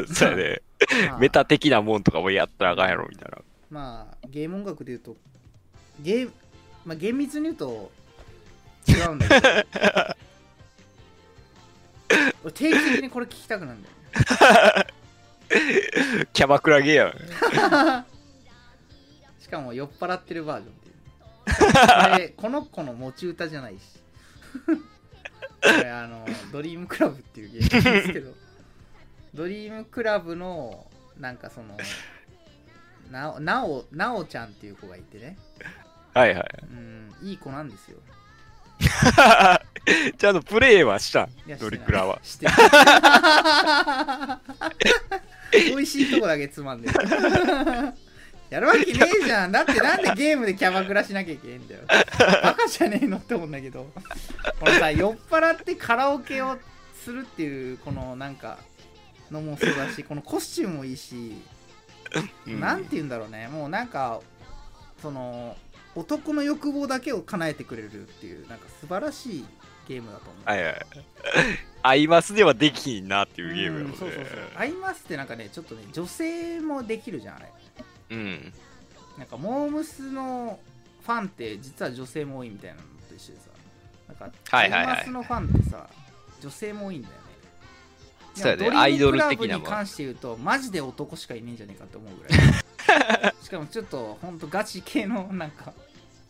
[0.00, 0.62] うけ そうやね。
[1.02, 3.38] ど、まあメタ的なもんとかもやったらあかんやろみたいな。
[3.70, 5.16] まあゲーム音楽で言うと
[6.00, 6.30] ゲー
[6.84, 7.90] まあ厳密に言うと
[8.88, 9.48] 違うんだけど
[12.44, 13.94] 俺定期的にこれ聞きたくなるんだよ
[14.84, 14.86] ね
[16.32, 17.12] キャバクラゲーやん。
[19.40, 20.74] しかも酔っ払ってるバージョン
[22.18, 23.80] れこの子の持ち歌じゃないし。
[24.64, 28.32] これあのドリームクラブっていうゲームなんですけど。
[29.34, 30.86] ドリームクラブの
[31.18, 31.76] なんかその
[33.10, 35.36] なおなおなおちゃんっていう子がいてね。
[36.14, 36.46] はいはい。
[36.70, 37.98] うんいい子なんですよ。
[40.18, 41.28] ちゃんとプレイはした？
[41.58, 42.18] ドリクラは。
[42.22, 42.46] して
[45.52, 46.94] 美味しいとこだけつまんでる
[48.52, 49.52] やるわけねえじゃん。
[49.52, 51.80] だってなんでゲームでキャバクラしなきゃいけねえんだよ。
[52.42, 53.90] バカじゃねえのって思うんだけど。
[54.60, 56.58] このさ酔っ払ってカラオケを
[57.02, 58.58] するっていうこのなんか
[59.30, 61.32] のもそうだしこのコスチュームもいいし、
[62.46, 62.60] うん。
[62.60, 63.48] なんて言うんだろうね。
[63.48, 64.20] もうなんか
[65.00, 65.56] その
[65.94, 69.44] 男の欲望だけを叶えてくれるっていうなんか素晴らしい
[69.88, 70.44] ゲームだと思う。
[70.44, 70.76] はいはい。
[71.84, 73.92] アイマスではできひんなっていうゲームやもんね。
[73.92, 74.38] うんそうそうそう。
[74.56, 77.46] アイマスってなんかねちょっとね女性もできるじゃんあれ
[78.12, 78.52] うん。
[79.18, 80.58] なんかモームスの
[81.02, 83.48] ファンって実は女性も多いみたいなのと一緒でさ。
[84.08, 84.24] なんか
[84.56, 84.86] はいはいはい。
[84.86, 85.86] アイマスのファンってさ
[86.40, 87.20] 女性も多いんだよね。
[88.34, 88.78] そうやね。
[88.78, 93.34] アイドル的なもに関して言うとマジで男しかいねえんじゃねえかって思うぐらい。
[93.42, 95.72] しかもちょっとほんとガチ系のなんか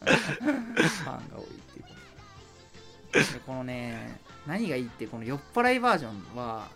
[0.01, 3.33] ファンが多いっていう。
[3.33, 6.69] でこのね何がいいってこの酔っ払いバージョンは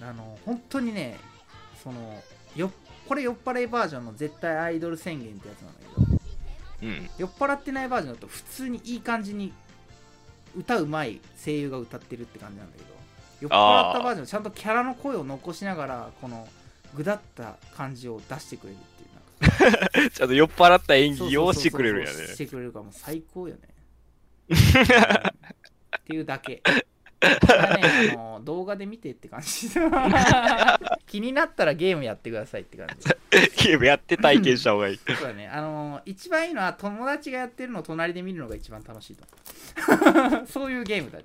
[0.00, 1.18] あの本当にね
[1.82, 2.22] その
[2.54, 2.70] よ
[3.08, 5.86] これ酔っ払いバージョンの絶対アイドル宣言ってやつなんだけ
[6.86, 7.10] どうん。
[7.18, 9.52] 酔っ払ってないバージョンだと普通にいい感じに
[10.56, 12.88] 歌うまい声優が歌ってるって感じなんだけど
[13.40, 16.46] 酔っ払ったバージョンちゃんとキャラの声を残しながらこの
[16.94, 22.26] ぐだった感じを出してくれるっていうなんか ちゃんと酔っ払った演技をしてくれるんやね。
[22.28, 23.60] してくれるからもう最高よね
[24.50, 24.56] うん
[25.98, 26.62] っていうだけね
[27.22, 29.70] あの動画で見てって感じ
[31.12, 33.06] 気になったらゲームやってくださいって感じ。
[33.68, 34.96] ゲームやって体験した方がいい。
[35.04, 35.46] そうだね。
[35.46, 39.26] あの一番いいのは友達がやってるのを隣で見るのが一番楽しいと
[40.06, 40.46] 思う。
[40.48, 41.24] そういうゲームだね。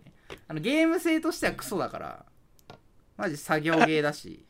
[0.49, 2.25] あのゲーム性としてはクソだから
[3.15, 4.43] マジ作業ゲーだし。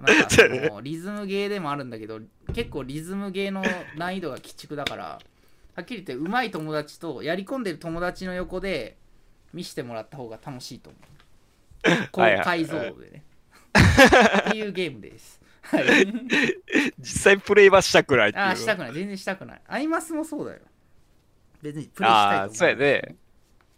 [0.00, 2.20] なんかそのリズムゲーでもあるんだけど
[2.54, 3.62] 結構リズムゲーの
[3.96, 8.96] 難易度が鬼畜だからはっきり言って上手い友達とやり込んでる友達の横で
[9.52, 12.08] 見してもらった方が楽しいと思う。
[12.10, 13.22] 高はいはい解像度でね
[13.76, 16.06] っていうゲームですはい
[16.98, 18.44] 実際プレイはしたくないっていう。
[18.44, 18.92] ああ、したくない。
[18.92, 19.60] 全然したくない。
[19.66, 20.60] アイマスもそうだよ。
[21.62, 23.16] 別にプレイしたいああ、そうやね。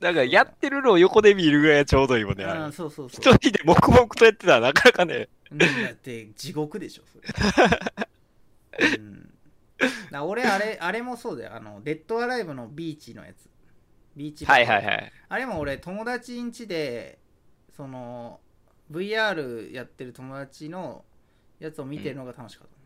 [0.01, 2.45] だからやってるのを横で見るぐらいがちょうどいいもんね。
[2.45, 5.29] あそうそうそ一人で黙々とやってたらなかなかね。
[5.51, 5.59] う。
[5.59, 8.89] だって地獄でしょ、それ。
[8.99, 9.33] うん。
[10.11, 11.55] だ俺、あれ、あれもそうだよ。
[11.55, 13.49] あの、デッドアライブのビーチのやつ。
[14.17, 15.13] ビーチはいはいはい。
[15.29, 17.19] あれも俺、友達ん家で、
[17.75, 18.41] その、
[18.91, 21.05] VR やってる友達の
[21.59, 22.77] やつを見てるのが楽しかった。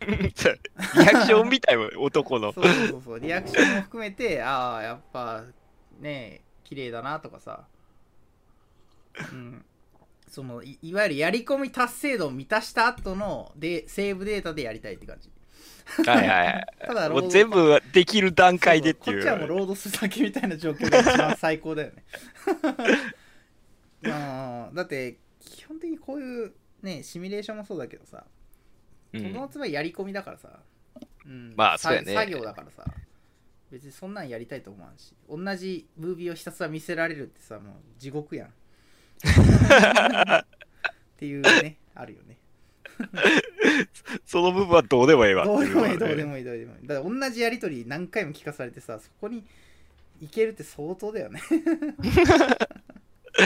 [0.00, 2.52] リアクションみたいもん男の。
[2.52, 5.44] そうそうそうリアクションも含めてああやっぱ
[5.98, 7.66] ね綺麗だなとかさ
[9.32, 9.64] うん
[10.26, 15.30] そのいいわゆるやり込み達成度を満たした後のでセーブデータでやりたいって感じ
[16.06, 16.66] はいはいはい。
[16.86, 19.48] ただもう全部できる段階でっていそうそうこっちはもうう。
[19.48, 22.04] ロードするだけみたいな状況が一番最高だよね
[24.02, 26.52] うんだって基本的にこういう
[26.82, 28.24] ねシミュレーションもそうだけどさ
[29.12, 29.32] うん。
[29.32, 30.60] このつまりやり込みだからさ、
[31.26, 32.14] うん、さまあそうやね。
[32.14, 32.84] 作業だからさ。
[33.70, 35.14] 別にそんなんやりたいと思わんし。
[35.28, 38.48] 同じムービーをひたすら見せられるってさもう地獄やん。
[38.48, 38.52] っ
[41.16, 42.38] ていうねあるよね。
[44.26, 45.44] その部分はどうでもええわ。
[45.44, 49.44] どうでもいいどうでもいいどうでもいいだから同じやり取り何回も聞かされてさそこに
[50.20, 51.40] いけるって相当だよね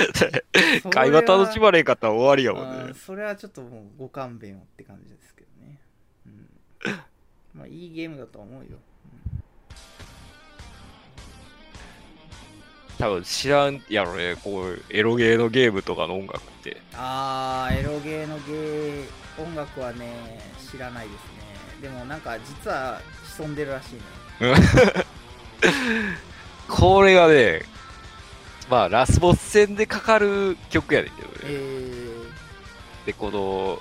[0.90, 2.84] 会話楽しまれんかったら終わりやもんね。
[2.88, 2.94] うん。
[2.94, 5.80] それはちょっともうご勘弁をって感じですけどね、
[6.26, 6.48] うん、
[7.54, 8.78] まあいいゲームだと思うよ、
[12.98, 16.80] 多分知らんやろね、こうエロゲーのゲームとかの音楽って。
[16.94, 19.04] あーエロゲーのゲー
[19.42, 20.38] 音楽はね
[20.70, 21.22] 知らないですね。
[21.82, 23.00] でもなんか実は
[23.36, 24.00] 潜んでるらしいね。
[26.68, 27.62] これがね、
[28.68, 31.34] まあ、ラスボス戦でかかる曲やねんけどね。
[31.44, 32.10] え
[33.06, 33.78] で、この、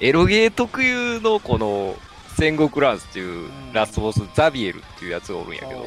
[0.00, 1.96] エロゲー特有のこの、
[2.36, 3.72] 戦国ランスっていううん。
[3.72, 5.86] ラスボス、ザビエルっていうやつがおるんやー、けど、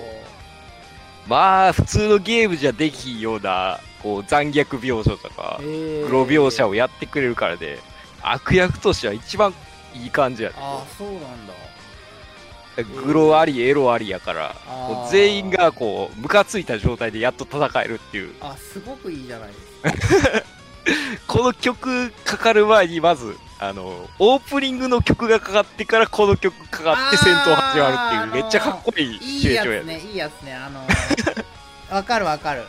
[1.27, 6.07] まあ、普通のゲームじゃできひんような、こう、残虐描写とかえ、ー。
[6.07, 7.80] 黒描写をやってくれるからで、
[8.22, 9.53] 悪役としては一番
[9.93, 11.53] いい感じやねああそうなんだ
[12.84, 14.56] グロあり、エロありやから、
[15.11, 18.34] 全員がこう、ムカついた状態でやっと戦えるっていう。
[18.41, 19.53] あすごくいいじゃないで
[20.02, 20.43] すか
[21.27, 29.99] この曲かかる前に、まず、あの、オープニングの曲がかかってからこの曲かかって戦闘始まるっていう、めっちゃかっこいいいシチュエーいやションやね。
[29.99, 31.45] つねいいやつねあのー
[31.95, 32.64] わかるわかる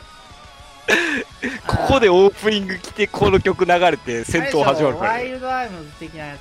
[1.67, 5.19] ここでオープニング来て、この曲流れて戦闘始まるからね。
[5.19, 6.41] ワイルドアイムズ的なやつ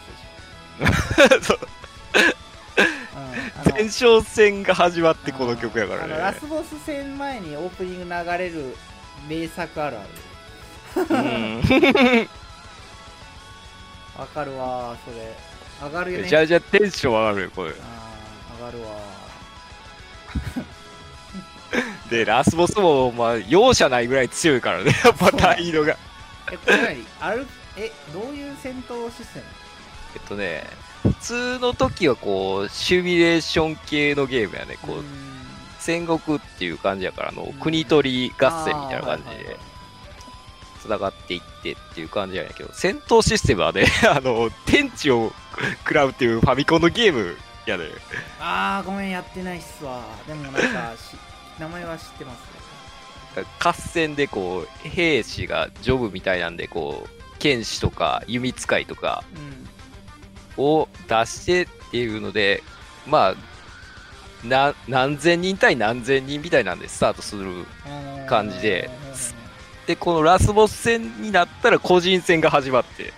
[1.30, 1.68] でしそうょ、うん、
[2.22, 2.45] あの
[3.74, 6.38] 前哨戦が始まってこの曲やからあのラね。
[6.40, 8.76] スボス戦前にオープニング流れる
[9.28, 10.10] 名作あるある。
[10.96, 11.62] うん。
[14.18, 15.36] わかるわーそれ。
[15.88, 16.24] 上がるよね。
[16.24, 17.72] めちゃめちゃテンション上がるよ、これ。
[17.72, 17.76] 上
[18.66, 18.88] がるわ。
[22.10, 25.98] で、ラスボスも、まあ、容赦ないぐらい強いからね、 やっぱ難易度が。
[26.52, 27.06] えこれ何？
[27.20, 27.48] ある？
[27.78, 29.46] えどういう戦闘システム？
[30.16, 30.64] えっとね、
[31.06, 34.78] 普通の時はこう、シミュレーション系のゲームやね。
[34.82, 35.04] こう、
[35.80, 39.58] 戦国っていう感じやから、あのうん、国取り合戦みたいな感じで
[40.82, 45.32] 繋がっていってっていう感じやねんけど、戦闘システムはね、 あの、天地を
[45.84, 47.38] 食らうっていうファミコンのゲーム
[47.68, 47.86] やね。
[48.40, 50.02] あーごめんやってないっすわ。
[50.28, 50.60] でもなんか
[50.98, 51.16] し
[51.60, 52.40] 名前は知ってます。
[53.38, 59.65] ね合戦でこう、兵士がジョブみたいなんで、こう、剣士とか弓使いとかうん
[60.58, 62.64] を出してっていうので、
[63.08, 63.36] まあ、
[64.48, 67.66] な何千人対何千人みたいなんでスタートする。
[68.28, 68.90] 感じで
[69.86, 73.14] で、このラスボス戦になったら個人戦が始まって、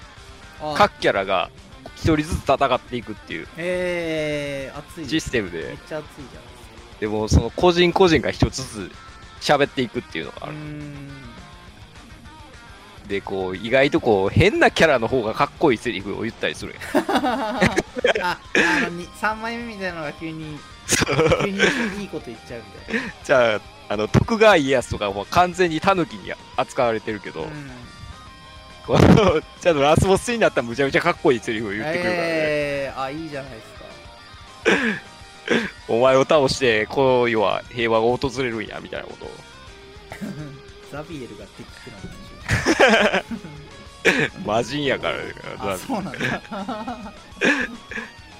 [0.59, 1.49] あ各キャラが
[1.95, 5.07] 一人ずつ戦っていくっていうえー、熱い。
[5.07, 6.41] システムめっで、ちゃ熱いじゃ
[6.99, 8.91] でもその個人個人が一つずつ
[9.39, 10.55] 喋っていくっていうのがある。
[13.07, 16.75] で、こう、意外とこう、変なキャラの方がかっこいいセリフを言ったりする
[17.07, 17.59] あ
[18.21, 20.59] あのに3枚目みたいなのが急に
[21.43, 27.71] 急にいいこと言っちゃうみたいなじゃあ、あの、徳川家康とかは完全に狸に扱われてるけど、うん
[28.87, 32.19] この、 ちゃんとラスボスになったらむちゃむちゃかっこいいセリフを言ってくるからね。
[32.21, 33.77] えー、あいいじゃないですか
[35.89, 39.31] お前を倒して、この世は平和が訪れるんや、みたいなことを。
[40.89, 42.16] ザビエルが敵っての
[44.45, 45.23] 魔人やからね。
[45.59, 46.41] あそうなんだ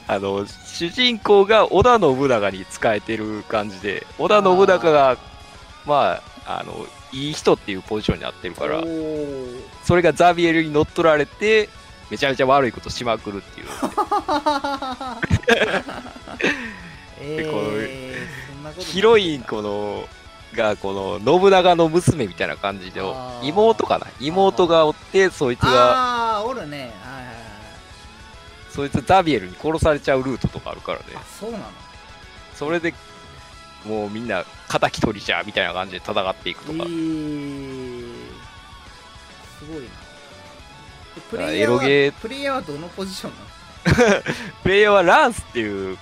[0.10, 5.18] あの、主人公が織田信長に仕えてる感じで、織田信長が、
[5.86, 8.82] まあ、あの、いい人っていうポジションになってるから
[9.84, 11.70] それがザビエルに乗っ取られて、
[12.10, 13.68] めちゃめちゃ悪いことしまくるっていう。
[17.20, 20.08] えー、ヒロインこの、
[20.58, 23.02] が、この、信長の娘みたいな感じで
[23.44, 24.08] 妹かな？
[24.20, 26.78] 妹がおって、そいつが、ああーおるね。
[26.78, 27.36] はいはいはい。
[28.72, 31.06] そいつザビエルに殺されちゃうルートとかあるからね。
[31.16, 31.66] あそうなの？
[32.56, 32.94] それで、
[33.86, 36.80] もうみんな、敵取りじゃ、みたいな感じで戦っていくとか。
[36.80, 38.14] えー、
[39.60, 39.90] すごいな。
[41.30, 42.14] プレイヤーはエロゲー。
[42.14, 43.38] プレイヤーはどのポジションな
[44.18, 44.22] の？
[44.64, 45.98] プレイヤーはランスっていう、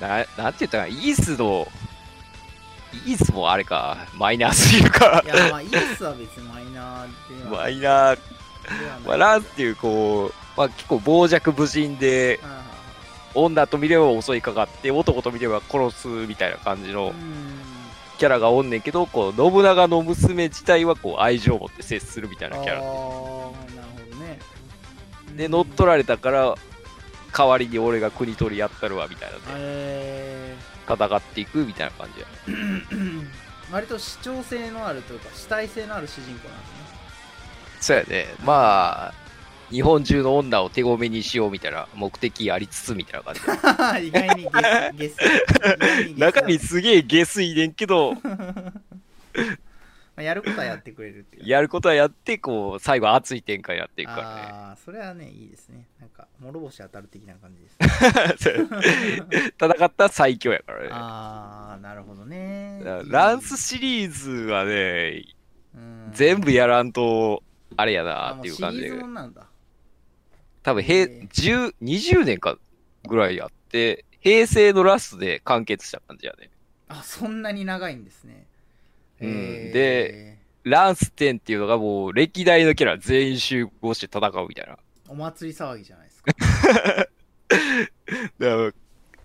[0.00, 1.66] な、なんて言ったかな、イースの、
[3.06, 5.28] イースもあれか、マイナーすぎるかい。
[5.28, 8.18] やまあイースは別にマイナーではマイナー、
[9.06, 12.64] まあ、ランスっていう、こう、まあ結構傍若無人で、あ
[13.34, 17.14] 女と見れば襲いかかって、男と見れば殺すみたいな感じーのうん。
[18.18, 22.78] キャラがおんねんけど、こう、信長の娘自体はこう、愛情を持って接するみたいなキャラ。
[22.78, 24.38] あーなるほどね。
[25.36, 26.54] で、乗っ取られたから、
[27.36, 30.37] 代わりに俺が国取りやったるわ、みたいなので、え
[30.88, 32.26] 戦っていくみたいな感じや。
[32.46, 33.26] ー、
[33.72, 36.78] 割と主張性のあるというか主体性のある主人公なんですね
[37.80, 38.26] そうやね。
[38.44, 39.14] まあ、
[39.70, 44.06] 日本中の女を手ごめにしようみたいな目的ありつつみたいな感じ で。
[44.08, 44.48] 意外に
[44.96, 45.24] ゲスゲス意
[45.78, 48.14] 外にゲス中身すげえ下水ねんけど、
[50.18, 54.42] まあやることはやってくれるっていうやることはやって、こう、最後熱い展開やっていくからね。
[54.50, 55.86] ああそれはねいいですね。
[56.00, 60.88] なんか諸星当たる的な感じです、ね、戦ったら最強やからね。
[60.90, 62.82] ああなるほどね。
[63.06, 65.24] ランスシリーズはね、
[65.76, 66.10] うん。
[66.12, 67.44] 全部やらんと、
[67.76, 68.90] あれやあなもっていう感じで。
[70.64, 72.58] 多分、平、へえ10、20年か
[73.04, 76.50] ぐらいやって、平成のラストで完結した感じやね。
[76.88, 78.47] あそんなに長いんですね
[79.20, 79.72] うん。
[79.72, 84.76] でランス10っていうのがもう歴代のキャラ全員集合して戦うみたいな。
[85.08, 86.32] お祭り騒ぎじゃないですか。
[88.38, 88.72] だから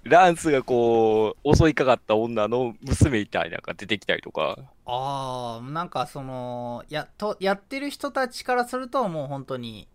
[0.04, 9.88] ランスがこう、襲いかかった女の娘みたいなのが出てきたりとか、ああなんかそのやとやってる人たちからするともう本当に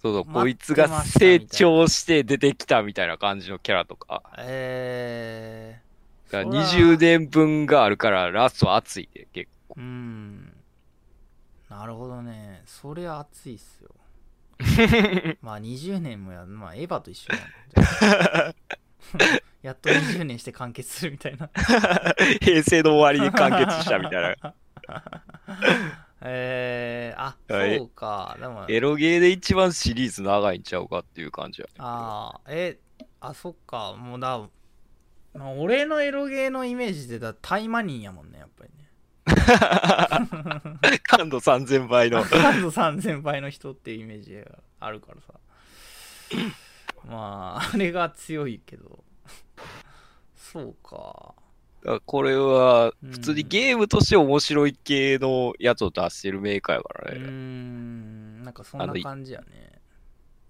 [0.00, 5.87] そうそう、待こいつが成長して出てきたみたいな感じのキャラとか、えー、
[6.30, 6.66] だから。
[6.66, 9.74] そら20年分があるからラスト熱いで、結構。
[9.78, 10.52] うん。
[11.68, 12.62] なるほどね。
[12.66, 13.90] それは熱いっすよ。
[15.40, 17.38] まあ20年もやまあエヴァと一緒や
[18.50, 18.54] ん
[19.62, 21.48] やっと20年して完結するみたいな。
[22.40, 24.54] 平成の終わりに完結したみたいな。
[26.22, 27.78] えー、あはい。
[27.78, 28.36] そうか。
[28.40, 31.68] でもエロゲーで一番シリーズ長いんちゃうかっていう感じや。
[31.78, 32.78] ああえ
[33.20, 33.94] あそっか。
[33.94, 34.40] もうだ
[35.34, 38.88] まあ俺のエロゲーのイメージでだタイマニーやもんねやっぱりね
[41.04, 42.22] 感度3000倍の。
[42.24, 45.34] 感度3000倍の人っていうイメージがあるからさ
[47.06, 49.04] まああれが強いけど
[50.36, 51.34] そうか
[52.04, 57.20] これはうん普通にゲームとして面白い系のやつを出してるメーカーやからね。
[57.20, 59.80] んなんかそんな感じやね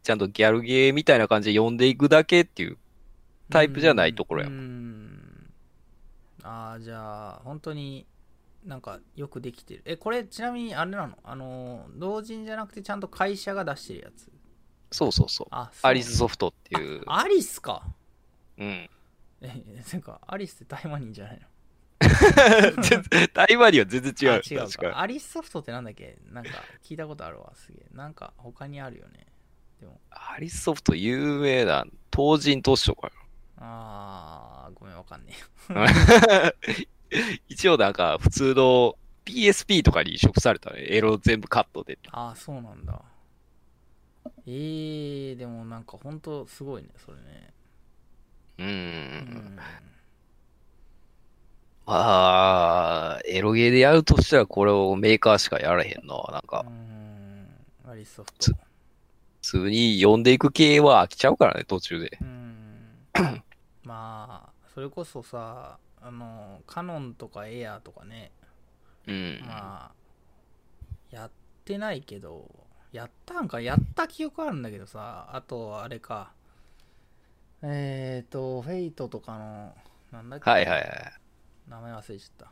[0.02, 2.78] ちゃんとギャルゲーみたいな感じで読んでいくだけっていう。
[3.50, 5.52] タイプじゃないところやうーん。
[6.42, 8.06] ああじゃあ本当に
[8.64, 9.82] なんかよくできてる。
[9.84, 11.18] えこれちなみにあれなの？
[11.24, 14.30] あの同人じゃなくてちゃんと会社が出してるやつ。
[14.90, 15.46] そうそうそう。
[15.50, 15.90] あそう。
[15.90, 17.02] アリスソフトっていう。
[17.06, 17.82] あアリスか？
[18.58, 18.90] うん。
[19.40, 19.62] え
[19.92, 21.46] なんかアリスって台湾人じゃないの？
[23.34, 24.30] 台湾には全然違う。
[24.30, 26.18] あ違う確かかアリスソフトってなんだっけ？
[26.30, 26.50] なんか
[26.82, 27.86] 聞いたことあるわすげえ。
[27.96, 29.26] なんか他にあるよね。
[29.80, 30.00] でも。
[30.10, 31.84] アリスソフト有名な、
[32.14, 33.12] 東人都市とか
[33.60, 35.34] あーごめんわかんね
[37.48, 40.86] 一応なんか普通の PSP とかに移植されたね。
[40.88, 41.98] エロ全部カットで。
[42.02, 43.02] えああそうなんだ
[44.46, 47.52] えー、でもなんかほんとすごいねそれね
[48.58, 48.62] う。
[48.62, 49.58] うんん
[51.86, 56.22] まあ、エロゲーでやるとしたらこれをメーカーしかやらへんな。
[56.32, 57.48] なんかう、ん
[57.90, 58.58] アリスソフつト
[59.40, 62.18] 普通に読んでいく系は飽きちゃうからね、途中で。
[62.20, 63.08] うん
[63.88, 68.32] まあそれこそさあのカノンとかエアーとかね
[69.06, 69.40] うん。
[69.46, 69.92] まあ
[71.10, 71.30] やっ
[71.64, 72.50] てないけど
[72.92, 76.32] やったんかやった記憶あるんだけどさあとあれか
[77.62, 79.74] えっ、ー、と Fate とかの
[80.12, 81.12] なんだっけはいはいはい。
[81.66, 82.48] 名前忘れちゃっ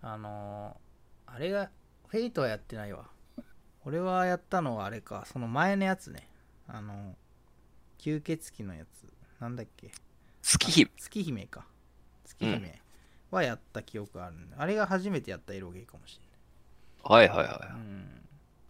[0.00, 0.08] た。
[0.08, 0.88] あのー
[1.30, 1.70] あれが
[2.06, 3.04] Fate はやってないわ。
[3.84, 6.30] 俺はやったのはあれかその前のやつね。
[6.66, 7.16] あの
[7.98, 9.06] 吸血鬼のやつ。
[9.40, 9.90] なんだっけ
[10.42, 10.90] 月姫。
[10.96, 11.66] 月姫か。
[12.24, 12.80] 月姫
[13.30, 16.18] はやった記憶あるあれが初めてやったエロゲーかもし
[17.02, 18.22] はいはいれない、はうん。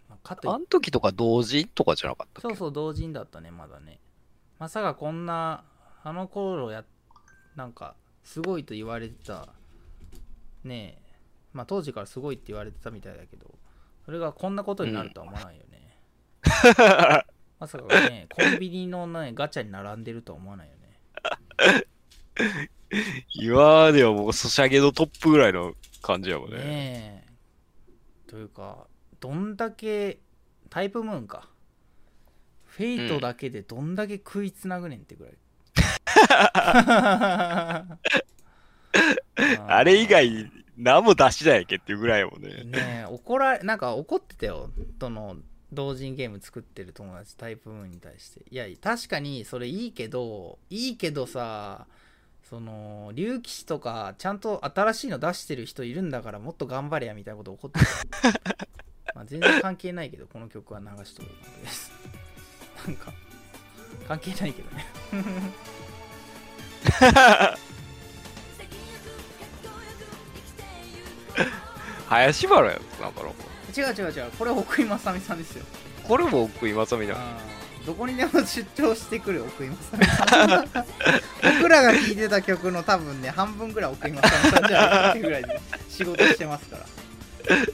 [0.08, 0.38] まあ、かい。
[0.38, 3.98] といあの時とか同時とかじゃなかったそうそう同人だったねまだね。
[4.58, 5.64] まさかこんな
[6.02, 6.84] あの頃や
[7.56, 9.48] なんかすごいと言われてた
[10.64, 10.98] ね。
[11.04, 11.08] え
[11.52, 13.50] まあ当時からすごいって言われてたみたいだけど
[14.04, 15.96] それがこんなことになるとは思わないよね、
[17.58, 20.77] まさかねコンビニのねガチャに並んでるとは思わないよね
[23.34, 26.56] 今ではもうソシャゲのトップぐらいの感じやもんね。
[26.56, 27.28] ねえ
[28.28, 28.86] というか
[29.20, 30.18] どんだけ
[30.70, 31.48] タイプムーンか
[32.64, 35.34] フェイトだけでどんだけ食いつなぐねんってぐらい、
[39.66, 42.62] あれ以外何も出しないけっていうぐらいやもんね。
[42.64, 44.70] ねえ怒られなんか怒ってたよ
[45.00, 45.36] その
[45.72, 48.42] 同人ゲーム作ってる友達タイプムーンに対して。
[48.50, 51.86] いや確かにそれいいけどいいけどさ
[52.48, 57.86] その竜騎士とかちゃんと新しいの出してる人いるんだからもっと頑張れやみたいなこと怒ってた
[59.14, 61.92] まあ全然関係ないけどこの曲は流しとくです。
[62.86, 63.12] なんか
[64.06, 64.86] 関係ないけどね。
[72.08, 73.30] 林原やつなんかな
[73.76, 74.30] 違う違う違う。
[74.38, 75.64] これ奥井正美さんですよ。
[76.06, 77.16] これも奥井正美だ。
[77.86, 80.68] どこにでも出張してくる奥井正美さん。
[81.60, 86.82] 僕らが聴いてた曲の多分ね半分ぐらい奥井正美さんじゃないかってぐらいで仕事してますから。
[86.82, 87.68] はい。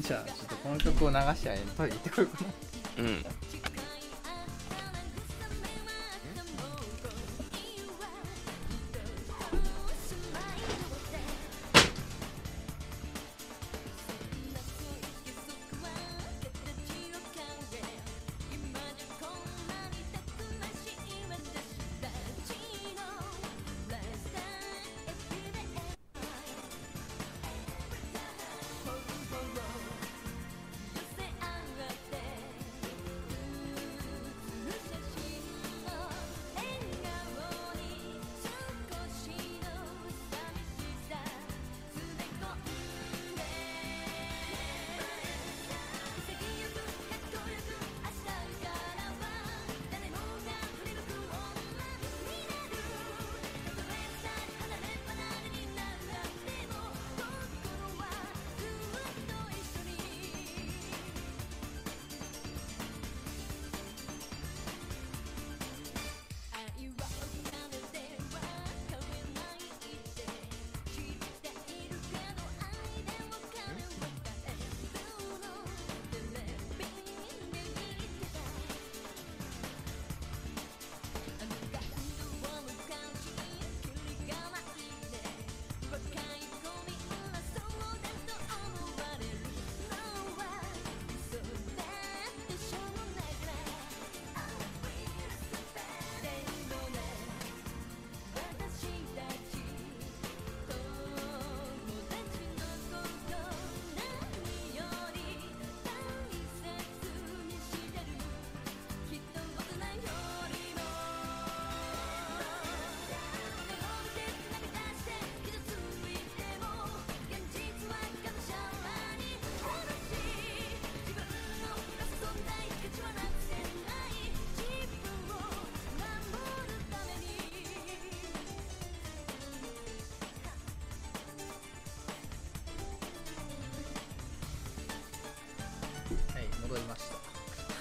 [0.00, 3.04] じゃあちょっとこの曲を流してあげトイレ行ってこようかな。
[3.04, 3.24] うん。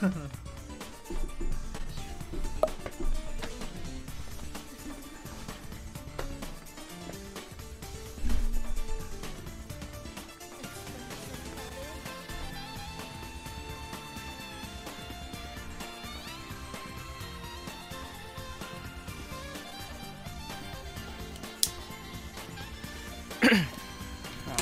[0.03, 0.11] まあ、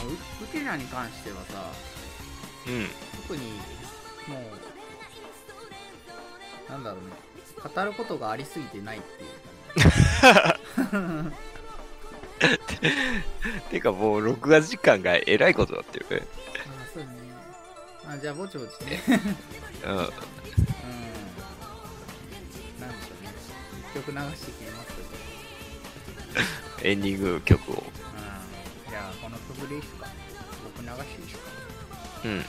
[0.04, 1.72] ウウテナに関してはさ
[2.68, 2.88] うん。
[3.24, 3.54] 特に
[7.64, 9.28] 語ることがありすぎてないってい
[11.28, 11.32] う。
[13.70, 16.22] てかもう録画時間がえらいことになってるね。
[16.66, 17.10] あそうね。
[18.08, 19.02] あじゃあぼちぼちね。
[19.86, 19.92] うん。
[19.92, 19.96] うん。
[19.98, 23.32] なんでしょうね。
[23.94, 24.88] 一曲流してきます。
[26.78, 27.76] けどエンディング曲を。
[27.76, 27.82] うん。
[28.90, 30.08] じゃあこの曲でいいっすか？
[30.76, 31.42] 僕流していいっすか？
[32.26, 32.32] うん。
[32.32, 32.46] うん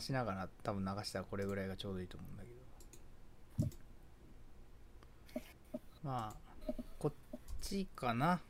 [0.00, 2.54] しながら多分流したらこれぐらいがちょうどいいと思うんだけど。
[6.02, 6.36] まあ
[6.98, 7.12] こっ
[7.60, 8.40] ちかな。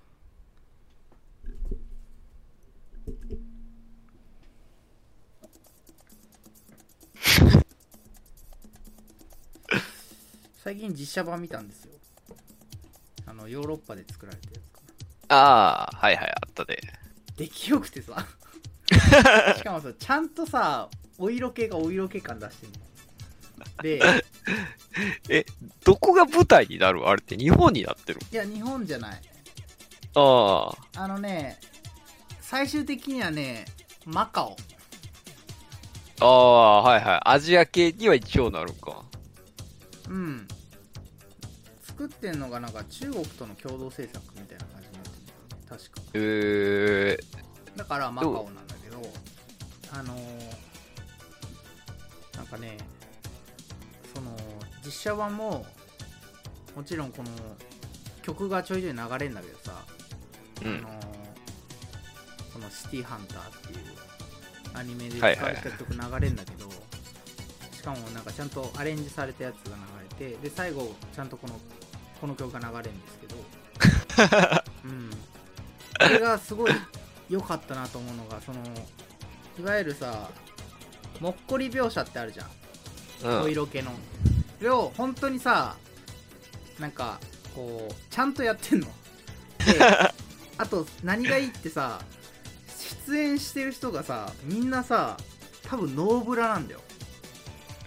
[10.63, 11.95] 最近実写版見たんですよ。
[13.27, 14.81] あのヨーロッパで作られたやつか
[15.29, 15.37] な。
[15.37, 16.77] ああ、はいはい、あったね。
[17.37, 18.25] 出来よくてさ
[19.57, 20.89] しかもさちゃんとさ
[21.21, 22.77] お色気がお色気感出してんの。
[23.83, 24.01] で
[25.29, 25.45] え、
[25.85, 27.07] どこが舞台になる？
[27.07, 28.21] あれって日本になってる？
[28.33, 29.21] いや日本じゃない。
[30.15, 31.03] ああ。
[31.03, 31.61] あのね
[32.41, 33.67] 最終的にはね
[34.07, 34.57] マカオ。
[36.21, 37.21] ああ、はいはい。
[37.25, 39.05] アジア系には一応なるんか。
[40.09, 40.49] うん。
[41.87, 45.67] 作ってんのがなんか中国との共同制作みたいな感じになってるんだよね。
[45.69, 46.03] 確か。
[46.15, 49.03] えー、だからマカオなんだけど
[49.93, 50.70] あのー
[52.41, 52.79] なんかね
[54.15, 54.35] その
[54.83, 55.67] 実写版も
[56.75, 57.29] もちろんこの
[58.23, 59.85] 曲がちょいちょい流れるんだけどさ、
[60.65, 60.77] うん。
[60.79, 61.11] あのー
[62.53, 63.79] この「シティーハンター」っていう
[64.75, 66.69] アニメで使はいはいわれた曲流れるんだけど、
[67.73, 71.61] しかもなんかちゃんとアレンジされたやつが流れてで最後ちゃんとこの
[72.21, 73.37] この曲が流れるんですけど
[74.85, 75.17] うんこ
[76.09, 76.73] れがすごい
[77.29, 78.59] 良かったなと思うのがその
[79.59, 80.29] いわゆるさ
[81.21, 83.41] もっこり描写ってあるじゃん。
[83.41, 83.53] おうん。
[83.53, 83.93] 色気の。
[84.59, 85.77] それを本当にさ
[86.79, 87.21] なんか
[87.55, 88.87] こうちゃんとやってんの。
[88.87, 88.93] で
[90.59, 92.01] あと何がいいってさ
[93.07, 95.17] 出演してる人がさみんなさ
[95.63, 96.81] 多分ノーブラなんだよ。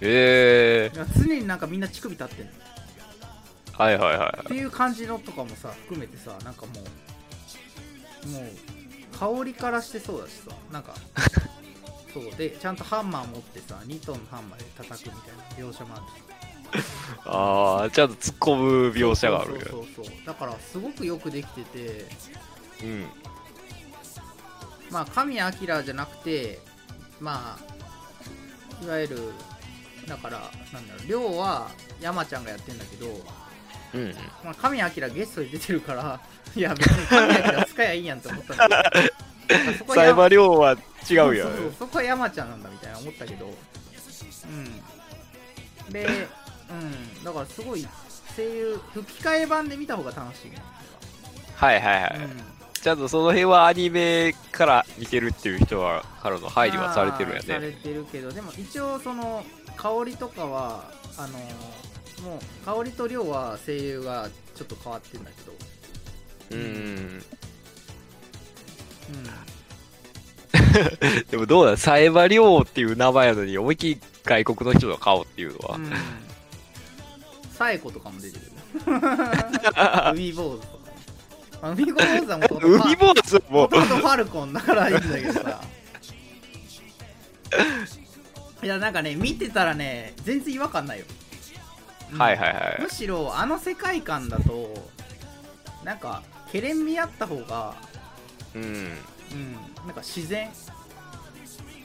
[0.02, 6.72] えいや常になんかみんな乳首立ってんのー、はいはいはっていう感じのとかもさ含めてさなんかも
[8.26, 10.56] うもう香りからしてそうだしさ。
[10.72, 10.94] なんか
[12.14, 16.04] そうでちゃんとハンマー持ってさ2トンのハンマーで叩くみたいな描写もある。
[17.26, 22.06] ああ、ちゃんと突っ込む描写があるそうそうそうそうだからすごくよくできてて
[22.84, 23.06] うん。
[24.90, 26.60] まあ神谷明じゃなくて
[27.20, 27.58] ま
[28.82, 29.34] あいわゆる
[30.08, 31.70] だからなんだろう亮は
[32.02, 33.08] 山ちゃんがやってんだけど、
[33.94, 34.16] うん。
[34.44, 36.20] まあ、神谷明ゲストで出てるから
[36.56, 38.92] いや別に神谷明使えばいいやんって思ったんだ
[39.48, 40.76] けどサイバー量は
[41.10, 41.48] 違うそうやん。
[41.50, 41.74] そう。
[41.80, 43.46] そこは山ちゃんなんだみたいな思ったけど。
[45.88, 45.92] うん。
[45.92, 46.06] で
[46.70, 47.24] うん。
[47.24, 47.88] だからすごい
[48.36, 50.58] 声優吹き替え版で見た方が楽しいね。
[51.56, 52.16] はいはいはい。
[52.18, 52.42] うん。
[52.74, 57.78] ちゃんとその辺はアニメから見てるっていう人は、からの配慮はされてるんやあーされね。
[57.82, 58.32] てるけど。
[58.32, 59.44] でも一応その
[59.78, 61.42] 香りとかはあのー
[62.24, 65.54] もう香りと量は声優がちょっと変わってんだけど。
[66.52, 67.24] うん。
[69.14, 69.18] う
[71.30, 75.78] でもどうだ、サイバリョウっていう名前やのに、思いっきり外国の人の顔っていうのは。
[75.78, 75.92] ん、うん、
[77.52, 78.54] サエコとかも出てる
[80.14, 80.68] 海坊主と
[81.62, 85.62] か海坊主はもともと海坊主ももともとファルコンだからいいんだけどさ
[88.64, 91.06] いやなんかね見てたらね全然違和感ないよ、
[92.14, 92.90] うんはいはいはいむ。
[92.90, 94.74] しろあの世界観だと
[95.84, 96.22] なんか
[96.52, 97.76] ケレン味あった方が
[98.56, 98.98] うん。
[99.34, 99.54] うん。
[99.86, 100.50] なんか自然。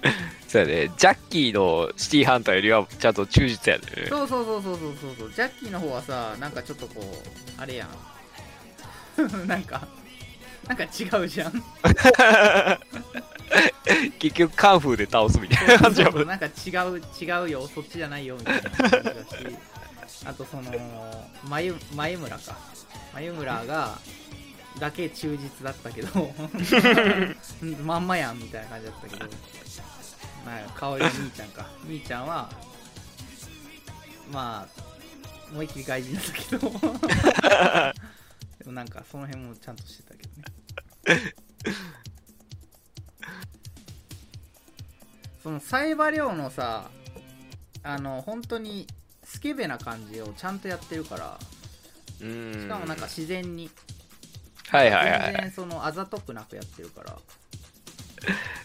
[0.47, 0.93] そうやね。
[0.97, 4.07] ジャッキーのシティハンターよりはちゃんと忠実やね。
[4.09, 5.15] そうそうそうそうそうそう。
[5.19, 7.05] そうジャッキーの方はさなんかちょっとこう
[7.61, 7.89] あれやん。
[9.49, 9.89] なんか
[10.67, 10.89] なんか違
[11.21, 11.53] うじゃん。
[14.19, 15.79] 結局カンフーで倒すみたいな。
[15.79, 16.51] 感じやもんなんか違
[16.89, 17.69] う違うよ。
[17.75, 19.07] そっちじゃないよみたいな感じだし。
[20.25, 20.73] あとその
[21.45, 22.57] 眉眉村か。
[23.15, 23.99] 眉村が
[24.79, 26.35] だけ忠実だったけど。
[27.85, 29.27] まんまやんみたいな感じだったけど。
[30.47, 31.67] まあ顔よ兄ちゃんか。
[31.85, 32.51] 兄ちゃんは
[34.33, 34.69] まあ
[35.51, 36.71] 思いっきり外人だけど。
[38.59, 40.29] でもなんかその辺もちゃんとしてたけど
[41.15, 41.35] ね。
[45.43, 46.91] そのサイバリョウのさ
[47.83, 48.87] あの本当に
[49.25, 51.39] スケベな感じをちゃんとやってるから。
[52.21, 52.53] うん。
[52.53, 53.71] しかもなんか自然に
[54.71, 55.21] はいはいはい。
[55.33, 57.17] 全然そのあざとくなくやってるから。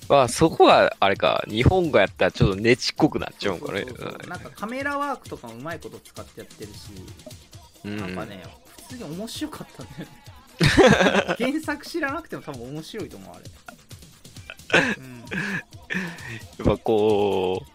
[0.10, 3.82] まあそこはあれか日本語やったらちょっとねちっこくなっちゃうんかね。
[3.82, 4.30] そうそうそう。
[4.30, 6.90] なんかカメラワークとかもうまいこと使ってやってるし、
[7.86, 7.98] うん。
[7.98, 8.44] なんかね
[8.90, 10.24] 普通に面白かったんだよね。
[11.40, 15.24] 原作知らなくても多分面白いと思うあれ、うん、や
[16.62, 17.74] っぱこう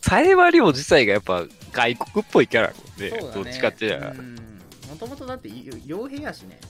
[0.00, 3.10] サイバリオ自体がやっぱ外国っぽいキャラやもんね。
[3.10, 3.44] そうだね。
[3.44, 6.60] どっちかっていうともともとだって傭兵やしね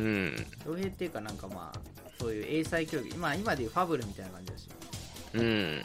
[0.00, 0.46] うん。
[0.66, 1.78] 傭兵っていうかなんかまあ
[2.18, 3.16] そういう英才教育。
[3.16, 4.68] まあ今でいうファブルみたいな感じだし。
[5.34, 5.42] うん。
[5.42, 5.82] うん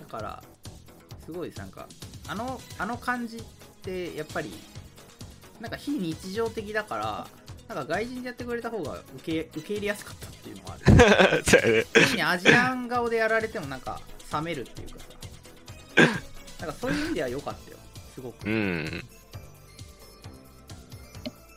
[0.00, 0.42] だから
[1.26, 1.86] すごいなんか
[2.26, 3.42] あのあの感じっ
[3.82, 4.50] てやっぱり
[5.60, 11.44] なんか非日常的だからなんか外人でやってくれた方が受け受け入れやすかったっていうのもある。
[11.44, 14.00] そうアジアン顔でやられてもなんか
[14.32, 15.06] 冷めるっていうかさ。
[16.60, 17.76] なんかそういう意味では良かったよ。
[18.14, 18.46] すごく。
[18.46, 19.04] うん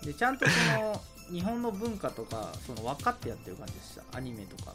[0.03, 1.01] でちゃんとその
[1.31, 4.73] 日本の文化とかその分かってやってる感じでしたアニメとか。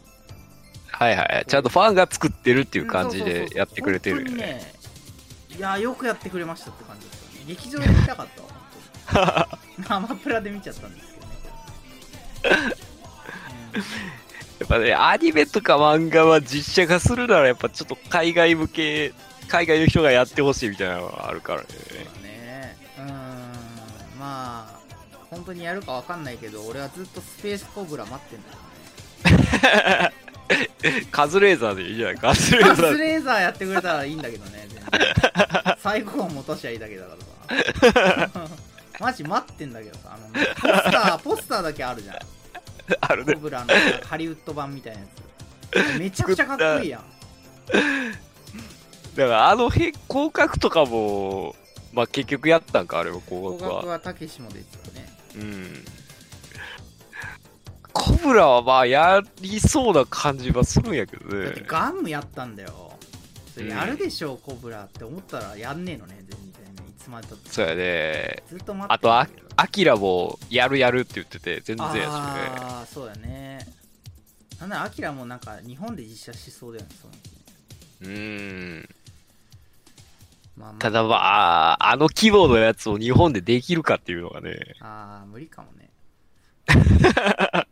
[0.89, 4.37] はいはいちゃんとファンが作ってるっていう感じでやってくれてるよね。
[4.37, 4.73] ね
[5.57, 7.45] いやよくやってくれましたって感じですよね。
[7.49, 8.27] 劇場で見たかっ
[9.15, 9.89] たわ本当に。
[10.09, 11.27] アマプラで見ちゃったんですけど。
[11.27, 12.77] ね
[14.59, 19.13] やっぱねアニメとか漫画は実写化するならやっぱちょっと海外向け
[19.49, 21.67] 海外の人がやってほしいみたいなのがあるからね
[25.31, 30.13] 本当にやるかわかんないけど俺はずっとスペースコブラ待ってんだ
[31.11, 32.17] カズレーザーでいいじゃない。
[32.19, 32.93] カズレーカザー。
[32.93, 34.83] スレーザーやってくれたらいいんだけどね全然。
[35.83, 37.17] 最後は持たしゃいいだけだか
[37.49, 38.49] らさ
[39.01, 40.39] マジ待ってんだけどさあのポ
[40.79, 42.17] スターポスターだけあるじゃん。
[43.01, 43.35] あるね。
[43.35, 43.75] コブラの
[44.05, 45.07] ハリウッド版みたいなや
[45.93, 45.99] つ。
[45.99, 47.05] めちゃくちゃかっこいいやん。
[49.17, 51.57] だからあの辺広角とかも
[51.93, 53.77] まあ結局やったんかあれは広高角は。
[53.79, 55.85] 額はたけしもですよねうん。
[57.93, 62.93] コブラはまあやりそうな感じはするんやけどだってねガムやったんだよ。
[63.55, 66.91] それやるでしょう、コブラって思ったらやんねえのね全然ね。
[66.91, 68.43] いつまでたってそうやね。
[68.49, 69.27] ずっと待ってあとあ
[69.57, 72.03] アキラもやるやるって言ってて全然やしね。
[72.05, 73.67] ああそうだね。
[74.61, 77.15] なんならアキラもなんか日本で実写しそうだよねその
[78.03, 78.89] うーん
[80.57, 80.79] まあまあ。
[80.79, 84.75] ただまああの規模のやつを日本でできるかっていうのがね。
[84.81, 85.91] ああ無理かもね。
[86.67, 87.67] まあ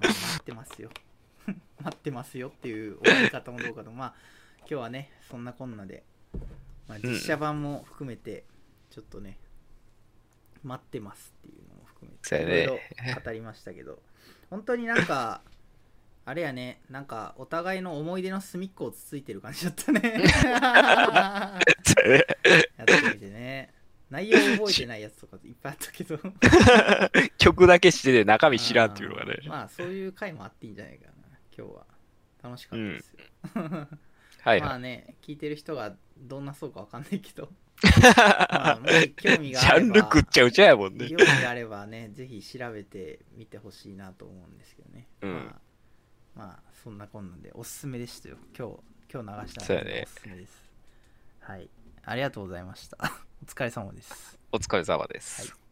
[0.00, 0.90] 待ってますよ。
[1.82, 3.90] 待ってますよっていう終わり方もどうかと。
[3.90, 4.14] まあ
[4.60, 6.04] 今日はねそんなこんなで、
[6.88, 8.44] まあ、実写版も含めて
[8.90, 9.38] ちょっとね、
[10.62, 12.78] 待ってますっていうのも含めていろい
[13.14, 14.02] ろ語りましたけど。
[14.50, 15.42] 本当になんか
[16.28, 20.00] あれやねなんかお互いの思い出の隅っこをつついてる感じだったね。
[20.12, 21.58] や
[22.82, 23.72] ってみてね。
[24.10, 26.18] 内容覚えてないやつとかいっぱいあったけど。
[27.38, 29.38] 曲だけしてて中身知らんっていうのがね。
[29.46, 31.12] まあそういう回もあっていいんじゃないかな。
[31.56, 31.86] 今日は
[32.42, 33.18] 楽しかったですよ、
[33.64, 33.88] はい
[34.42, 34.60] はい。
[34.60, 37.50] まあね聞いてる人がどんなそうかわかんないけど。
[38.50, 41.08] まあもし興味ジがあればャンル食っちゃうちゃやもんね。
[41.08, 45.32] 興味があればねぜひ調べてみてほしいなと思うんですけどね、うん。
[45.32, 45.67] まあ
[46.38, 48.36] まあそんなこんなんでおすすめでしたよ。
[48.56, 48.74] 今日
[49.12, 50.70] 今日流したのでおすすめです。
[51.40, 51.68] はい。
[52.04, 52.96] ありがとうございました。
[53.42, 54.38] お疲れ様です。
[54.52, 55.67] お疲れ様です、はい